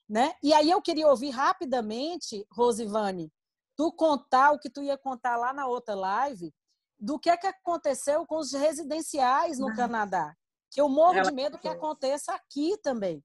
Né? 0.10 0.34
E 0.44 0.54
aí 0.54 0.70
eu 0.70 0.82
queria 0.82 1.08
ouvir 1.08 1.30
rapidamente, 1.30 2.46
Rosivane, 2.52 3.32
tu 3.76 3.92
contar 3.92 4.52
o 4.52 4.60
que 4.60 4.70
tu 4.70 4.82
ia 4.82 4.98
contar 4.98 5.38
lá 5.38 5.54
na 5.54 5.68
outra 5.68 5.96
live, 5.96 6.54
do 7.00 7.20
que 7.20 7.30
é 7.30 7.38
que 7.38 7.48
aconteceu 7.48 8.26
com 8.26 8.38
os 8.38 8.54
residenciais 8.54 9.60
no 9.60 9.74
Canadá. 9.76 10.34
Que 10.72 10.82
eu 10.82 10.90
morro 10.90 11.22
de 11.22 11.32
medo 11.32 11.60
que 11.60 11.68
aconteça 11.68 12.34
aqui 12.34 12.78
também. 12.82 13.24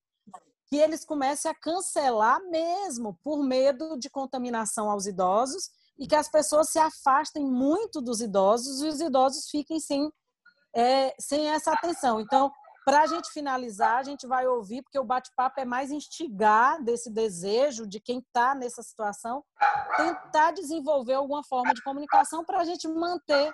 Que 0.67 0.77
eles 0.77 1.05
comecem 1.05 1.51
a 1.51 1.55
cancelar 1.55 2.41
mesmo, 2.49 3.19
por 3.23 3.43
medo 3.43 3.97
de 3.99 4.11
contaminação 4.11 4.91
aos 4.91 5.07
idosos, 5.07 5.71
e 5.99 6.07
que 6.07 6.15
as 6.15 6.29
pessoas 6.29 6.71
se 6.71 6.79
afastem 6.79 7.45
muito 7.45 8.01
dos 8.01 8.21
idosos 8.21 8.83
e 8.83 8.87
os 8.87 9.01
idosos 9.01 9.49
fiquem 9.49 9.81
sem, 9.81 10.13
é, 10.75 11.15
sem 11.19 11.49
essa 11.49 11.73
atenção. 11.73 12.21
Então, 12.21 12.53
para 12.89 13.03
a 13.03 13.07
gente 13.07 13.31
finalizar, 13.33 13.99
a 13.99 14.03
gente 14.03 14.27
vai 14.27 14.47
ouvir, 14.47 14.81
porque 14.81 14.99
o 14.99 15.05
bate-papo 15.05 15.61
é 15.61 15.65
mais 15.67 15.91
instigar 15.91 16.83
desse 16.83 17.13
desejo 17.13 17.87
de 17.87 18.01
quem 18.01 18.21
está 18.21 18.55
nessa 18.55 18.83
situação, 18.83 19.45
tentar 19.95 20.53
desenvolver 20.53 21.13
alguma 21.13 21.45
forma 21.45 21.75
de 21.75 21.83
comunicação 21.83 22.43
para 22.47 22.61
a 22.61 22.65
gente 22.65 22.89
manter 22.89 23.53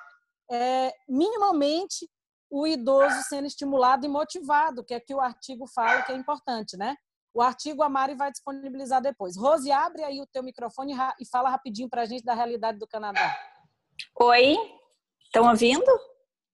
é, 0.49 0.95
minimamente 1.09 2.09
o 2.49 2.65
idoso 2.65 3.25
sendo 3.29 3.49
estimulado 3.49 4.07
e 4.07 4.09
motivado, 4.09 4.85
que 4.85 4.95
é 4.95 5.01
que 5.01 5.13
o 5.13 5.21
artigo 5.21 5.67
fala 5.67 6.03
que 6.03 6.13
é 6.13 6.15
importante, 6.15 6.77
né? 6.77 6.95
O 7.35 7.43
artigo 7.43 7.83
a 7.83 7.89
Mari 7.89 8.15
vai 8.15 8.31
disponibilizar 8.31 9.03
depois. 9.03 9.37
Rose, 9.37 9.73
abre 9.73 10.05
aí 10.05 10.21
o 10.21 10.29
teu 10.29 10.45
microfone 10.45 10.95
e 11.19 11.27
fala 11.29 11.51
rapidinho 11.51 11.91
para 11.91 12.03
a 12.03 12.07
gente 12.07 12.23
da 12.23 12.35
realidade 12.35 12.79
do 12.79 12.87
Canadá. 12.87 13.37
Oi, 14.15 14.57
estão 15.25 15.49
ouvindo? 15.49 15.91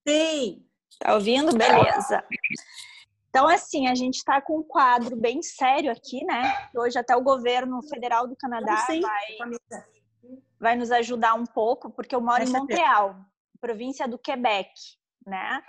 Sim. 0.09 0.70
Tá 0.99 1.15
ouvindo? 1.15 1.57
Beleza. 1.57 2.25
Então, 3.29 3.47
assim, 3.47 3.87
a 3.87 3.95
gente 3.95 4.17
está 4.17 4.41
com 4.41 4.59
um 4.59 4.63
quadro 4.63 5.17
bem 5.17 5.41
sério 5.41 5.93
aqui, 5.93 6.25
né? 6.25 6.69
Hoje 6.75 6.99
até 6.99 7.17
o 7.17 7.23
governo 7.23 7.81
federal 7.83 8.27
do 8.27 8.37
Canadá 8.37 8.75
vai, 8.87 9.01
vai 10.59 10.77
nos 10.77 10.91
ajudar 10.91 11.35
um 11.35 11.47
pouco, 11.47 11.91
porque 11.91 12.15
eu 12.15 12.21
moro 12.21 12.43
em 12.43 12.51
Montreal, 12.51 13.17
província 13.61 14.09
do 14.09 14.19
Quebec, 14.19 14.73
né? 15.25 15.63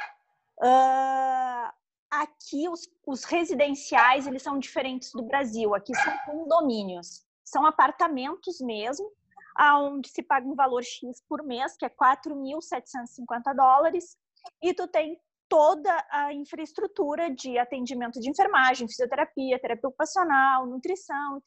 Uh, 0.57 1.71
aqui 2.09 2.67
os, 2.67 2.81
os 3.05 3.23
residenciais 3.23 4.25
eles 4.25 4.41
são 4.41 4.57
diferentes 4.57 5.11
do 5.11 5.23
Brasil. 5.23 5.75
Aqui 5.75 5.93
são 5.95 6.17
condomínios, 6.25 7.23
são 7.43 7.65
apartamentos 7.65 8.59
mesmo, 8.59 9.07
aonde 9.55 10.09
se 10.09 10.23
paga 10.23 10.47
um 10.47 10.55
valor 10.55 10.83
X 10.83 11.21
por 11.29 11.43
mês, 11.43 11.77
que 11.77 11.85
é 11.85 11.89
4.750 11.89 13.55
dólares, 13.55 14.17
e 14.61 14.73
tu 14.73 14.87
tem 14.87 15.19
toda 15.51 16.07
a 16.09 16.33
infraestrutura 16.33 17.29
de 17.29 17.57
atendimento 17.57 18.21
de 18.21 18.29
enfermagem, 18.29 18.87
fisioterapia, 18.87 19.59
terapia 19.59 19.89
ocupacional, 19.89 20.65
nutrição, 20.65 21.41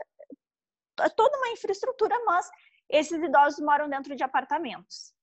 é 1.01 1.09
toda 1.09 1.37
uma 1.39 1.49
infraestrutura, 1.49 2.15
mas 2.25 2.49
esses 2.91 3.23
idosos 3.23 3.61
moram 3.61 3.89
dentro 3.89 4.15
de 4.15 4.23
apartamentos. 4.23 5.15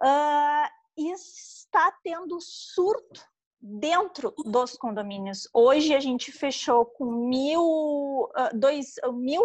Uh, 0.00 0.68
está 0.96 1.92
tendo 2.02 2.38
surto 2.40 3.20
dentro 3.60 4.32
dos 4.44 4.76
condomínios. 4.76 5.48
Hoje 5.52 5.94
a 5.94 6.00
gente 6.00 6.30
fechou 6.30 6.86
com 6.86 7.06
mil, 7.06 8.30
uh, 8.30 8.56
dois, 8.58 8.94
mil 9.12 9.42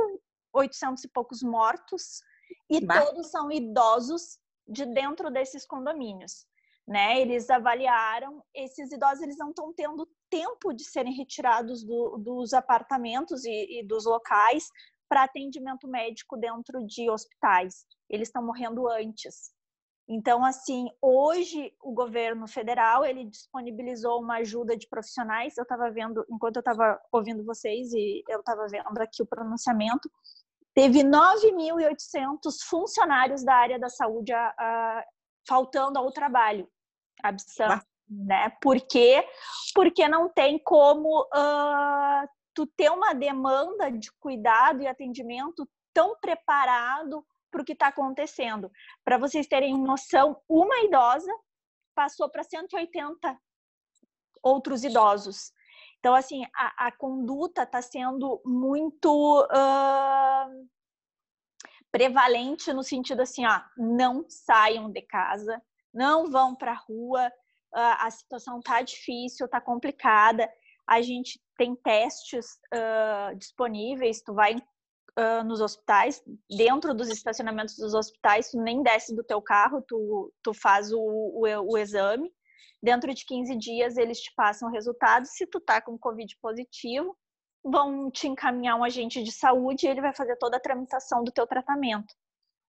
oitocentos 0.53 1.03
e 1.03 1.07
poucos 1.09 1.41
mortos 1.41 2.21
e 2.69 2.85
bah. 2.85 3.01
todos 3.01 3.31
são 3.31 3.51
idosos 3.51 4.37
de 4.67 4.85
dentro 4.85 5.31
desses 5.31 5.65
condomínios 5.65 6.45
né? 6.89 7.21
Eles 7.21 7.47
avaliaram 7.51 8.43
esses 8.51 8.91
idosos, 8.91 9.21
eles 9.21 9.37
não 9.37 9.49
estão 9.49 9.71
tendo 9.71 10.09
tempo 10.27 10.73
de 10.73 10.83
serem 10.83 11.13
retirados 11.13 11.83
do, 11.83 12.17
dos 12.17 12.51
apartamentos 12.51 13.45
e, 13.45 13.79
e 13.79 13.83
dos 13.83 14.05
locais 14.05 14.67
para 15.07 15.23
atendimento 15.23 15.87
médico 15.87 16.35
dentro 16.35 16.83
de 16.83 17.07
hospitais. 17.07 17.85
Eles 18.09 18.29
estão 18.29 18.43
morrendo 18.43 18.89
antes. 18.89 19.51
Então, 20.07 20.43
assim, 20.43 20.89
hoje 20.99 21.71
o 21.79 21.93
governo 21.93 22.47
federal 22.47 23.05
ele 23.05 23.25
disponibilizou 23.25 24.19
uma 24.19 24.37
ajuda 24.37 24.75
de 24.75 24.87
profissionais. 24.87 25.55
Eu 25.57 25.63
estava 25.63 25.91
vendo, 25.91 26.25
enquanto 26.27 26.55
eu 26.55 26.61
estava 26.61 26.99
ouvindo 27.11 27.45
vocês 27.45 27.93
e 27.93 28.23
eu 28.27 28.39
estava 28.39 28.65
vendo 28.67 28.99
aqui 28.99 29.21
o 29.21 29.27
pronunciamento, 29.27 30.09
teve 30.73 31.03
9.800 31.03 32.63
funcionários 32.67 33.43
da 33.43 33.53
área 33.53 33.77
da 33.77 33.89
saúde 33.89 34.33
a, 34.33 34.47
a, 34.57 35.05
faltando 35.47 35.99
ao 35.99 36.11
trabalho 36.11 36.67
absão, 37.23 37.81
né? 38.09 38.49
Por 38.61 38.79
quê? 38.81 39.25
Porque 39.73 40.07
não 40.07 40.29
tem 40.29 40.57
como 40.59 41.23
uh, 41.23 42.27
tu 42.53 42.65
ter 42.65 42.89
uma 42.89 43.13
demanda 43.13 43.91
de 43.91 44.11
cuidado 44.19 44.81
e 44.81 44.87
atendimento 44.87 45.67
tão 45.93 46.17
preparado 46.19 47.25
para 47.51 47.61
o 47.61 47.65
que 47.65 47.73
está 47.73 47.87
acontecendo. 47.87 48.71
Para 49.03 49.17
vocês 49.17 49.47
terem 49.47 49.77
noção, 49.77 50.41
uma 50.47 50.79
idosa 50.81 51.31
passou 51.95 52.29
para 52.29 52.43
180 52.43 53.37
outros 54.41 54.83
idosos. 54.83 55.51
Então, 55.99 56.15
assim, 56.15 56.45
a, 56.55 56.87
a 56.87 56.91
conduta 56.91 57.63
está 57.63 57.81
sendo 57.81 58.41
muito 58.45 59.41
uh, 59.43 60.69
prevalente 61.91 62.71
no 62.71 62.83
sentido 62.83 63.21
assim, 63.21 63.45
ó, 63.45 63.61
não 63.77 64.25
saiam 64.29 64.89
de 64.89 65.01
casa, 65.01 65.61
não 65.93 66.29
vão 66.29 66.55
para 66.55 66.71
a 66.71 66.83
rua, 66.87 67.31
a 67.73 68.09
situação 68.09 68.59
tá 68.61 68.81
difícil, 68.81 69.47
tá 69.47 69.61
complicada. 69.61 70.49
A 70.87 71.01
gente 71.01 71.39
tem 71.57 71.75
testes 71.75 72.45
uh, 72.73 73.35
disponíveis, 73.35 74.21
tu 74.21 74.33
vai 74.33 74.55
uh, 74.55 75.43
nos 75.45 75.61
hospitais, 75.61 76.23
dentro 76.49 76.95
dos 76.95 77.09
estacionamentos 77.09 77.75
dos 77.75 77.93
hospitais, 77.93 78.49
tu 78.49 78.61
nem 78.61 78.81
desce 78.81 79.15
do 79.15 79.23
teu 79.23 79.41
carro, 79.41 79.83
tu, 79.87 80.33
tu 80.41 80.53
faz 80.53 80.91
o, 80.91 80.99
o, 80.99 81.73
o 81.73 81.77
exame. 81.77 82.31
Dentro 82.81 83.13
de 83.13 83.25
15 83.25 83.55
dias 83.57 83.97
eles 83.97 84.19
te 84.19 84.33
passam 84.35 84.69
o 84.69 84.71
resultado. 84.71 85.27
Se 85.27 85.45
tu 85.45 85.59
tá 85.59 85.81
com 85.81 85.97
Covid 85.97 86.35
positivo, 86.41 87.15
vão 87.63 88.09
te 88.09 88.27
encaminhar 88.27 88.77
um 88.77 88.83
agente 88.83 89.21
de 89.21 89.31
saúde 89.31 89.85
e 89.85 89.89
ele 89.89 90.01
vai 90.01 90.15
fazer 90.15 90.37
toda 90.37 90.57
a 90.57 90.61
tramitação 90.61 91.23
do 91.23 91.31
teu 91.31 91.45
tratamento 91.45 92.15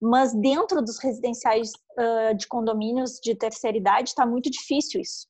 mas 0.01 0.35
dentro 0.35 0.81
dos 0.83 0.99
residenciais 0.99 1.73
uh, 1.99 2.35
de 2.35 2.47
condomínios 2.47 3.21
de 3.23 3.35
terceira 3.35 3.77
idade 3.77 4.11
está 4.11 4.25
muito 4.25 4.51
difícil 4.51 5.01
isso, 5.01 5.29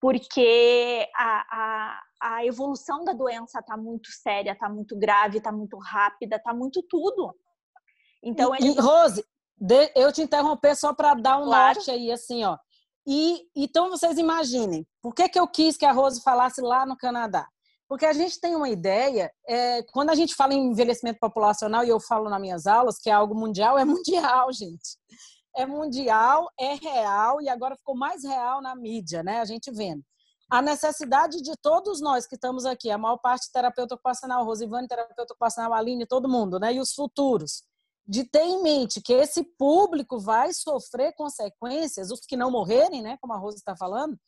porque 0.00 1.08
a, 1.16 1.44
a, 1.50 2.00
a 2.36 2.46
evolução 2.46 3.04
da 3.04 3.12
doença 3.12 3.58
está 3.58 3.76
muito 3.76 4.08
séria, 4.10 4.52
está 4.52 4.68
muito 4.68 4.96
grave, 4.96 5.38
está 5.38 5.50
muito 5.50 5.78
rápida, 5.78 6.36
está 6.36 6.54
muito 6.54 6.82
tudo. 6.88 7.34
Então, 8.22 8.54
ele... 8.54 8.68
e, 8.68 8.80
Rose, 8.80 9.24
de, 9.56 9.92
eu 9.94 10.12
te 10.12 10.22
interromper 10.22 10.76
só 10.76 10.92
para 10.94 11.14
dar 11.14 11.38
um 11.38 11.44
claro. 11.44 11.74
norte 11.74 11.90
aí, 11.90 12.10
assim, 12.10 12.44
ó. 12.44 12.56
E 13.06 13.48
então 13.54 13.90
vocês 13.90 14.16
imaginem, 14.16 14.86
por 15.00 15.14
que, 15.14 15.28
que 15.28 15.38
eu 15.38 15.48
quis 15.48 15.76
que 15.76 15.84
a 15.84 15.92
Rose 15.92 16.22
falasse 16.22 16.60
lá 16.60 16.86
no 16.86 16.96
Canadá? 16.96 17.48
Porque 17.92 18.06
a 18.06 18.12
gente 18.14 18.40
tem 18.40 18.56
uma 18.56 18.70
ideia, 18.70 19.30
é, 19.46 19.82
quando 19.92 20.08
a 20.08 20.14
gente 20.14 20.34
fala 20.34 20.54
em 20.54 20.68
envelhecimento 20.70 21.18
populacional, 21.20 21.84
e 21.84 21.90
eu 21.90 22.00
falo 22.00 22.30
nas 22.30 22.40
minhas 22.40 22.66
aulas 22.66 22.98
que 22.98 23.10
é 23.10 23.12
algo 23.12 23.34
mundial, 23.34 23.76
é 23.78 23.84
mundial, 23.84 24.50
gente. 24.50 24.96
É 25.54 25.66
mundial, 25.66 26.48
é 26.58 26.72
real, 26.72 27.42
e 27.42 27.50
agora 27.50 27.76
ficou 27.76 27.94
mais 27.94 28.24
real 28.24 28.62
na 28.62 28.74
mídia, 28.74 29.22
né? 29.22 29.40
A 29.40 29.44
gente 29.44 29.70
vendo. 29.70 30.02
A 30.50 30.62
necessidade 30.62 31.42
de 31.42 31.52
todos 31.60 32.00
nós 32.00 32.26
que 32.26 32.34
estamos 32.34 32.64
aqui, 32.64 32.90
a 32.90 32.96
maior 32.96 33.18
parte 33.18 33.52
terapeuta 33.52 33.94
ocupacional, 33.94 34.42
Rosivane, 34.42 34.88
terapeuta 34.88 35.34
ocupacional, 35.34 35.74
Aline, 35.74 36.06
todo 36.06 36.30
mundo, 36.30 36.58
né? 36.58 36.72
E 36.72 36.80
os 36.80 36.94
futuros, 36.94 37.62
de 38.08 38.24
ter 38.24 38.44
em 38.44 38.62
mente 38.62 39.02
que 39.02 39.12
esse 39.12 39.44
público 39.58 40.18
vai 40.18 40.54
sofrer 40.54 41.12
consequências, 41.14 42.10
os 42.10 42.20
que 42.20 42.38
não 42.38 42.50
morrerem, 42.50 43.02
né? 43.02 43.18
Como 43.20 43.34
a 43.34 43.36
Rosa 43.36 43.58
está 43.58 43.76
falando, 43.76 44.18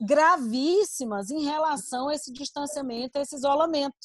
gravíssimas 0.00 1.30
em 1.30 1.42
relação 1.44 2.08
a 2.08 2.14
esse 2.14 2.32
distanciamento, 2.32 3.18
a 3.18 3.22
esse 3.22 3.36
isolamento. 3.36 3.96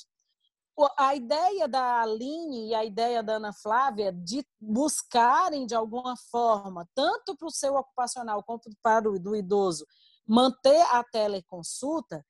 A 0.97 1.13
ideia 1.13 1.67
da 1.67 2.01
Aline 2.01 2.69
e 2.69 2.75
a 2.75 2.83
ideia 2.83 3.21
da 3.21 3.33
Ana 3.33 3.53
Flávia 3.53 4.11
de 4.11 4.43
buscarem, 4.59 5.67
de 5.67 5.75
alguma 5.75 6.15
forma, 6.31 6.87
tanto 6.95 7.37
para 7.37 7.47
o 7.47 7.51
seu 7.51 7.75
ocupacional 7.75 8.43
quanto 8.43 8.71
para 8.81 9.07
o 9.07 9.19
do 9.19 9.35
idoso, 9.35 9.85
manter 10.25 10.81
a 10.89 11.03
teleconsulta, 11.03 12.25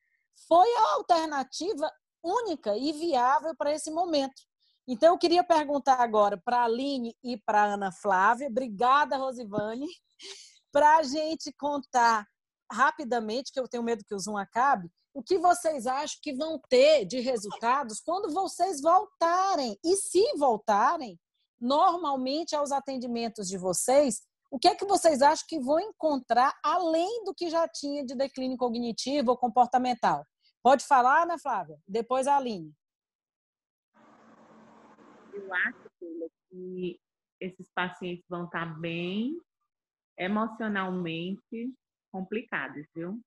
foi 0.46 0.68
a 0.76 0.94
alternativa 0.96 1.90
única 2.22 2.76
e 2.76 2.92
viável 2.92 3.54
para 3.56 3.72
esse 3.72 3.90
momento. 3.90 4.42
Então, 4.86 5.14
eu 5.14 5.18
queria 5.18 5.42
perguntar 5.42 6.00
agora 6.00 6.36
para 6.36 6.58
a 6.58 6.64
Aline 6.64 7.16
e 7.24 7.38
para 7.38 7.62
a 7.62 7.74
Ana 7.74 7.90
Flávia, 7.90 8.48
obrigada, 8.48 9.16
Rosivane, 9.16 9.88
para 10.70 10.98
a 10.98 11.02
gente 11.02 11.50
contar 11.54 12.26
rapidamente, 12.70 13.52
que 13.52 13.60
eu 13.60 13.68
tenho 13.68 13.82
medo 13.82 14.04
que 14.04 14.14
o 14.14 14.18
Zoom 14.18 14.36
acabe, 14.36 14.90
o 15.12 15.22
que 15.22 15.38
vocês 15.38 15.86
acham 15.86 16.18
que 16.22 16.34
vão 16.34 16.60
ter 16.68 17.04
de 17.04 17.20
resultados 17.20 18.00
quando 18.00 18.32
vocês 18.32 18.80
voltarem? 18.80 19.78
E 19.84 19.96
se 19.96 20.22
voltarem, 20.36 21.18
normalmente 21.60 22.56
aos 22.56 22.72
atendimentos 22.72 23.48
de 23.48 23.56
vocês, 23.56 24.22
o 24.50 24.58
que 24.58 24.68
é 24.68 24.74
que 24.74 24.84
vocês 24.84 25.22
acham 25.22 25.46
que 25.48 25.60
vão 25.60 25.80
encontrar 25.80 26.56
além 26.62 27.24
do 27.24 27.34
que 27.34 27.48
já 27.48 27.66
tinha 27.68 28.04
de 28.04 28.14
declínio 28.14 28.56
cognitivo 28.56 29.30
ou 29.30 29.36
comportamental? 29.36 30.24
Pode 30.62 30.84
falar, 30.84 31.22
Ana 31.22 31.38
Flávia? 31.38 31.78
Depois 31.86 32.26
a 32.26 32.36
Aline. 32.36 32.72
Eu 35.32 35.52
acho 35.52 35.90
que 36.48 37.00
esses 37.40 37.68
pacientes 37.74 38.24
vão 38.28 38.44
estar 38.44 38.78
bem 38.80 39.38
emocionalmente, 40.16 41.74
complicadas, 42.14 42.86
viu? 42.94 43.20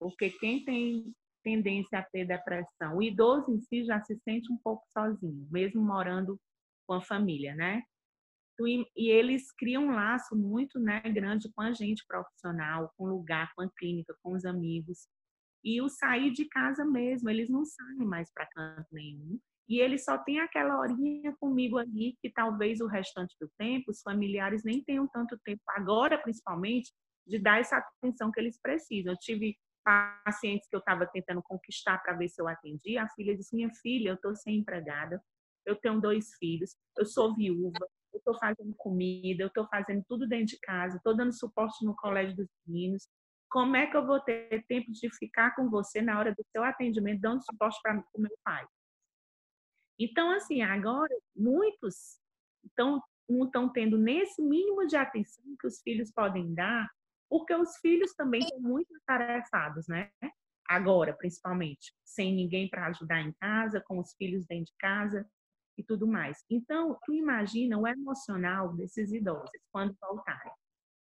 Porque 0.00 0.28
quem 0.28 0.64
tem 0.64 1.14
tendência 1.44 2.00
a 2.00 2.02
ter 2.02 2.26
depressão, 2.26 2.96
o 2.96 3.02
idoso 3.02 3.52
em 3.52 3.60
si 3.60 3.84
já 3.84 4.02
se 4.02 4.18
sente 4.24 4.52
um 4.52 4.56
pouco 4.56 4.82
sozinho, 4.92 5.46
mesmo 5.52 5.80
morando 5.80 6.36
com 6.84 6.94
a 6.94 7.00
família, 7.00 7.54
né? 7.54 7.80
E 8.96 9.08
eles 9.08 9.52
criam 9.52 9.86
um 9.86 9.94
laço 9.94 10.34
muito 10.34 10.80
né, 10.80 11.00
grande 11.00 11.52
com 11.52 11.62
a 11.62 11.72
gente 11.72 12.04
profissional, 12.08 12.92
com 12.96 13.04
o 13.04 13.08
lugar, 13.08 13.52
com 13.54 13.62
a 13.62 13.70
clínica, 13.78 14.16
com 14.20 14.32
os 14.32 14.44
amigos. 14.44 15.06
E 15.62 15.80
o 15.80 15.88
sair 15.88 16.32
de 16.32 16.44
casa 16.46 16.84
mesmo, 16.84 17.30
eles 17.30 17.48
não 17.48 17.64
saem 17.64 18.06
mais 18.06 18.32
para 18.32 18.46
canto 18.46 18.88
nenhum. 18.92 19.38
E 19.68 19.80
ele 19.80 19.98
só 19.98 20.18
tem 20.18 20.40
aquela 20.40 20.78
horinha 20.78 21.34
comigo 21.40 21.78
ali, 21.78 22.16
que 22.20 22.30
talvez 22.30 22.80
o 22.80 22.86
restante 22.86 23.34
do 23.40 23.50
tempo, 23.58 23.90
os 23.90 24.02
familiares 24.02 24.62
nem 24.62 24.82
tenham 24.82 25.08
tanto 25.08 25.38
tempo, 25.44 25.62
agora 25.68 26.18
principalmente, 26.18 26.92
de 27.26 27.38
dar 27.38 27.60
essa 27.60 27.78
atenção 27.78 28.30
que 28.30 28.40
eles 28.40 28.58
precisam. 28.60 29.12
Eu 29.12 29.18
tive 29.18 29.56
pacientes 29.84 30.68
que 30.68 30.74
eu 30.74 30.80
estava 30.80 31.06
tentando 31.06 31.42
conquistar 31.42 31.98
para 31.98 32.14
ver 32.14 32.28
se 32.28 32.40
eu 32.40 32.48
atendia. 32.48 33.02
A 33.02 33.08
filha 33.10 33.36
disse: 33.36 33.54
Minha 33.54 33.70
filha, 33.70 34.10
eu 34.10 34.14
estou 34.14 34.34
sem 34.34 34.58
empregada, 34.58 35.22
eu 35.66 35.76
tenho 35.76 36.00
dois 36.00 36.34
filhos, 36.38 36.76
eu 36.96 37.04
sou 37.04 37.34
viúva, 37.34 37.88
eu 38.12 38.18
estou 38.18 38.38
fazendo 38.38 38.74
comida, 38.76 39.42
eu 39.42 39.48
estou 39.48 39.66
fazendo 39.68 40.02
tudo 40.08 40.26
dentro 40.26 40.46
de 40.46 40.58
casa, 40.60 40.96
estou 40.96 41.16
dando 41.16 41.32
suporte 41.32 41.84
no 41.84 41.94
colégio 41.94 42.36
dos 42.36 42.48
meninos. 42.66 43.08
Como 43.50 43.76
é 43.76 43.86
que 43.86 43.96
eu 43.96 44.06
vou 44.06 44.20
ter 44.20 44.64
tempo 44.66 44.90
de 44.90 45.08
ficar 45.10 45.54
com 45.54 45.70
você 45.70 46.02
na 46.02 46.18
hora 46.18 46.34
do 46.34 46.44
seu 46.50 46.64
atendimento, 46.64 47.20
dando 47.20 47.44
suporte 47.44 47.78
para 47.82 48.02
o 48.14 48.20
meu 48.20 48.36
pai? 48.42 48.66
Então, 49.98 50.30
assim, 50.30 50.60
agora 50.62 51.14
muitos 51.36 52.18
estão 52.64 53.00
não 53.26 53.46
estão 53.46 53.70
tendo 53.70 53.96
nesse 53.96 54.42
mínimo 54.42 54.86
de 54.86 54.96
atenção 54.96 55.42
que 55.58 55.66
os 55.66 55.80
filhos 55.80 56.12
podem 56.12 56.52
dar, 56.54 56.90
porque 57.34 57.52
os 57.52 57.78
filhos 57.78 58.14
também 58.14 58.42
estão 58.42 58.60
muito 58.60 58.94
atarefados, 59.02 59.88
né? 59.88 60.08
Agora, 60.68 61.12
principalmente, 61.12 61.92
sem 62.04 62.32
ninguém 62.32 62.70
para 62.70 62.86
ajudar 62.86 63.22
em 63.22 63.32
casa, 63.40 63.80
com 63.80 63.98
os 63.98 64.14
filhos 64.14 64.46
dentro 64.46 64.66
de 64.66 64.74
casa 64.78 65.28
e 65.76 65.82
tudo 65.82 66.06
mais. 66.06 66.44
Então, 66.48 66.96
tu 67.04 67.12
imagina 67.12 67.76
o 67.76 67.88
emocional 67.88 68.72
desses 68.76 69.12
idosos 69.12 69.50
quando 69.72 69.96
voltarem, 70.00 70.52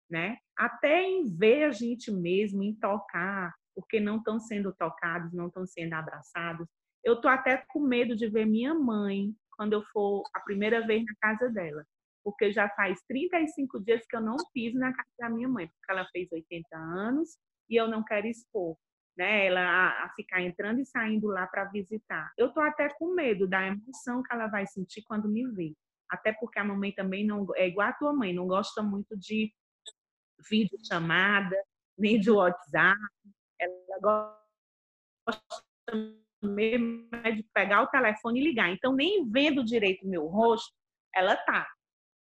né? 0.07 0.37
Até 0.55 1.01
em 1.01 1.35
ver 1.35 1.63
a 1.63 1.71
gente 1.71 2.11
mesmo, 2.11 2.61
em 2.61 2.75
tocar, 2.75 3.51
porque 3.73 3.99
não 3.99 4.17
estão 4.17 4.39
sendo 4.39 4.71
tocados, 4.71 5.33
não 5.33 5.47
estão 5.47 5.65
sendo 5.65 5.93
abraçados, 5.93 6.67
eu 7.03 7.19
tô 7.19 7.27
até 7.27 7.65
com 7.69 7.79
medo 7.79 8.15
de 8.15 8.29
ver 8.29 8.45
minha 8.45 8.75
mãe 8.75 9.33
quando 9.57 9.73
eu 9.73 9.81
for 9.91 10.21
a 10.35 10.41
primeira 10.41 10.85
vez 10.85 11.03
na 11.03 11.15
casa 11.19 11.49
dela, 11.49 11.83
porque 12.23 12.51
já 12.51 12.69
faz 12.69 13.01
35 13.07 13.79
dias 13.83 14.05
que 14.07 14.15
eu 14.15 14.21
não 14.21 14.35
piso 14.53 14.77
na 14.77 14.93
casa 14.93 15.09
da 15.19 15.29
minha 15.29 15.47
mãe, 15.47 15.67
porque 15.67 15.91
ela 15.91 16.05
fez 16.11 16.31
80 16.31 16.77
anos 16.77 17.37
e 17.69 17.75
eu 17.75 17.87
não 17.87 18.03
quero 18.03 18.27
expor, 18.27 18.77
né, 19.17 19.45
ela 19.45 19.61
a, 19.61 20.05
a 20.05 20.09
ficar 20.15 20.41
entrando 20.41 20.79
e 20.79 20.85
saindo 20.85 21.27
lá 21.27 21.47
para 21.47 21.65
visitar. 21.65 22.31
Eu 22.37 22.53
tô 22.53 22.59
até 22.61 22.89
com 22.97 23.13
medo 23.13 23.47
da 23.47 23.65
emoção 23.65 24.23
que 24.23 24.33
ela 24.33 24.47
vai 24.47 24.65
sentir 24.67 25.03
quando 25.03 25.29
me 25.29 25.47
ver. 25.51 25.73
Até 26.09 26.33
porque 26.33 26.57
a 26.59 26.63
mamãe 26.63 26.91
também 26.91 27.25
não 27.25 27.45
é 27.55 27.67
igual 27.67 27.87
a 27.87 27.93
tua 27.93 28.13
mãe, 28.13 28.33
não 28.33 28.47
gosta 28.47 28.81
muito 28.81 29.15
de 29.15 29.53
vídeo 30.49 30.77
chamada, 30.87 31.55
nem 31.97 32.19
de 32.19 32.31
WhatsApp. 32.31 32.97
Ela 33.59 33.99
gosta 34.01 34.39
mesmo 36.41 37.09
é 37.23 37.31
de 37.31 37.43
pegar 37.53 37.83
o 37.83 37.87
telefone 37.87 38.39
e 38.39 38.43
ligar. 38.43 38.69
Então, 38.69 38.93
nem 38.93 39.29
vendo 39.29 39.63
direito 39.63 40.05
o 40.05 40.09
meu 40.09 40.25
rosto, 40.27 40.73
ela 41.13 41.35
tá. 41.35 41.67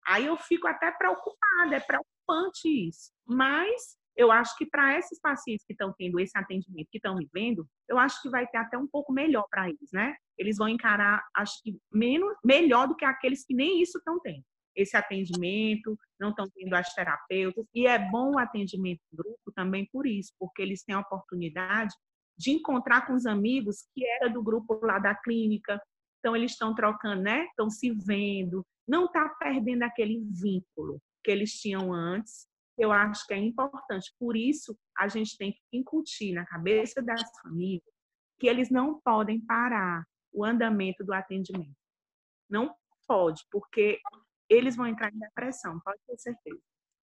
Aí 0.08 0.24
eu 0.24 0.36
fico 0.38 0.66
até 0.66 0.90
preocupada, 0.90 1.76
é 1.76 1.80
preocupante 1.80 2.66
isso. 2.88 3.12
Mas 3.26 3.96
eu 4.16 4.32
acho 4.32 4.56
que 4.56 4.66
para 4.66 4.98
esses 4.98 5.20
pacientes 5.20 5.64
que 5.66 5.74
estão 5.74 5.94
tendo 5.96 6.18
esse 6.18 6.36
atendimento, 6.36 6.88
que 6.90 6.98
estão 6.98 7.14
me 7.14 7.28
vendo, 7.32 7.66
eu 7.86 7.98
acho 7.98 8.20
que 8.22 8.30
vai 8.30 8.46
ter 8.46 8.56
até 8.56 8.76
um 8.76 8.86
pouco 8.86 9.12
melhor 9.12 9.46
para 9.50 9.68
eles, 9.68 9.90
né? 9.92 10.16
Eles 10.36 10.56
vão 10.56 10.68
encarar, 10.68 11.22
acho 11.36 11.62
que 11.62 11.78
menos, 11.92 12.34
melhor 12.42 12.88
do 12.88 12.96
que 12.96 13.04
aqueles 13.04 13.44
que 13.44 13.54
nem 13.54 13.82
isso 13.82 13.98
estão 13.98 14.18
tendo. 14.20 14.42
Esse 14.74 14.96
atendimento, 14.96 15.96
não 16.18 16.30
estão 16.30 16.48
tendo 16.54 16.74
as 16.74 16.92
terapeutas. 16.94 17.66
E 17.74 17.86
é 17.86 17.98
bom 18.10 18.34
o 18.34 18.38
atendimento 18.38 19.00
grupo 19.12 19.52
também 19.54 19.86
por 19.92 20.06
isso, 20.06 20.32
porque 20.38 20.62
eles 20.62 20.82
têm 20.82 20.94
a 20.94 21.00
oportunidade 21.00 21.94
de 22.38 22.52
encontrar 22.52 23.06
com 23.06 23.14
os 23.14 23.26
amigos 23.26 23.84
que 23.94 24.06
era 24.06 24.28
do 24.28 24.42
grupo 24.42 24.80
lá 24.82 24.98
da 24.98 25.14
clínica. 25.14 25.80
Então, 26.18 26.34
eles 26.34 26.52
estão 26.52 26.74
trocando, 26.74 27.22
né? 27.22 27.44
Estão 27.46 27.70
se 27.70 27.90
vendo. 27.90 28.64
Não 28.86 29.06
está 29.06 29.28
perdendo 29.38 29.82
aquele 29.82 30.20
vínculo 30.30 31.00
que 31.22 31.30
eles 31.30 31.52
tinham 31.52 31.92
antes. 31.92 32.46
Eu 32.76 32.92
acho 32.92 33.26
que 33.26 33.34
é 33.34 33.38
importante. 33.38 34.12
Por 34.18 34.36
isso, 34.36 34.76
a 34.96 35.08
gente 35.08 35.36
tem 35.36 35.52
que 35.52 35.60
incutir 35.72 36.32
na 36.32 36.46
cabeça 36.46 37.02
das 37.02 37.22
famílias 37.42 37.82
que 38.38 38.46
eles 38.46 38.70
não 38.70 39.00
podem 39.00 39.40
parar 39.40 40.04
o 40.32 40.44
andamento 40.44 41.04
do 41.04 41.12
atendimento. 41.12 41.76
Não 42.48 42.74
pode, 43.06 43.44
porque 43.50 43.98
eles 44.48 44.76
vão 44.76 44.86
entrar 44.86 45.12
em 45.12 45.18
depressão, 45.18 45.80
pode 45.80 45.98
ter 46.06 46.16
certeza. 46.18 46.60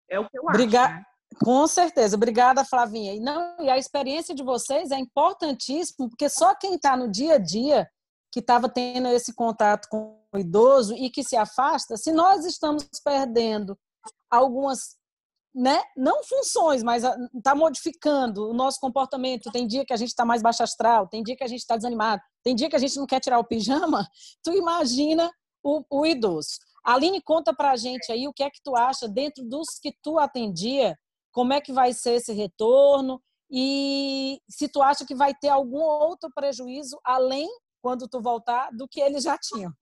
É 0.08 0.20
o 0.20 0.28
que 0.28 0.38
eu 0.38 0.48
acho. 0.48 0.66
Né? 0.66 1.04
Com 1.42 1.66
certeza. 1.66 2.16
Obrigada, 2.16 2.64
Flavinha. 2.64 3.14
E, 3.14 3.20
não, 3.20 3.56
e 3.60 3.70
a 3.70 3.78
experiência 3.78 4.34
de 4.34 4.42
vocês 4.42 4.90
é 4.90 4.98
importantíssima, 4.98 6.08
porque 6.08 6.28
só 6.28 6.54
quem 6.54 6.74
está 6.74 6.96
no 6.96 7.10
dia 7.10 7.34
a 7.34 7.38
dia, 7.38 7.88
que 8.32 8.40
estava 8.40 8.66
tendo 8.66 9.08
esse 9.08 9.34
contato 9.34 9.86
com 9.90 10.18
o 10.32 10.38
idoso 10.38 10.96
e 10.96 11.10
que 11.10 11.22
se 11.22 11.36
afasta, 11.36 11.98
se 11.98 12.10
nós 12.10 12.46
estamos 12.46 12.88
perdendo 13.04 13.78
algumas, 14.30 14.96
né, 15.54 15.82
não 15.94 16.24
funções, 16.24 16.82
mas 16.82 17.04
está 17.34 17.54
modificando 17.54 18.48
o 18.48 18.54
nosso 18.54 18.80
comportamento. 18.80 19.52
Tem 19.52 19.66
dia 19.66 19.84
que 19.84 19.92
a 19.92 19.96
gente 19.96 20.08
está 20.08 20.24
mais 20.24 20.40
baixo 20.40 20.62
astral, 20.62 21.06
tem 21.06 21.22
dia 21.22 21.36
que 21.36 21.44
a 21.44 21.46
gente 21.46 21.60
está 21.60 21.76
desanimado, 21.76 22.22
tem 22.42 22.56
dia 22.56 22.70
que 22.70 22.76
a 22.76 22.78
gente 22.78 22.96
não 22.96 23.06
quer 23.06 23.20
tirar 23.20 23.38
o 23.38 23.44
pijama. 23.44 24.08
Tu 24.42 24.52
imagina 24.54 25.30
o, 25.62 25.84
o 25.90 26.06
idoso. 26.06 26.58
Aline, 26.82 27.20
conta 27.20 27.54
para 27.54 27.72
a 27.72 27.76
gente 27.76 28.10
aí 28.10 28.26
o 28.26 28.32
que 28.32 28.42
é 28.42 28.50
que 28.50 28.60
tu 28.64 28.74
acha 28.74 29.06
dentro 29.06 29.44
dos 29.44 29.78
que 29.80 29.94
tu 30.02 30.18
atendia, 30.18 30.98
como 31.30 31.52
é 31.52 31.60
que 31.60 31.72
vai 31.72 31.92
ser 31.92 32.14
esse 32.14 32.32
retorno 32.32 33.22
e 33.50 34.40
se 34.48 34.66
tu 34.66 34.80
acha 34.82 35.04
que 35.04 35.14
vai 35.14 35.34
ter 35.34 35.50
algum 35.50 35.82
outro 35.82 36.30
prejuízo 36.34 36.98
além 37.04 37.48
quando 37.82 38.08
tu 38.08 38.20
voltar 38.20 38.70
do 38.72 38.88
que 38.88 39.00
eles 39.00 39.24
já 39.24 39.36
tinham. 39.36 39.72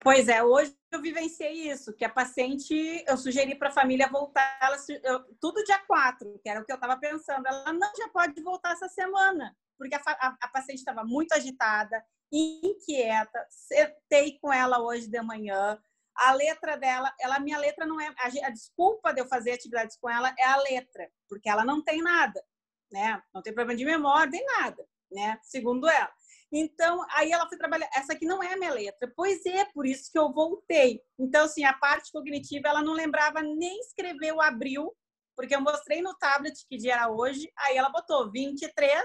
Pois 0.00 0.28
é, 0.28 0.42
hoje 0.42 0.76
eu 0.90 1.00
vivenciei 1.00 1.70
isso, 1.70 1.92
que 1.94 2.04
a 2.04 2.08
paciente, 2.08 3.04
eu 3.06 3.16
sugeri 3.16 3.54
para 3.54 3.68
a 3.68 3.72
família 3.72 4.08
voltar, 4.08 4.58
ela, 4.60 4.76
eu, 5.04 5.24
tudo 5.40 5.62
dia 5.64 5.78
4, 5.86 6.40
que 6.42 6.48
era 6.48 6.60
o 6.60 6.64
que 6.64 6.72
eu 6.72 6.76
estava 6.76 6.98
pensando. 6.98 7.46
Ela 7.46 7.72
não 7.72 7.92
já 7.96 8.08
pode 8.08 8.40
voltar 8.42 8.72
essa 8.72 8.88
semana, 8.88 9.56
porque 9.78 9.94
a, 9.94 10.00
a, 10.06 10.36
a 10.42 10.48
paciente 10.48 10.78
estava 10.78 11.04
muito 11.04 11.32
agitada, 11.32 12.04
inquieta. 12.32 13.46
Sentei 13.48 14.38
com 14.40 14.52
ela 14.52 14.80
hoje 14.80 15.06
de 15.06 15.22
manhã, 15.22 15.80
a 16.16 16.32
letra 16.32 16.76
dela, 16.76 17.12
ela 17.20 17.38
minha 17.38 17.58
letra 17.58 17.86
não 17.86 18.00
é 18.00 18.08
a, 18.08 18.46
a, 18.46 18.50
desculpa 18.50 19.12
de 19.12 19.20
eu 19.20 19.26
fazer 19.26 19.52
atividades 19.52 19.96
com 19.96 20.10
ela 20.10 20.34
é 20.38 20.44
a 20.44 20.56
letra, 20.56 21.08
porque 21.28 21.48
ela 21.48 21.64
não 21.64 21.82
tem 21.82 22.02
nada, 22.02 22.42
né? 22.90 23.22
Não 23.32 23.42
tem 23.42 23.54
problema 23.54 23.76
de 23.76 23.84
memória, 23.84 24.30
nem 24.30 24.44
nada, 24.44 24.86
né? 25.10 25.38
Segundo 25.42 25.88
ela. 25.88 26.12
Então, 26.54 27.02
aí 27.10 27.32
ela 27.32 27.48
foi 27.48 27.56
trabalhar, 27.56 27.88
essa 27.94 28.12
aqui 28.12 28.26
não 28.26 28.42
é 28.42 28.52
a 28.52 28.56
minha 28.58 28.74
letra. 28.74 29.10
Pois 29.16 29.44
é, 29.46 29.64
por 29.72 29.86
isso 29.86 30.12
que 30.12 30.18
eu 30.18 30.30
voltei. 30.32 31.00
Então, 31.18 31.46
assim, 31.46 31.64
a 31.64 31.72
parte 31.72 32.12
cognitiva, 32.12 32.68
ela 32.68 32.82
não 32.82 32.92
lembrava 32.92 33.40
nem 33.40 33.80
escrever 33.80 34.32
o 34.34 34.40
abril, 34.40 34.94
porque 35.34 35.56
eu 35.56 35.62
mostrei 35.62 36.02
no 36.02 36.14
tablet 36.18 36.54
que 36.68 36.76
dia 36.76 36.92
era 36.92 37.10
hoje, 37.10 37.50
aí 37.56 37.78
ela 37.78 37.88
botou 37.88 38.30
23, 38.30 39.02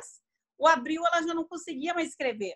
o 0.59 0.67
abril 0.67 1.01
ela 1.05 1.21
já 1.21 1.33
não 1.33 1.47
conseguia 1.47 1.93
mais 1.93 2.09
escrever. 2.09 2.53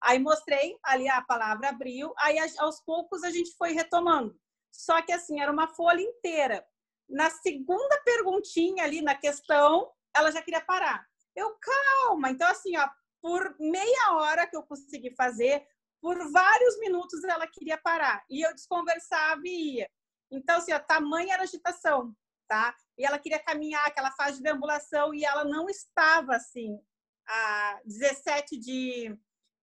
Aí 0.00 0.20
mostrei 0.20 0.78
ali 0.84 1.08
a 1.08 1.20
palavra 1.20 1.70
abril, 1.70 2.14
aí 2.18 2.38
aos 2.58 2.80
poucos 2.84 3.24
a 3.24 3.30
gente 3.30 3.56
foi 3.56 3.72
retomando. 3.72 4.38
Só 4.70 5.02
que 5.02 5.10
assim, 5.12 5.40
era 5.40 5.50
uma 5.50 5.66
folha 5.66 6.00
inteira. 6.00 6.64
Na 7.08 7.28
segunda 7.28 8.00
perguntinha 8.04 8.84
ali 8.84 9.02
na 9.02 9.16
questão, 9.16 9.90
ela 10.14 10.30
já 10.30 10.40
queria 10.40 10.60
parar. 10.60 11.04
Eu, 11.34 11.56
calma. 11.58 12.30
Então, 12.30 12.48
assim, 12.48 12.76
ó, 12.76 12.88
por 13.20 13.56
meia 13.58 14.12
hora 14.12 14.46
que 14.46 14.56
eu 14.56 14.62
consegui 14.62 15.14
fazer, 15.14 15.66
por 16.00 16.16
vários 16.30 16.78
minutos 16.78 17.24
ela 17.24 17.46
queria 17.46 17.78
parar. 17.78 18.24
E 18.30 18.42
eu 18.46 18.54
desconversava 18.54 19.42
e 19.44 19.76
ia. 19.76 19.90
Então, 20.30 20.58
assim, 20.58 20.72
a 20.72 20.80
tamanha 20.80 21.34
era 21.34 21.42
agitação, 21.42 22.14
tá? 22.46 22.76
E 22.96 23.04
ela 23.04 23.18
queria 23.18 23.42
caminhar 23.42 23.86
aquela 23.86 24.10
fase 24.12 24.38
de 24.38 24.42
deambulação 24.42 25.14
e 25.14 25.24
ela 25.24 25.44
não 25.44 25.68
estava, 25.68 26.36
assim, 26.36 26.78
a 27.26 27.80
17 27.84 28.58
de 28.58 29.18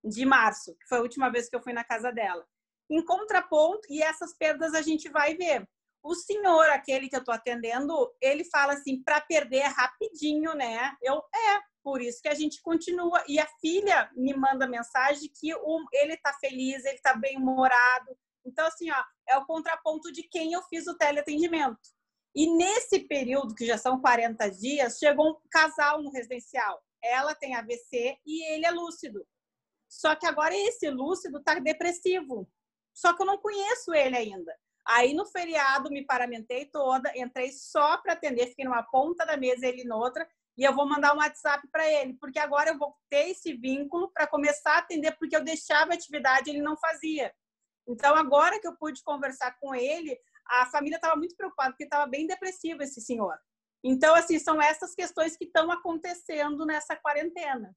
de 0.05 0.25
março, 0.25 0.75
que 0.75 0.87
foi 0.87 0.99
a 0.99 1.01
última 1.01 1.29
vez 1.29 1.49
que 1.49 1.55
eu 1.55 1.61
fui 1.61 1.73
na 1.73 1.83
casa 1.83 2.11
dela. 2.11 2.45
Em 2.89 3.03
contraponto, 3.03 3.87
e 3.89 4.03
essas 4.03 4.33
perdas 4.37 4.75
a 4.75 4.81
gente 4.81 5.09
vai 5.09 5.35
ver. 5.35 5.67
O 6.05 6.13
senhor, 6.13 6.69
aquele 6.69 7.09
que 7.09 7.15
eu 7.15 7.23
tô 7.23 7.31
atendendo, 7.31 8.15
ele 8.21 8.45
fala 8.45 8.73
assim, 8.73 9.01
para 9.01 9.19
perder 9.21 9.57
é 9.57 9.67
rapidinho, 9.67 10.53
né? 10.53 10.95
Eu, 11.01 11.15
é, 11.15 11.59
por 11.83 11.99
isso 11.99 12.21
que 12.21 12.27
a 12.27 12.35
gente 12.35 12.61
continua. 12.61 13.23
E 13.27 13.39
a 13.39 13.47
filha 13.59 14.11
me 14.15 14.31
manda 14.35 14.67
mensagem 14.67 15.31
que 15.33 15.51
o, 15.55 15.83
ele 15.91 16.15
tá 16.17 16.31
feliz, 16.39 16.85
ele 16.85 16.99
tá 16.99 17.15
bem 17.15 17.37
humorado. 17.37 18.15
Então, 18.45 18.67
assim, 18.67 18.91
ó, 18.91 19.03
é 19.27 19.35
o 19.39 19.47
contraponto 19.47 20.11
de 20.11 20.21
quem 20.21 20.53
eu 20.53 20.61
fiz 20.69 20.85
o 20.85 20.95
teleatendimento. 20.95 21.89
E 22.35 22.55
nesse 22.55 22.99
período, 22.99 23.55
que 23.55 23.65
já 23.65 23.75
são 23.79 23.99
40 23.99 24.47
dias, 24.51 24.99
chegou 24.99 25.31
um 25.31 25.39
casal 25.49 26.03
no 26.03 26.11
residencial. 26.11 26.83
Ela 27.03 27.33
tem 27.33 27.55
AVC 27.55 28.19
e 28.23 28.53
ele 28.53 28.67
é 28.67 28.69
lúcido. 28.69 29.25
Só 29.89 30.15
que 30.15 30.27
agora 30.27 30.55
esse 30.55 30.87
lúcido 30.91 31.41
tá 31.41 31.55
depressivo. 31.55 32.47
Só 32.93 33.15
que 33.15 33.23
eu 33.23 33.25
não 33.25 33.39
conheço 33.39 33.91
ele 33.91 34.15
ainda. 34.15 34.55
Aí 34.87 35.13
no 35.13 35.25
feriado 35.25 35.89
me 35.89 36.05
paramentei 36.05 36.65
toda, 36.65 37.11
entrei 37.17 37.51
só 37.51 37.97
para 37.97 38.13
atender, 38.13 38.47
fiquei 38.47 38.65
numa 38.65 38.83
ponta 38.83 39.25
da 39.25 39.35
mesa 39.35 39.65
ele 39.65 39.83
noutra 39.83 40.27
e 40.57 40.63
eu 40.63 40.73
vou 40.73 40.87
mandar 40.87 41.13
um 41.13 41.17
WhatsApp 41.17 41.67
para 41.71 41.89
ele, 41.91 42.13
porque 42.13 42.39
agora 42.39 42.69
eu 42.69 42.77
vou 42.77 42.95
ter 43.09 43.29
esse 43.29 43.53
vínculo 43.53 44.09
para 44.13 44.27
começar 44.27 44.75
a 44.75 44.77
atender, 44.79 45.17
porque 45.17 45.35
eu 45.35 45.43
deixava 45.43 45.91
a 45.91 45.95
atividade 45.95 46.49
ele 46.49 46.61
não 46.61 46.77
fazia. 46.77 47.33
Então, 47.87 48.15
agora 48.15 48.59
que 48.59 48.67
eu 48.67 48.75
pude 48.75 49.03
conversar 49.03 49.57
com 49.59 49.75
ele, 49.75 50.17
a 50.47 50.65
família 50.67 50.95
estava 50.95 51.15
muito 51.15 51.35
preocupada, 51.35 51.71
porque 51.71 51.83
estava 51.83 52.07
bem 52.07 52.25
depressivo 52.25 52.81
esse 52.83 53.01
senhor. 53.01 53.35
Então, 53.83 54.15
assim, 54.15 54.39
são 54.39 54.61
essas 54.61 54.95
questões 54.95 55.35
que 55.37 55.45
estão 55.45 55.69
acontecendo 55.71 56.65
nessa 56.65 56.95
quarentena. 56.95 57.75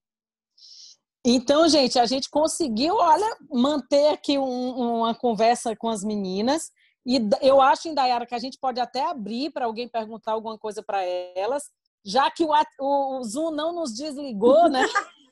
Então, 1.25 1.69
gente, 1.69 1.99
a 1.99 2.07
gente 2.07 2.31
conseguiu, 2.31 2.95
olha, 2.95 3.37
manter 3.51 4.09
aqui 4.09 4.39
um, 4.39 4.99
uma 5.01 5.15
conversa 5.15 5.77
com 5.77 5.89
as 5.89 6.03
meninas. 6.03 6.71
E 7.07 7.21
eu 7.41 7.61
acho, 7.61 7.89
Indaiara, 7.89 8.27
que 8.27 8.35
a 8.35 8.39
gente 8.39 8.59
pode 8.59 8.81
até 8.81 9.03
abrir 9.05 9.51
para 9.51 9.65
alguém 9.65 9.89
perguntar 9.89 10.33
alguma 10.33 10.59
coisa 10.59 10.83
para 10.83 11.03
elas, 11.03 11.71
já 12.05 12.31
que 12.31 12.45
o, 12.45 12.53
o, 12.81 13.25
Zoom 13.25 13.51
não 13.51 13.73
nos 13.73 13.95
desligou, 13.95 14.69
né? 14.69 14.83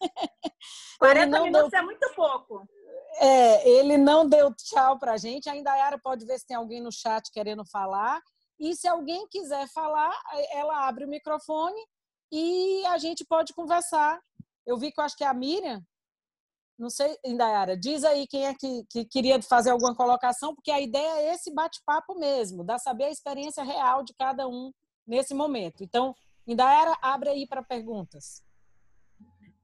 40 0.98 1.42
minutos 1.42 1.70
deu... 1.70 1.80
é 1.80 1.82
muito 1.82 2.14
pouco. 2.14 2.66
É, 3.18 3.68
ele 3.68 3.96
não 3.96 4.28
deu 4.28 4.54
tchau 4.54 4.98
para 4.98 5.12
a 5.12 5.16
gente. 5.16 5.48
A 5.48 5.56
Indaiara 5.56 5.98
pode 5.98 6.24
ver 6.26 6.38
se 6.38 6.46
tem 6.46 6.56
alguém 6.56 6.80
no 6.80 6.92
chat 6.92 7.30
querendo 7.30 7.64
falar. 7.64 8.20
E 8.58 8.74
se 8.74 8.88
alguém 8.88 9.26
quiser 9.28 9.66
falar, 9.68 10.12
ela 10.52 10.86
abre 10.86 11.04
o 11.04 11.08
microfone 11.08 11.80
e 12.32 12.84
a 12.86 12.98
gente 12.98 13.24
pode 13.24 13.52
conversar. 13.54 14.20
Eu 14.66 14.76
vi 14.76 14.90
que 14.90 15.00
eu 15.00 15.04
acho 15.04 15.16
que 15.16 15.24
é 15.24 15.26
a 15.26 15.34
Miriam. 15.34 15.82
Não 16.78 16.90
sei, 16.90 17.16
Indaiara, 17.24 17.74
diz 17.74 18.04
aí 18.04 18.26
quem 18.26 18.46
é 18.46 18.54
que, 18.54 18.84
que 18.90 19.04
queria 19.06 19.40
fazer 19.40 19.70
alguma 19.70 19.94
colocação, 19.94 20.54
porque 20.54 20.70
a 20.70 20.80
ideia 20.80 21.20
é 21.20 21.34
esse 21.34 21.52
bate-papo 21.52 22.18
mesmo, 22.18 22.62
da 22.62 22.78
saber 22.78 23.04
a 23.04 23.10
experiência 23.10 23.64
real 23.64 24.04
de 24.04 24.12
cada 24.12 24.46
um 24.46 24.70
nesse 25.06 25.32
momento. 25.32 25.82
Então, 25.82 26.14
Indaiara, 26.46 26.94
abre 27.00 27.30
aí 27.30 27.46
para 27.46 27.62
perguntas. 27.62 28.44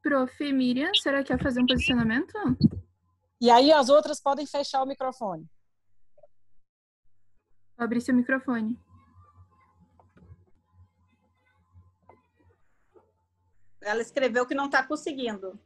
Prof. 0.03 0.53
Miriam, 0.53 0.93
será 0.95 1.19
que 1.23 1.29
quer 1.29 1.43
fazer 1.43 1.61
um 1.61 1.67
posicionamento? 1.67 2.33
E 3.41 3.51
aí 3.51 3.73
as 3.73 3.89
outras 3.89 4.21
podem 4.21 4.47
fechar 4.47 4.83
o 4.83 4.87
microfone. 4.87 5.47
Abrir 7.77 8.01
seu 8.01 8.15
microfone. 8.15 8.79
Ela 13.81 14.01
escreveu 14.01 14.47
que 14.47 14.55
não 14.55 14.67
está 14.67 14.87
conseguindo. 14.87 15.59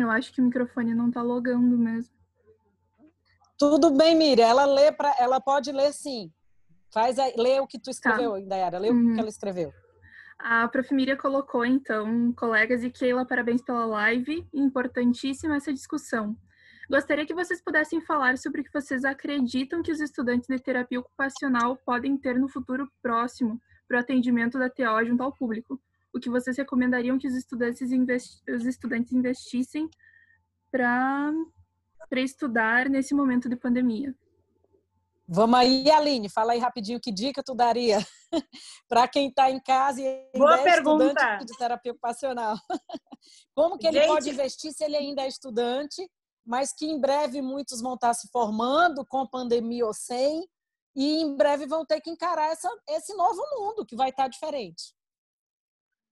Eu 0.00 0.10
acho 0.10 0.32
que 0.32 0.40
o 0.40 0.44
microfone 0.44 0.94
não 0.94 1.08
está 1.08 1.22
logando 1.22 1.76
mesmo. 1.76 2.14
Tudo 3.58 3.90
bem, 3.90 4.14
Miriam. 4.14 4.46
Ela 4.46 4.64
lê 4.64 4.92
para, 4.92 5.14
ela 5.18 5.40
pode 5.40 5.72
ler 5.72 5.92
sim. 5.92 6.32
Faz 6.92 7.18
aí, 7.18 7.34
lê 7.36 7.60
o 7.60 7.66
que 7.66 7.78
tu 7.78 7.90
escreveu, 7.90 8.32
tá. 8.32 8.40
Indaiara. 8.40 8.78
Lê 8.78 8.90
uhum. 8.90 9.10
o 9.10 9.14
que 9.14 9.20
ela 9.20 9.28
escreveu. 9.28 9.72
A 10.38 10.68
Prof. 10.68 10.94
Miriam 10.94 11.16
colocou, 11.16 11.64
então, 11.64 12.32
colegas 12.34 12.84
e 12.84 12.90
Keila, 12.90 13.26
parabéns 13.26 13.60
pela 13.60 13.84
live. 13.84 14.46
Importantíssima 14.54 15.56
essa 15.56 15.72
discussão. 15.72 16.36
Gostaria 16.88 17.26
que 17.26 17.34
vocês 17.34 17.60
pudessem 17.60 18.00
falar 18.00 18.38
sobre 18.38 18.60
o 18.60 18.64
que 18.64 18.72
vocês 18.72 19.04
acreditam 19.04 19.82
que 19.82 19.92
os 19.92 20.00
estudantes 20.00 20.48
de 20.48 20.58
terapia 20.58 21.00
ocupacional 21.00 21.76
podem 21.84 22.16
ter 22.16 22.38
no 22.38 22.48
futuro 22.48 22.88
próximo 23.02 23.60
para 23.86 23.98
o 23.98 24.00
atendimento 24.00 24.58
da 24.58 24.70
TO 24.70 25.04
junto 25.04 25.22
ao 25.22 25.32
público. 25.32 25.78
O 26.12 26.18
que 26.18 26.30
vocês 26.30 26.56
recomendariam 26.56 27.18
que 27.18 27.28
os 27.28 27.34
estudantes, 27.34 27.92
investi 27.92 28.42
os 28.50 28.64
estudantes 28.64 29.12
investissem 29.12 29.88
para 30.70 31.32
estudar 32.16 32.88
nesse 32.88 33.14
momento 33.14 33.48
de 33.48 33.56
pandemia? 33.56 34.14
Vamos 35.30 35.58
aí, 35.58 35.90
Aline, 35.90 36.30
fala 36.30 36.54
aí 36.54 36.58
rapidinho 36.58 36.98
que 36.98 37.12
dica 37.12 37.42
tu 37.42 37.54
daria 37.54 37.98
para 38.88 39.06
quem 39.06 39.28
está 39.28 39.50
em 39.50 39.60
casa 39.60 40.00
e 40.00 40.26
Boa 40.34 40.58
é 40.58 40.64
pergunta. 40.64 41.36
de 41.44 41.54
terapia 41.58 41.92
ocupacional. 41.92 42.56
Como 43.54 43.76
que 43.76 43.86
ele 43.86 43.98
Gente... 43.98 44.08
pode 44.08 44.30
investir 44.30 44.72
se 44.72 44.82
ele 44.82 44.96
ainda 44.96 45.22
é 45.22 45.28
estudante, 45.28 46.10
mas 46.46 46.72
que 46.72 46.86
em 46.86 46.98
breve 46.98 47.42
muitos 47.42 47.82
vão 47.82 47.92
estar 47.92 48.08
tá 48.08 48.14
se 48.14 48.26
formando 48.32 49.04
com 49.04 49.26
pandemia 49.26 49.84
ou 49.84 49.92
sem, 49.92 50.48
e 50.96 51.20
em 51.20 51.36
breve 51.36 51.66
vão 51.66 51.84
ter 51.84 52.00
que 52.00 52.08
encarar 52.08 52.50
essa, 52.50 52.68
esse 52.88 53.12
novo 53.12 53.42
mundo 53.58 53.84
que 53.84 53.94
vai 53.94 54.08
estar 54.08 54.24
tá 54.24 54.28
diferente. 54.28 54.94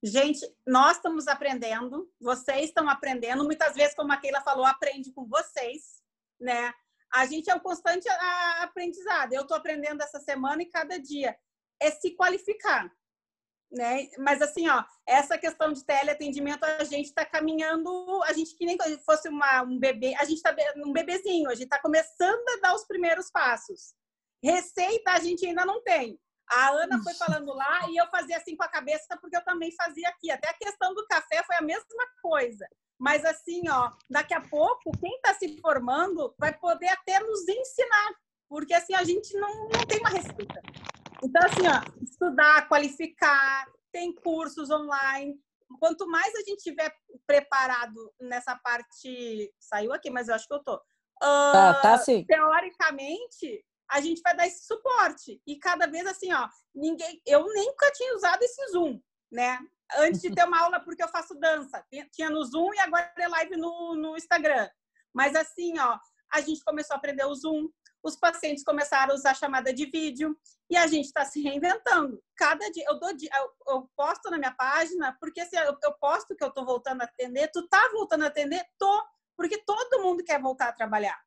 Gente, 0.07 0.41
nós 0.67 0.97
estamos 0.97 1.27
aprendendo, 1.27 2.09
vocês 2.21 2.67
estão 2.67 2.89
aprendendo, 2.89 3.45
muitas 3.45 3.75
vezes, 3.75 3.95
como 3.95 4.13
a 4.13 4.17
Keila 4.17 4.41
falou, 4.41 4.65
aprende 4.65 5.13
com 5.13 5.27
vocês, 5.27 6.01
né? 6.41 6.73
a 7.13 7.27
gente 7.27 7.51
é 7.51 7.55
um 7.55 7.61
constante 7.61 8.09
aprendizado. 8.61 9.33
Eu 9.33 9.43
estou 9.43 9.57
aprendendo 9.57 10.03
essa 10.03 10.21
semana 10.21 10.63
e 10.63 10.67
cada 10.71 10.99
dia 10.99 11.37
é 11.81 11.91
se 11.91 12.11
qualificar, 12.13 12.91
né? 13.71 14.09
Mas 14.19 14.41
assim, 14.43 14.69
ó, 14.69 14.85
essa 15.07 15.39
questão 15.39 15.73
de 15.73 15.85
teleatendimento 15.85 16.65
a 16.65 16.85
gente 16.85 17.07
está 17.07 17.25
caminhando, 17.25 18.23
a 18.25 18.33
gente 18.33 18.57
que 18.57 18.67
nem 18.67 18.79
fosse 19.05 19.29
uma, 19.29 19.63
um 19.63 19.79
bebê, 19.79 20.15
a 20.17 20.25
gente 20.25 20.37
está 20.37 20.55
um 20.77 20.93
bebezinho, 20.93 21.49
a 21.49 21.55
gente 21.55 21.65
está 21.65 21.81
começando 21.81 22.49
a 22.51 22.61
dar 22.61 22.75
os 22.75 22.87
primeiros 22.87 23.31
passos. 23.31 23.95
Receita 24.43 25.13
a 25.13 25.19
gente 25.19 25.47
ainda 25.47 25.65
não 25.65 25.83
tem. 25.83 26.19
A 26.51 26.69
Ana 26.71 27.03
foi 27.03 27.15
falando 27.15 27.53
lá 27.53 27.89
e 27.89 27.97
eu 27.97 28.07
fazia 28.09 28.37
assim 28.37 28.57
com 28.57 28.63
a 28.63 28.69
cabeça 28.69 29.17
porque 29.21 29.37
eu 29.37 29.45
também 29.45 29.73
fazia 29.73 30.09
aqui. 30.09 30.31
Até 30.31 30.49
a 30.49 30.55
questão 30.55 30.95
do 30.95 31.07
café 31.07 31.43
foi 31.45 31.57
a 31.57 31.63
mesma 31.63 32.07
coisa. 32.23 32.67
Mas 32.99 33.25
assim, 33.25 33.69
ó, 33.69 33.93
daqui 34.09 34.33
a 34.33 34.41
pouco, 34.41 34.91
quem 34.99 35.15
está 35.17 35.35
se 35.35 35.61
formando 35.61 36.35
vai 36.39 36.57
poder 36.57 36.89
até 36.89 37.21
nos 37.21 37.47
ensinar, 37.47 38.15
porque 38.49 38.73
assim 38.73 38.95
a 38.95 39.05
gente 39.05 39.35
não, 39.39 39.69
não 39.69 39.87
tem 39.87 39.99
uma 39.99 40.09
receita. 40.09 40.63
Então, 41.23 41.43
assim, 41.45 41.67
ó, 41.67 42.03
estudar, 42.03 42.69
qualificar, 42.69 43.67
tem 43.93 44.15
cursos 44.15 44.71
online. 44.71 45.35
Quanto 45.81 46.07
mais 46.07 46.35
a 46.35 46.41
gente 46.41 46.63
tiver 46.63 46.95
preparado 47.27 48.13
nessa 48.21 48.57
parte. 48.57 49.53
Saiu 49.59 49.93
aqui, 49.93 50.11
mas 50.11 50.29
eu 50.29 50.35
acho 50.35 50.47
que 50.47 50.55
eu 50.55 50.63
tô. 50.63 50.77
Uh, 50.77 51.53
tá, 51.53 51.81
tá 51.83 51.99
sim. 51.99 52.25
Teoricamente, 52.25 53.65
a 53.91 54.01
gente 54.01 54.21
vai 54.23 54.37
dar 54.37 54.47
esse 54.47 54.67
suporte. 54.67 55.41
E 55.47 55.57
cada 55.57 55.87
vez 55.87 56.07
assim, 56.07 56.33
ó, 56.33 56.49
ninguém. 56.75 57.21
Eu 57.25 57.45
nunca 57.45 57.91
tinha 57.93 58.15
usado 58.15 58.43
esse 58.43 58.73
Zoom, 58.73 59.01
né? 59.31 59.59
antes 59.95 60.21
de 60.21 60.35
ter 60.35 60.45
uma 60.45 60.61
aula, 60.61 60.81
porque 60.81 61.03
eu 61.03 61.09
faço 61.09 61.35
dança. 61.35 61.85
Tinha 62.13 62.31
no 62.31 62.45
Zoom 62.45 62.75
e 62.75 62.79
agora 62.79 63.13
é 63.19 63.29
live 63.29 63.57
no, 63.57 63.95
no 63.95 64.17
Instagram. 64.17 64.69
Mas 65.13 65.35
assim, 65.37 65.79
ó, 65.79 65.99
a 66.33 66.41
gente 66.41 66.65
começou 66.65 66.95
a 66.95 66.99
aprender 66.99 67.25
o 67.25 67.35
Zoom, 67.35 67.69
os 68.03 68.17
pacientes 68.17 68.65
começaram 68.65 69.13
a 69.13 69.17
usar 69.17 69.35
chamada 69.35 69.73
de 69.73 69.87
vídeo 69.87 70.37
e 70.71 70.77
a 70.77 70.87
gente 70.87 71.07
está 71.07 71.25
se 71.25 71.41
reinventando. 71.43 72.23
Cada 72.37 72.71
dia, 72.71 72.85
eu, 72.89 72.99
dou, 72.99 73.11
eu, 73.11 73.53
eu 73.69 73.91
posto 73.97 74.31
na 74.31 74.39
minha 74.39 74.53
página, 74.53 75.17
porque 75.21 75.45
se 75.47 75.57
eu, 75.57 75.77
eu 75.83 75.93
posto 75.95 76.37
que 76.37 76.45
eu 76.45 76.49
estou 76.49 76.65
voltando 76.65 77.03
a 77.03 77.05
atender, 77.05 77.51
tu 77.53 77.67
tá 77.69 77.89
voltando 77.93 78.25
a 78.25 78.29
atender? 78.29 78.65
Tô, 78.79 79.05
porque 79.37 79.59
todo 79.59 80.03
mundo 80.03 80.25
quer 80.25 80.41
voltar 80.41 80.69
a 80.69 80.73
trabalhar. 80.73 81.19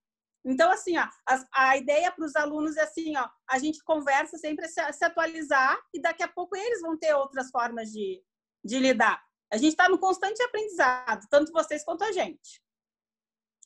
Então, 0.44 0.72
assim, 0.72 0.98
ó, 0.98 1.08
a, 1.28 1.70
a 1.70 1.78
ideia 1.78 2.12
para 2.12 2.26
os 2.26 2.36
alunos 2.36 2.76
é 2.78 2.82
assim, 2.82 3.16
ó, 3.18 3.30
a 3.48 3.60
gente 3.60 3.84
conversa 3.84 4.38
sempre 4.38 4.68
se, 4.68 4.94
se 4.94 5.06
atualizar 5.06 5.80
e 5.94 6.02
daqui 6.02 6.24
a 6.24 6.28
pouco 6.28 6.56
eles 6.56 6.82
vão 6.82 6.98
ter 6.98 7.14
outras 7.14 7.52
formas 7.52 7.92
de, 7.92 8.24
de 8.64 8.80
lidar. 8.80 9.22
A 9.52 9.58
gente 9.58 9.72
está 9.72 9.90
no 9.90 10.00
constante 10.00 10.42
aprendizado, 10.44 11.28
tanto 11.30 11.52
vocês 11.52 11.84
quanto 11.84 12.04
a 12.04 12.12
gente. 12.12 12.62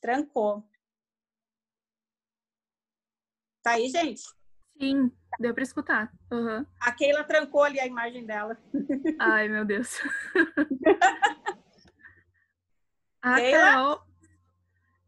Trancou. 0.00 0.66
Tá 3.62 3.72
aí, 3.72 3.88
gente? 3.88 4.22
Sim, 4.80 5.12
deu 5.38 5.54
para 5.54 5.62
escutar. 5.62 6.12
Uhum. 6.30 6.66
A 6.80 6.92
Keila 6.92 7.24
trancou 7.24 7.62
ali 7.62 7.78
a 7.78 7.86
imagem 7.86 8.26
dela. 8.26 8.58
Ai, 9.20 9.48
meu 9.48 9.64
Deus. 9.64 10.00
a 13.22 13.36
Keila? 13.36 13.58
Carol, 13.58 14.06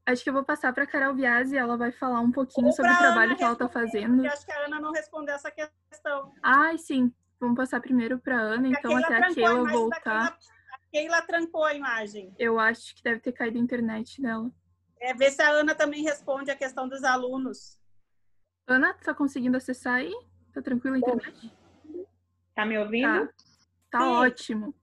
acho 0.07 0.23
que 0.23 0.31
eu 0.31 0.35
vou 0.35 0.45
passar 0.45 0.73
para 0.73 0.85
a 0.85 0.87
Carol 0.87 1.15
Viazzi, 1.15 1.57
ela 1.57 1.77
vai 1.77 1.91
falar 1.91 2.21
um 2.21 2.31
pouquinho 2.31 2.73
sobre 2.73 2.93
o 2.93 2.97
trabalho 2.97 3.31
Ana 3.31 3.37
que 3.37 3.43
ela 3.43 3.53
está 3.53 3.69
fazendo. 3.69 4.25
Eu 4.25 4.33
acho 4.33 4.47
que 4.47 4.53
a 4.53 4.65
Ana 4.65 4.81
não 4.81 4.93
respondeu 4.93 5.35
essa 5.35 5.51
questão. 5.51 6.33
Ai, 6.43 6.79
sim. 6.79 7.13
Vamos 7.39 7.57
passar 7.57 7.81
primeiro 7.81 8.19
para 8.19 8.39
a 8.39 8.41
Ana, 8.41 8.69
então 8.69 8.97
até 8.97 9.19
a 9.19 9.35
Keila 9.35 9.69
voltar. 9.71 10.39
A 10.73 10.79
Keila 10.91 11.21
trancou 11.23 11.65
a 11.65 11.75
imagem. 11.75 12.35
Eu 12.39 12.59
acho 12.59 12.95
que 12.95 13.03
deve 13.03 13.21
ter 13.21 13.33
caído 13.33 13.59
a 13.59 13.61
internet 13.61 14.23
dela. 14.23 14.51
É, 14.99 15.13
ver 15.13 15.31
se 15.31 15.43
a 15.43 15.51
Ana 15.51 15.75
também 15.75 16.03
responde 16.03 16.51
a 16.51 16.57
questão 16.57 16.89
dos 16.89 17.05
alunos. 17.05 17.79
Ana, 18.67 18.95
tá 18.95 19.13
conseguindo 19.13 19.57
acessar 19.57 19.95
aí? 19.97 20.15
Tá 20.55 20.63
tranquilo 20.63 20.97
a 20.97 20.99
internet? 20.99 21.53
Tá 22.55 22.65
me 22.65 22.79
ouvindo? 22.79 23.27
Tá, 23.27 23.99
tá 23.99 24.11
ótimo. 24.11 24.75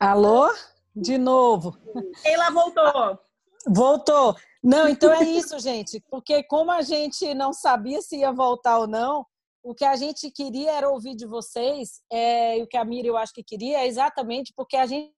Alô? 0.00 0.52
De 0.94 1.16
novo. 1.16 1.78
Keila 2.22 2.50
voltou. 2.50 3.25
Voltou. 3.66 4.36
Não, 4.62 4.88
então 4.88 5.12
é 5.12 5.22
isso, 5.24 5.58
gente. 5.58 6.00
Porque 6.08 6.44
como 6.44 6.70
a 6.70 6.82
gente 6.82 7.34
não 7.34 7.52
sabia 7.52 8.00
se 8.00 8.18
ia 8.18 8.32
voltar 8.32 8.78
ou 8.78 8.86
não, 8.86 9.26
o 9.62 9.74
que 9.74 9.84
a 9.84 9.96
gente 9.96 10.30
queria 10.30 10.72
era 10.72 10.88
ouvir 10.88 11.16
de 11.16 11.26
vocês, 11.26 12.02
é, 12.10 12.58
e 12.58 12.62
o 12.62 12.68
que 12.68 12.76
a 12.76 12.84
Mira 12.84 13.08
eu 13.08 13.16
acho 13.16 13.32
que 13.32 13.42
queria, 13.42 13.80
é 13.80 13.86
exatamente 13.86 14.52
porque 14.54 14.76
a 14.76 14.86
gente. 14.86 15.12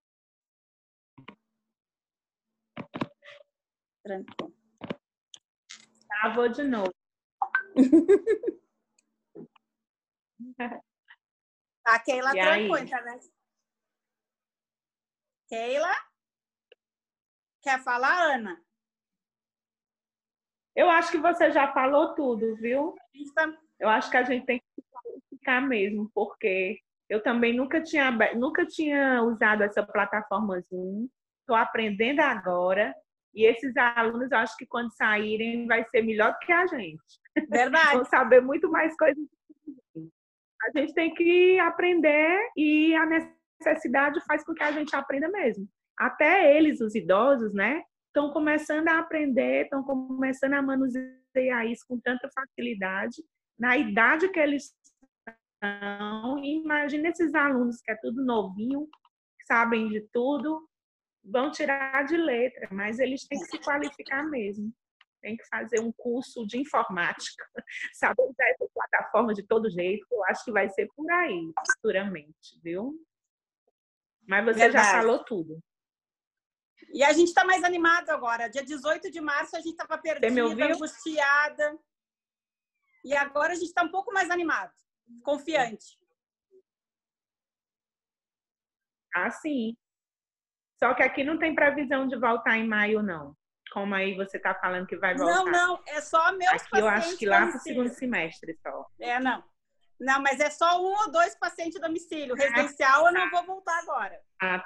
Trancou. 4.02 4.52
Travou 6.08 6.48
de 6.48 6.62
novo. 6.64 6.94
A 11.84 11.98
Keila 12.00 12.30
e 12.30 12.34
trancou 12.34 12.74
a 12.74 12.80
internet. 12.82 13.30
Keila? 15.48 16.07
Quer 17.62 17.82
falar, 17.82 18.34
Ana? 18.34 18.60
Eu 20.76 20.88
acho 20.88 21.10
que 21.10 21.18
você 21.18 21.50
já 21.50 21.72
falou 21.72 22.14
tudo, 22.14 22.54
viu? 22.56 22.94
Eu 23.80 23.88
acho 23.88 24.10
que 24.10 24.16
a 24.16 24.22
gente 24.22 24.46
tem 24.46 24.60
que 24.60 24.82
ficar 25.30 25.60
mesmo, 25.60 26.10
porque 26.14 26.78
eu 27.08 27.22
também 27.22 27.52
nunca 27.56 27.82
tinha, 27.82 28.10
nunca 28.36 28.64
tinha 28.64 29.22
usado 29.22 29.62
essa 29.62 29.82
plataforma 29.82 30.60
Zoom. 30.60 31.08
Estou 31.40 31.56
aprendendo 31.56 32.20
agora. 32.20 32.94
E 33.34 33.44
esses 33.44 33.76
alunos, 33.76 34.30
eu 34.30 34.38
acho 34.38 34.56
que 34.56 34.66
quando 34.66 34.92
saírem, 34.92 35.66
vai 35.66 35.84
ser 35.88 36.02
melhor 36.02 36.32
do 36.32 36.38
que 36.38 36.52
a 36.52 36.66
gente. 36.66 37.02
Verdade. 37.48 37.94
Vão 37.96 38.04
saber 38.04 38.40
muito 38.40 38.70
mais 38.70 38.96
coisas. 38.96 39.24
A 40.62 40.78
gente 40.78 40.92
tem 40.92 41.14
que 41.14 41.58
aprender 41.60 42.38
e 42.56 42.94
a 42.94 43.06
necessidade 43.06 44.20
faz 44.26 44.44
com 44.44 44.54
que 44.54 44.62
a 44.62 44.72
gente 44.72 44.94
aprenda 44.94 45.28
mesmo. 45.28 45.68
Até 45.98 46.56
eles, 46.56 46.80
os 46.80 46.94
idosos, 46.94 47.52
né? 47.52 47.82
Estão 48.06 48.32
começando 48.32 48.88
a 48.88 49.00
aprender, 49.00 49.64
estão 49.64 49.82
começando 49.82 50.54
a 50.54 50.62
manusear 50.62 51.66
isso 51.66 51.84
com 51.88 51.98
tanta 51.98 52.28
facilidade. 52.32 53.22
Na 53.58 53.76
idade 53.76 54.28
que 54.28 54.38
eles 54.38 54.72
estão, 55.56 56.38
imagina 56.38 57.08
esses 57.08 57.34
alunos 57.34 57.80
que 57.82 57.90
é 57.90 57.96
tudo 57.96 58.24
novinho, 58.24 58.88
sabem 59.46 59.88
de 59.88 60.00
tudo, 60.12 60.68
vão 61.24 61.50
tirar 61.50 62.04
de 62.04 62.16
letra, 62.16 62.68
mas 62.70 62.98
eles 63.00 63.26
têm 63.26 63.38
que 63.40 63.46
se 63.46 63.58
qualificar 63.58 64.24
mesmo. 64.28 64.72
Tem 65.20 65.36
que 65.36 65.44
fazer 65.48 65.80
um 65.80 65.90
curso 65.92 66.46
de 66.46 66.58
informática, 66.58 67.44
saber 67.94 68.22
usar 68.22 68.48
essa 68.50 68.68
plataforma 68.72 69.34
de 69.34 69.42
todo 69.42 69.68
jeito. 69.68 70.06
Eu 70.12 70.24
acho 70.26 70.44
que 70.44 70.52
vai 70.52 70.68
ser 70.68 70.88
por 70.94 71.10
aí, 71.10 71.52
futuramente, 71.74 72.60
viu? 72.62 72.94
Mas 74.28 74.44
você 74.44 74.60
Verdade. 74.60 74.86
já 74.86 74.92
falou 74.92 75.24
tudo. 75.24 75.58
E 76.92 77.04
a 77.04 77.12
gente 77.12 77.28
está 77.28 77.44
mais 77.44 77.62
animado 77.64 78.10
agora. 78.10 78.48
Dia 78.48 78.64
18 78.64 79.10
de 79.10 79.20
março 79.20 79.56
a 79.56 79.60
gente 79.60 79.72
estava 79.72 79.98
perdida, 79.98 80.42
angustiada. 80.42 81.78
E 83.04 83.14
agora 83.14 83.52
a 83.52 83.56
gente 83.56 83.68
está 83.68 83.82
um 83.82 83.90
pouco 83.90 84.12
mais 84.12 84.30
animado, 84.30 84.72
confiante. 85.22 85.98
Ah, 89.14 89.30
sim. 89.30 89.76
Só 90.78 90.94
que 90.94 91.02
aqui 91.02 91.24
não 91.24 91.38
tem 91.38 91.54
previsão 91.54 92.06
de 92.06 92.16
voltar 92.16 92.56
em 92.56 92.66
maio, 92.66 93.02
não. 93.02 93.36
Como 93.72 93.94
aí 93.94 94.14
você 94.14 94.36
está 94.36 94.54
falando 94.54 94.86
que 94.86 94.96
vai 94.96 95.14
voltar. 95.16 95.44
Não, 95.44 95.44
não, 95.44 95.82
é 95.86 96.00
só 96.00 96.32
meus 96.32 96.50
aqui 96.50 96.78
eu 96.78 96.88
acho 96.88 97.16
que 97.18 97.26
lá 97.26 97.46
para 97.46 97.56
o 97.56 97.60
segundo 97.60 97.90
semestre 97.90 98.58
só. 98.62 98.86
É, 98.98 99.20
não. 99.20 99.44
Não, 100.00 100.22
mas 100.22 100.38
é 100.40 100.48
só 100.48 100.80
um 100.80 100.92
ou 101.02 101.10
dois 101.10 101.34
pacientes 101.34 101.80
domicílio. 101.80 102.34
Residencial 102.34 103.06
eu 103.06 103.12
não 103.12 103.30
vou 103.30 103.44
voltar 103.44 103.78
agora. 103.80 104.20
Ah, 104.40 104.64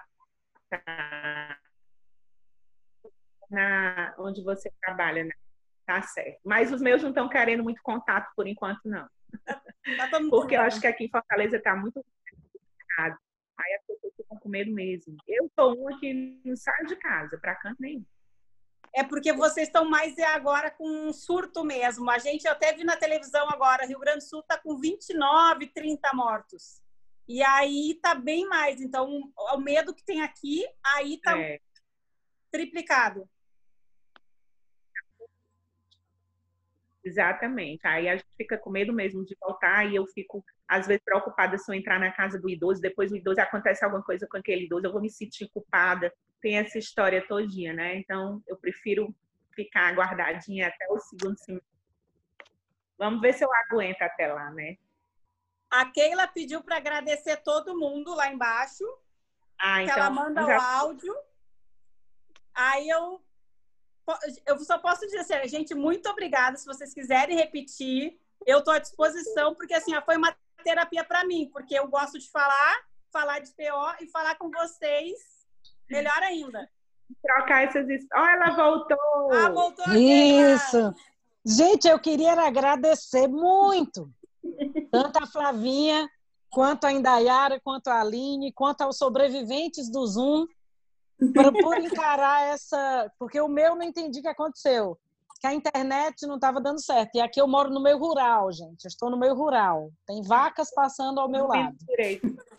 tá. 0.68 1.58
Na, 3.53 4.14
onde 4.18 4.42
você 4.42 4.72
trabalha, 4.80 5.24
né? 5.24 5.32
Tá 5.86 6.00
certo. 6.03 6.40
Mas 6.44 6.72
os 6.72 6.80
meus 6.80 7.03
não 7.03 7.11
estão 7.11 7.28
querendo 7.28 7.62
muito 7.62 7.82
contato 7.82 8.32
por 8.34 8.46
enquanto, 8.46 8.80
não. 8.84 9.09
Tá 9.98 10.20
Porque 10.30 10.55
eu 10.55 10.61
acho 10.61 10.80
que 10.80 10.86
aqui 10.86 11.05
em 11.05 11.11
Fortaleza 11.11 11.57
está 11.57 11.74
muito 11.74 11.94
complicado. 12.30 13.18
Aí 13.59 13.74
as 13.74 13.86
pessoas 13.86 14.14
ficam 14.16 14.38
com 14.38 14.48
medo 14.48 14.72
mesmo. 14.72 15.16
Eu 15.26 15.50
sou 15.59 15.74
uma 15.74 15.98
que 15.98 16.40
não 16.44 16.55
sai 16.55 16.86
de 16.86 16.94
casa, 16.94 17.36
para 17.36 17.57
canto 17.57 17.80
nenhum. 17.80 18.05
É 18.94 19.03
porque 19.03 19.32
vocês 19.32 19.68
estão 19.68 19.88
mais 19.88 20.16
agora 20.18 20.70
com 20.70 20.86
um 20.86 21.12
surto 21.12 21.64
mesmo. 21.64 22.11
A 22.11 22.18
gente 22.18 22.46
até 22.46 22.72
vi 22.72 22.84
na 22.84 22.96
televisão 22.96 23.48
agora, 23.48 23.86
Rio 23.86 23.98
Grande 23.98 24.18
do 24.18 24.28
Sul 24.28 24.40
está 24.40 24.59
com 24.59 24.76
29, 24.76 25.66
30 25.68 26.11
mortos. 26.14 26.82
E 27.26 27.42
aí 27.42 27.98
tá 28.03 28.14
bem 28.14 28.46
mais. 28.46 28.80
Então, 28.80 29.32
o 29.36 29.57
medo 29.57 29.94
que 29.94 30.05
tem 30.05 30.20
aqui, 30.20 30.64
aí 30.84 31.18
tá 31.20 31.38
é. 31.38 31.59
triplicado. 32.50 33.28
Exatamente. 37.05 37.86
Aí 37.86 38.09
a 38.09 38.16
gente 38.16 38.34
fica 38.36 38.57
com 38.57 38.70
medo 38.70 38.92
mesmo 38.92 39.24
de 39.24 39.36
voltar 39.40 39.84
e 39.90 39.96
eu 39.96 40.07
fico, 40.07 40.44
às 40.68 40.86
vezes, 40.86 41.03
preocupada 41.05 41.59
se 41.59 41.70
eu 41.70 41.74
entrar 41.74 41.98
na 41.98 42.12
casa 42.12 42.40
do 42.40 42.48
idoso, 42.48 42.80
depois 42.80 43.11
o 43.11 43.16
idoso 43.16 43.40
acontece 43.40 43.84
alguma 43.84 44.03
coisa 44.03 44.26
com 44.30 44.36
aquele 44.36 44.66
idoso, 44.66 44.86
eu 44.86 44.92
vou 44.92 45.00
me 45.00 45.11
sentir 45.11 45.48
culpada. 45.53 46.12
Tem 46.40 46.59
essa 46.59 46.78
história 46.78 47.26
todinha, 47.26 47.72
né? 47.72 47.96
Então, 47.96 48.42
eu 48.46 48.57
prefiro 48.57 49.14
ficar 49.55 49.94
guardadinha 49.94 50.68
até 50.68 50.86
o 50.88 50.98
segundo 50.98 51.36
semestre. 51.38 51.72
Vamos 52.98 53.20
ver 53.20 53.32
se 53.34 53.44
eu 53.44 53.50
aguento 53.53 54.03
até 54.03 54.32
lá, 54.32 54.50
né? 54.50 54.76
A 55.70 55.86
Keila 55.90 56.28
pediu 56.28 56.62
para 56.62 56.76
agradecer 56.76 57.38
todo 57.38 57.78
mundo 57.78 58.14
lá 58.14 58.30
embaixo. 58.32 58.84
Ah, 59.59 59.78
que 59.78 59.84
então, 59.84 59.96
ela 59.96 60.11
manda 60.11 60.42
já... 60.42 60.57
o 60.57 60.61
áudio. 60.61 61.14
Aí 62.55 62.88
eu 62.88 63.20
eu 64.46 64.59
só 64.61 64.78
posso 64.78 65.07
dizer 65.07 65.18
assim, 65.18 65.48
gente, 65.48 65.74
muito 65.74 66.09
obrigada. 66.09 66.57
Se 66.57 66.66
vocês 66.66 66.92
quiserem 66.92 67.36
repetir, 67.36 68.18
eu 68.46 68.59
estou 68.59 68.74
à 68.74 68.78
disposição, 68.78 69.55
porque 69.55 69.74
assim, 69.74 69.92
foi 70.05 70.16
uma 70.16 70.34
terapia 70.62 71.05
para 71.05 71.24
mim, 71.24 71.48
porque 71.53 71.74
eu 71.74 71.88
gosto 71.88 72.18
de 72.18 72.30
falar, 72.30 72.80
falar 73.12 73.40
de 73.40 73.50
PO 73.53 74.05
e 74.05 74.07
falar 74.09 74.36
com 74.36 74.50
vocês 74.50 75.18
melhor 75.90 76.22
ainda. 76.22 76.68
Trocar 77.22 77.64
essas 77.64 77.88
histórias. 77.88 78.09
Oh, 78.14 78.44
ela 78.44 78.57
voltou! 78.57 79.32
Ah, 79.32 79.50
voltou 79.50 79.84
Isso! 79.94 80.94
Gente, 81.44 81.88
eu 81.88 81.98
queria 81.98 82.32
agradecer 82.32 83.26
muito, 83.26 84.09
tanto 84.92 85.22
a 85.22 85.26
Flavinha, 85.26 86.09
quanto 86.48 86.84
a 86.84 86.92
Indaiara, 86.92 87.61
quanto 87.61 87.88
a 87.88 88.00
Aline, 88.00 88.53
quanto 88.53 88.82
aos 88.82 88.96
sobreviventes 88.96 89.90
do 89.90 90.07
Zoom, 90.07 90.46
por, 91.34 91.52
por 91.52 91.78
encarar 91.78 92.48
essa. 92.48 93.12
Porque 93.18 93.40
o 93.40 93.48
meu 93.48 93.74
não 93.74 93.82
entendi 93.82 94.20
o 94.20 94.22
que 94.22 94.28
aconteceu. 94.28 94.98
Que 95.40 95.46
a 95.46 95.54
internet 95.54 96.26
não 96.26 96.36
estava 96.36 96.60
dando 96.60 96.80
certo. 96.80 97.16
E 97.16 97.20
aqui 97.20 97.40
eu 97.40 97.48
moro 97.48 97.70
no 97.70 97.82
meio 97.82 97.98
rural, 97.98 98.52
gente. 98.52 98.84
Eu 98.84 98.88
estou 98.88 99.10
no 99.10 99.18
meio 99.18 99.34
rural. 99.34 99.90
Tem 100.06 100.22
vacas 100.22 100.72
passando 100.72 101.20
ao 101.20 101.28
meu 101.28 101.46
lado. 101.46 101.76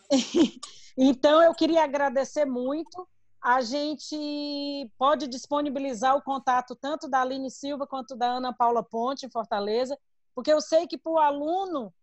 então, 0.97 1.41
eu 1.41 1.53
queria 1.53 1.83
agradecer 1.83 2.45
muito. 2.45 3.07
A 3.41 3.61
gente 3.61 4.89
pode 4.97 5.27
disponibilizar 5.27 6.15
o 6.15 6.21
contato 6.21 6.75
tanto 6.75 7.09
da 7.09 7.21
Aline 7.21 7.51
Silva 7.51 7.85
quanto 7.85 8.15
da 8.15 8.27
Ana 8.27 8.53
Paula 8.53 8.83
Ponte, 8.83 9.25
em 9.25 9.31
Fortaleza, 9.31 9.97
porque 10.33 10.51
eu 10.51 10.61
sei 10.61 10.87
que 10.87 10.97
para 10.97 11.11
o 11.11 11.19
aluno 11.19 11.93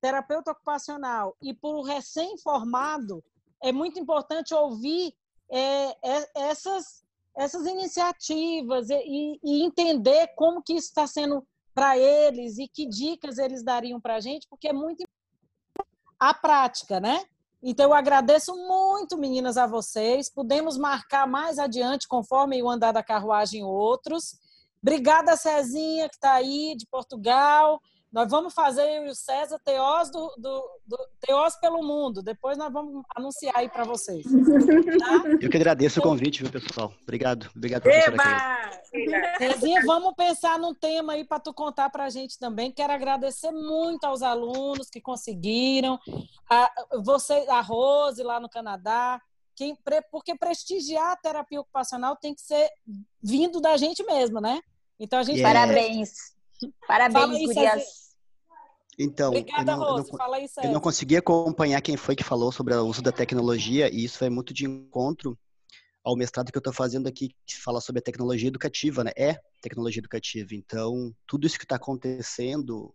terapeuta 0.00 0.52
ocupacional 0.52 1.36
e 1.40 1.54
para 1.54 1.70
o 1.70 1.82
recém-formado 1.82 3.22
é 3.62 3.72
muito 3.72 3.98
importante 3.98 4.54
ouvir 4.54 5.14
é, 5.50 5.88
é, 5.90 6.30
essas, 6.34 7.02
essas 7.36 7.66
iniciativas 7.66 8.88
e, 8.90 9.40
e, 9.42 9.64
entender 9.64 10.28
como 10.36 10.62
que 10.62 10.74
isso 10.74 10.88
está 10.88 11.06
sendo 11.06 11.46
para 11.74 11.96
eles 11.96 12.58
e 12.58 12.66
que 12.68 12.86
dicas 12.86 13.38
eles 13.38 13.62
dariam 13.62 14.00
para 14.00 14.16
a 14.16 14.20
gente, 14.20 14.46
porque 14.48 14.68
é 14.68 14.72
muito 14.72 15.04
a 16.18 16.34
prática, 16.34 16.98
né? 16.98 17.24
Então, 17.62 17.86
eu 17.86 17.94
agradeço 17.94 18.54
muito, 18.54 19.18
meninas, 19.18 19.56
a 19.56 19.66
vocês. 19.66 20.30
Podemos 20.30 20.78
marcar 20.78 21.26
mais 21.26 21.58
adiante, 21.58 22.06
conforme 22.06 22.62
o 22.62 22.68
andar 22.68 22.92
da 22.92 23.02
carruagem, 23.02 23.64
outros. 23.64 24.36
Obrigada, 24.80 25.36
Cezinha, 25.36 26.08
que 26.08 26.14
está 26.14 26.34
aí, 26.34 26.76
de 26.76 26.86
Portugal. 26.86 27.80
Nós 28.10 28.30
vamos 28.30 28.54
fazer, 28.54 28.82
eu 28.82 29.06
e 29.06 29.10
o 29.10 29.14
César, 29.14 29.60
Teós, 29.62 30.10
do, 30.10 30.34
do, 30.38 30.64
do 30.86 30.96
Teós 31.20 31.56
pelo 31.60 31.82
mundo. 31.82 32.22
Depois 32.22 32.56
nós 32.56 32.72
vamos 32.72 33.04
anunciar 33.14 33.54
aí 33.56 33.68
para 33.68 33.84
vocês. 33.84 34.24
Tá? 34.24 35.22
Eu 35.40 35.50
que 35.50 35.56
agradeço 35.56 36.00
o 36.00 36.02
convite, 36.02 36.42
viu, 36.42 36.50
pessoal? 36.50 36.92
Obrigado. 37.02 37.50
Obrigado, 37.54 37.82
professora 37.82 38.80
Rezinha, 39.38 39.82
vamos 39.84 40.14
pensar 40.14 40.58
num 40.58 40.74
tema 40.74 41.12
aí 41.12 41.24
para 41.24 41.38
tu 41.38 41.52
contar 41.52 41.90
para 41.90 42.04
a 42.04 42.10
gente 42.10 42.38
também. 42.38 42.72
Quero 42.72 42.92
agradecer 42.92 43.50
muito 43.50 44.04
aos 44.04 44.22
alunos 44.22 44.88
que 44.88 45.02
conseguiram. 45.02 45.98
A, 46.50 46.72
você, 47.02 47.34
a 47.48 47.60
Rose, 47.60 48.22
lá 48.22 48.40
no 48.40 48.48
Canadá. 48.48 49.20
Quem, 49.54 49.76
porque 50.10 50.34
prestigiar 50.34 51.12
a 51.12 51.16
terapia 51.16 51.60
ocupacional 51.60 52.16
tem 52.16 52.34
que 52.34 52.40
ser 52.40 52.70
vindo 53.22 53.60
da 53.60 53.76
gente 53.76 54.02
mesmo, 54.04 54.40
né? 54.40 54.60
Então 54.98 55.18
a 55.18 55.22
gente 55.22 55.40
yeah. 55.40 55.60
parabéns. 55.60 56.37
Parabéns, 56.86 57.38
Gurias. 57.38 58.08
Então, 58.98 59.28
Obrigada, 59.28 59.72
eu, 59.72 59.76
não, 59.76 59.84
Rose, 59.84 60.10
eu, 60.10 60.18
não, 60.18 60.64
eu 60.64 60.72
não 60.72 60.80
consegui 60.80 61.16
acompanhar 61.16 61.80
quem 61.80 61.96
foi 61.96 62.16
que 62.16 62.24
falou 62.24 62.50
sobre 62.50 62.74
o 62.74 62.84
uso 62.84 63.00
da 63.00 63.12
tecnologia, 63.12 63.88
e 63.92 64.04
isso 64.04 64.24
é 64.24 64.28
muito 64.28 64.52
de 64.52 64.66
encontro 64.66 65.38
ao 66.04 66.16
mestrado 66.16 66.50
que 66.50 66.56
eu 66.56 66.60
estou 66.60 66.72
fazendo 66.72 67.06
aqui, 67.06 67.30
que 67.46 67.56
fala 67.56 67.80
sobre 67.80 68.00
a 68.00 68.02
tecnologia 68.02 68.48
educativa, 68.48 69.04
né? 69.04 69.12
É 69.16 69.38
tecnologia 69.62 70.00
educativa. 70.00 70.48
Então, 70.52 71.14
tudo 71.26 71.46
isso 71.46 71.58
que 71.58 71.64
está 71.64 71.76
acontecendo, 71.76 72.92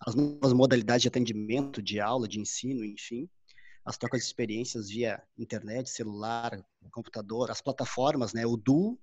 as 0.00 0.14
novas 0.14 0.52
modalidades 0.52 1.02
de 1.02 1.08
atendimento, 1.08 1.80
de 1.82 2.00
aula, 2.00 2.26
de 2.26 2.40
ensino, 2.40 2.84
enfim, 2.84 3.28
as 3.84 3.96
trocas 3.96 4.20
de 4.20 4.26
experiências 4.26 4.88
via 4.88 5.22
internet, 5.38 5.90
celular, 5.90 6.58
computador, 6.90 7.50
as 7.50 7.60
plataformas, 7.60 8.32
né? 8.32 8.46
O 8.46 8.56
Du 8.56 8.98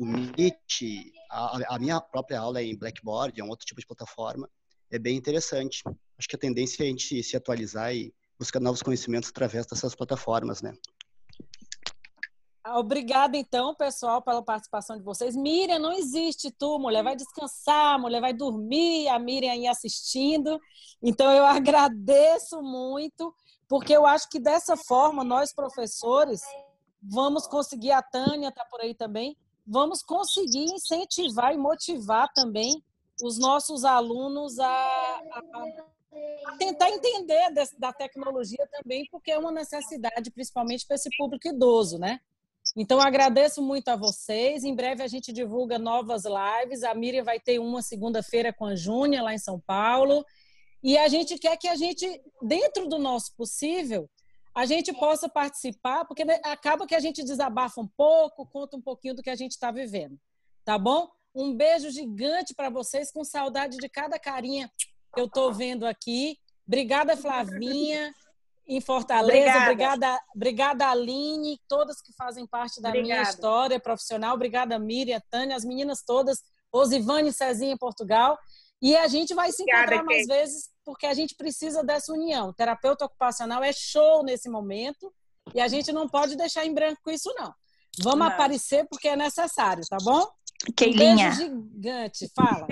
o 0.00 0.06
Meet, 0.06 1.12
a, 1.30 1.74
a, 1.74 1.78
minha 1.78 2.00
própria 2.00 2.40
aula 2.40 2.58
é 2.58 2.64
em 2.64 2.74
Blackboard, 2.74 3.38
é 3.38 3.44
um 3.44 3.50
outro 3.50 3.66
tipo 3.66 3.82
de 3.82 3.86
plataforma, 3.86 4.48
é 4.90 4.98
bem 4.98 5.14
interessante. 5.14 5.82
acho 6.18 6.26
que 6.26 6.36
a 6.36 6.38
tendência 6.38 6.82
é 6.82 6.86
a 6.86 6.88
gente 6.88 7.22
se 7.22 7.36
atualizar 7.36 7.94
e 7.94 8.10
buscar 8.38 8.60
novos 8.60 8.82
conhecimentos 8.82 9.28
através 9.28 9.66
dessas 9.66 9.94
plataformas, 9.94 10.62
né? 10.62 10.72
Obrigada, 12.66 13.36
então, 13.36 13.74
pessoal, 13.74 14.22
pela 14.22 14.42
participação 14.42 14.96
de 14.96 15.02
vocês. 15.02 15.36
Miriam, 15.36 15.78
não 15.78 15.92
existe 15.92 16.50
tu, 16.50 16.78
mulher. 16.78 17.02
Vai 17.02 17.16
descansar, 17.16 17.98
mulher, 17.98 18.20
vai 18.20 18.32
dormir. 18.32 19.08
A 19.08 19.18
Miriam 19.18 19.52
aí 19.52 19.66
assistindo. 19.66 20.58
Então, 21.02 21.30
eu 21.30 21.44
agradeço 21.46 22.62
muito, 22.62 23.34
porque 23.68 23.94
eu 23.94 24.06
acho 24.06 24.28
que 24.30 24.40
dessa 24.40 24.76
forma, 24.76 25.22
nós, 25.24 25.52
professores, 25.52 26.40
vamos 27.02 27.46
conseguir, 27.46 27.92
a 27.92 28.02
Tânia 28.02 28.48
está 28.48 28.64
por 28.64 28.80
aí 28.80 28.94
também, 28.94 29.36
vamos 29.66 30.02
conseguir 30.02 30.64
incentivar 30.64 31.54
e 31.54 31.58
motivar 31.58 32.32
também 32.32 32.82
os 33.22 33.38
nossos 33.38 33.84
alunos 33.84 34.58
a, 34.58 34.66
a, 34.66 35.42
a 36.46 36.56
tentar 36.56 36.90
entender 36.90 37.52
da 37.78 37.92
tecnologia 37.92 38.66
também, 38.72 39.06
porque 39.10 39.30
é 39.30 39.38
uma 39.38 39.52
necessidade, 39.52 40.30
principalmente 40.30 40.86
para 40.86 40.96
esse 40.96 41.10
público 41.16 41.48
idoso, 41.48 41.98
né? 41.98 42.20
Então, 42.76 43.00
agradeço 43.00 43.60
muito 43.62 43.88
a 43.88 43.96
vocês. 43.96 44.64
Em 44.64 44.74
breve 44.74 45.02
a 45.02 45.08
gente 45.08 45.32
divulga 45.32 45.78
novas 45.78 46.22
lives. 46.24 46.84
A 46.84 46.94
Miriam 46.94 47.24
vai 47.24 47.40
ter 47.40 47.58
uma 47.58 47.82
segunda-feira 47.82 48.52
com 48.52 48.64
a 48.64 48.76
Júnia, 48.76 49.22
lá 49.22 49.34
em 49.34 49.38
São 49.38 49.58
Paulo. 49.58 50.24
E 50.82 50.96
a 50.96 51.08
gente 51.08 51.38
quer 51.38 51.56
que 51.56 51.68
a 51.68 51.74
gente, 51.74 52.06
dentro 52.40 52.88
do 52.88 52.98
nosso 52.98 53.34
possível, 53.34 54.08
a 54.54 54.66
gente 54.66 54.92
possa 54.92 55.28
participar, 55.28 56.04
porque 56.04 56.22
acaba 56.44 56.86
que 56.86 56.94
a 56.94 57.00
gente 57.00 57.22
desabafa 57.22 57.80
um 57.80 57.88
pouco, 57.96 58.46
conta 58.46 58.76
um 58.76 58.82
pouquinho 58.82 59.14
do 59.14 59.22
que 59.22 59.30
a 59.30 59.36
gente 59.36 59.52
está 59.52 59.70
vivendo. 59.70 60.18
Tá 60.64 60.78
bom? 60.78 61.08
Um 61.34 61.54
beijo 61.54 61.90
gigante 61.90 62.54
para 62.54 62.68
vocês, 62.68 63.12
com 63.12 63.24
saudade 63.24 63.76
de 63.76 63.88
cada 63.88 64.18
carinha 64.18 64.70
que 65.14 65.20
eu 65.20 65.26
estou 65.26 65.52
vendo 65.52 65.86
aqui. 65.86 66.36
Obrigada, 66.66 67.16
Flavinha 67.16 68.12
em 68.66 68.80
Fortaleza. 68.80 69.38
Obrigada, 69.38 69.64
obrigada, 69.64 70.20
obrigada 70.34 70.88
Aline, 70.88 71.60
todas 71.68 72.00
que 72.00 72.12
fazem 72.12 72.46
parte 72.46 72.80
da 72.80 72.90
obrigada. 72.90 73.20
minha 73.20 73.22
história 73.22 73.80
profissional. 73.80 74.34
Obrigada, 74.34 74.78
Miriam, 74.78 75.20
Tânia, 75.28 75.56
as 75.56 75.64
meninas 75.64 76.02
todas, 76.02 76.38
Osivane 76.72 77.30
e 77.30 77.32
Cezinha 77.32 77.72
em 77.72 77.76
Portugal. 77.76 78.38
E 78.80 78.96
a 78.96 79.06
gente 79.08 79.34
vai 79.34 79.52
se 79.52 79.62
encontrar 79.62 79.82
obrigada, 79.84 80.04
mais 80.04 80.26
vezes, 80.26 80.70
porque 80.84 81.06
a 81.06 81.14
gente 81.14 81.34
precisa 81.34 81.84
dessa 81.84 82.12
união. 82.12 82.48
O 82.48 82.54
terapeuta 82.54 83.04
ocupacional 83.04 83.62
é 83.62 83.72
show 83.72 84.22
nesse 84.22 84.48
momento 84.48 85.12
e 85.54 85.60
a 85.60 85.68
gente 85.68 85.92
não 85.92 86.08
pode 86.08 86.36
deixar 86.36 86.64
em 86.64 86.72
branco 86.72 87.00
com 87.04 87.10
isso, 87.10 87.32
não. 87.36 87.52
Vamos 88.02 88.20
não. 88.20 88.26
aparecer 88.28 88.86
porque 88.88 89.08
é 89.08 89.16
necessário, 89.16 89.82
tá 89.88 89.98
bom? 90.02 90.26
Keilinha. 90.76 91.12
Um 91.12 91.36
beijo 91.36 91.68
gigante. 91.74 92.30
Fala. 92.34 92.66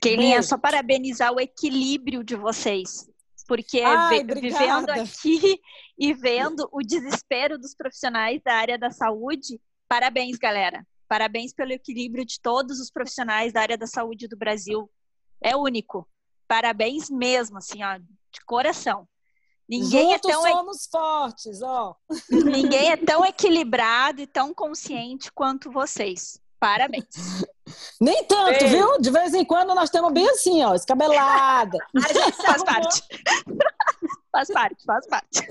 Keilinha, 0.00 0.42
só 0.42 0.58
parabenizar 0.58 1.32
o 1.32 1.40
equilíbrio 1.40 2.24
de 2.24 2.34
vocês 2.34 3.06
porque 3.46 3.80
Ai, 3.82 4.24
vivendo 4.24 4.90
aqui 4.90 5.60
e 5.98 6.14
vendo 6.14 6.68
o 6.72 6.80
desespero 6.80 7.58
dos 7.58 7.74
profissionais 7.74 8.40
da 8.42 8.54
área 8.54 8.78
da 8.78 8.90
saúde, 8.90 9.60
parabéns, 9.88 10.38
galera. 10.38 10.86
Parabéns 11.06 11.52
pelo 11.52 11.72
equilíbrio 11.72 12.24
de 12.24 12.40
todos 12.40 12.80
os 12.80 12.90
profissionais 12.90 13.52
da 13.52 13.60
área 13.60 13.76
da 13.76 13.86
saúde 13.86 14.26
do 14.26 14.38
Brasil. 14.38 14.90
É 15.42 15.56
único. 15.56 16.06
Parabéns 16.46 17.10
mesmo, 17.10 17.58
assim, 17.58 17.82
ó, 17.82 17.98
de 17.98 18.40
coração. 18.46 19.08
Ninguém 19.68 20.12
é 20.12 20.16
Juntos 20.16 20.30
é 20.30 20.32
tão 20.32 20.42
somos 20.42 20.86
fortes, 20.86 21.62
ó. 21.62 21.96
Ninguém 22.30 22.90
é 22.90 22.96
tão 22.96 23.24
equilibrado 23.24 24.20
e 24.20 24.26
tão 24.26 24.52
consciente 24.52 25.32
quanto 25.32 25.70
vocês. 25.70 26.40
Parabéns. 26.60 27.06
Nem 28.00 28.24
tanto, 28.24 28.64
Ei. 28.64 28.70
viu? 28.70 29.00
De 29.00 29.10
vez 29.10 29.34
em 29.34 29.44
quando 29.44 29.74
nós 29.74 29.90
temos 29.90 30.12
bem 30.12 30.28
assim, 30.28 30.62
ó, 30.62 30.74
escabelada. 30.74 31.78
faz 32.44 32.62
parte. 32.62 33.02
faz 34.30 34.48
parte, 34.48 34.84
faz 34.84 35.06
parte. 35.06 35.46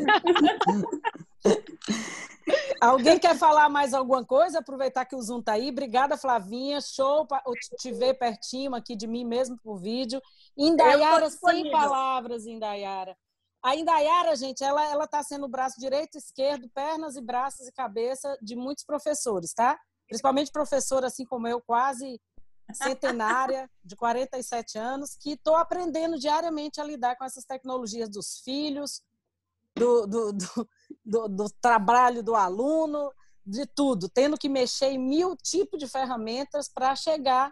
Alguém 2.81 3.19
quer 3.19 3.37
falar 3.37 3.69
mais 3.69 3.93
alguma 3.93 4.25
coisa? 4.25 4.59
Aproveitar 4.59 5.05
que 5.05 5.15
o 5.15 5.21
Zoom 5.21 5.41
tá 5.41 5.53
aí. 5.53 5.69
Obrigada, 5.69 6.17
Flavinha. 6.17 6.81
Show 6.81 7.27
te 7.79 7.91
ver 7.91 8.15
pertinho 8.15 8.73
aqui 8.73 8.95
de 8.95 9.07
mim 9.07 9.23
mesmo 9.23 9.57
por 9.61 9.77
vídeo. 9.77 10.19
Indaiara, 10.57 11.29
sem 11.29 11.69
palavras, 11.71 12.45
Indaiara. 12.45 13.15
A 13.63 13.75
Indaiara, 13.75 14.35
gente, 14.35 14.63
ela, 14.63 14.83
ela 14.85 15.07
tá 15.07 15.21
sendo 15.21 15.45
o 15.45 15.49
braço 15.49 15.79
direito, 15.79 16.17
esquerdo, 16.17 16.67
pernas 16.73 17.15
e 17.15 17.21
braços 17.21 17.67
e 17.67 17.71
cabeça 17.71 18.35
de 18.41 18.55
muitos 18.55 18.83
professores, 18.83 19.53
tá? 19.53 19.79
principalmente 20.11 20.51
professora 20.51 21.07
assim 21.07 21.23
como 21.23 21.47
eu, 21.47 21.61
quase 21.61 22.19
centenária, 22.73 23.69
de 23.83 23.95
47 23.95 24.77
anos, 24.77 25.15
que 25.15 25.31
estou 25.31 25.55
aprendendo 25.55 26.19
diariamente 26.19 26.81
a 26.81 26.83
lidar 26.83 27.15
com 27.15 27.23
essas 27.23 27.45
tecnologias 27.45 28.09
dos 28.09 28.39
filhos, 28.43 29.01
do, 29.85 30.07
do, 30.07 30.33
do, 31.03 31.27
do, 31.27 31.49
trabalho 31.61 32.23
do 32.23 32.35
aluno, 32.35 33.11
de 33.45 33.65
tudo, 33.65 34.07
tendo 34.09 34.37
que 34.37 34.47
mexer 34.47 34.91
em 34.91 34.99
mil 34.99 35.35
tipos 35.35 35.79
de 35.79 35.87
ferramentas 35.87 36.69
para 36.71 36.95
chegar 36.95 37.51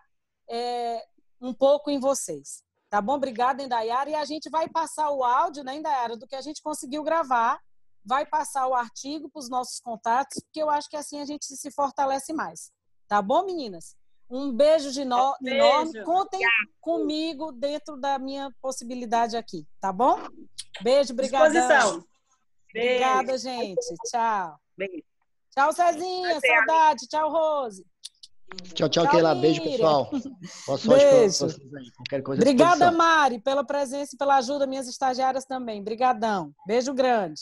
é, 0.50 1.04
um 1.42 1.54
pouco 1.54 1.90
em 1.90 2.00
vocês. 2.00 2.64
Tá 2.90 3.02
bom? 3.02 3.14
Obrigada, 3.14 3.62
Indaiara. 3.62 4.10
E 4.10 4.16
a 4.16 4.26
gente 4.26 4.50
vai 4.50 4.68
passar 4.68 5.10
o 5.12 5.24
áudio, 5.24 5.64
né, 5.64 5.76
Indaiara, 5.76 6.18
do 6.18 6.28
que 6.28 6.36
a 6.36 6.42
gente 6.42 6.62
conseguiu 6.62 7.04
gravar 7.04 7.60
vai 8.06 8.26
passar 8.26 8.68
o 8.68 8.74
artigo 8.74 9.30
para 9.30 9.40
os 9.40 9.50
nossos 9.50 9.80
contatos, 9.80 10.42
porque 10.44 10.62
eu 10.62 10.70
acho 10.70 10.90
que 10.90 10.98
assim 10.98 11.20
a 11.20 11.26
gente 11.26 11.46
se 11.46 11.72
fortalece 11.72 12.34
mais. 12.34 12.72
Tá 13.08 13.22
bom, 13.22 13.46
meninas? 13.46 13.96
Um 14.30 14.52
beijo 14.52 14.92
de 14.92 15.06
no... 15.06 15.36
beijo. 15.42 15.58
enorme. 15.58 16.04
Contem 16.04 16.42
comigo 16.80 17.52
dentro 17.52 17.98
da 17.98 18.20
minha 18.20 18.52
possibilidade 18.62 19.36
aqui, 19.36 19.68
tá 19.80 19.92
bom? 19.92 20.20
Beijo, 20.82 21.14
obrigada. 21.14 22.04
Obrigada, 22.76 23.38
gente. 23.38 23.96
Tchau. 24.10 24.60
Beijo. 24.78 25.04
Tchau, 25.52 25.74
Cezinha. 25.74 26.40
Saudade. 26.40 27.08
Tchau, 27.08 27.32
Rose. 27.32 27.86
Tchau, 28.74 28.90
tchau, 28.90 29.10
Keila. 29.10 29.36
Beijo, 29.36 29.62
pessoal. 29.62 30.10
Boa 30.66 30.78
sorte 30.78 31.06
Beijo. 31.06 31.32
vocês 31.32 31.60
aí. 31.76 31.92
Qualquer 31.92 32.24
coisa 32.24 32.42
Obrigada, 32.42 32.92
Mari, 32.92 33.40
pela 33.40 33.64
presença 33.64 34.16
e 34.16 34.18
pela 34.18 34.38
ajuda, 34.38 34.66
minhas 34.66 34.88
estagiárias 34.88 35.46
também. 35.46 35.82
Obrigadão. 35.82 36.52
Beijo 36.66 36.94
grande. 36.94 37.42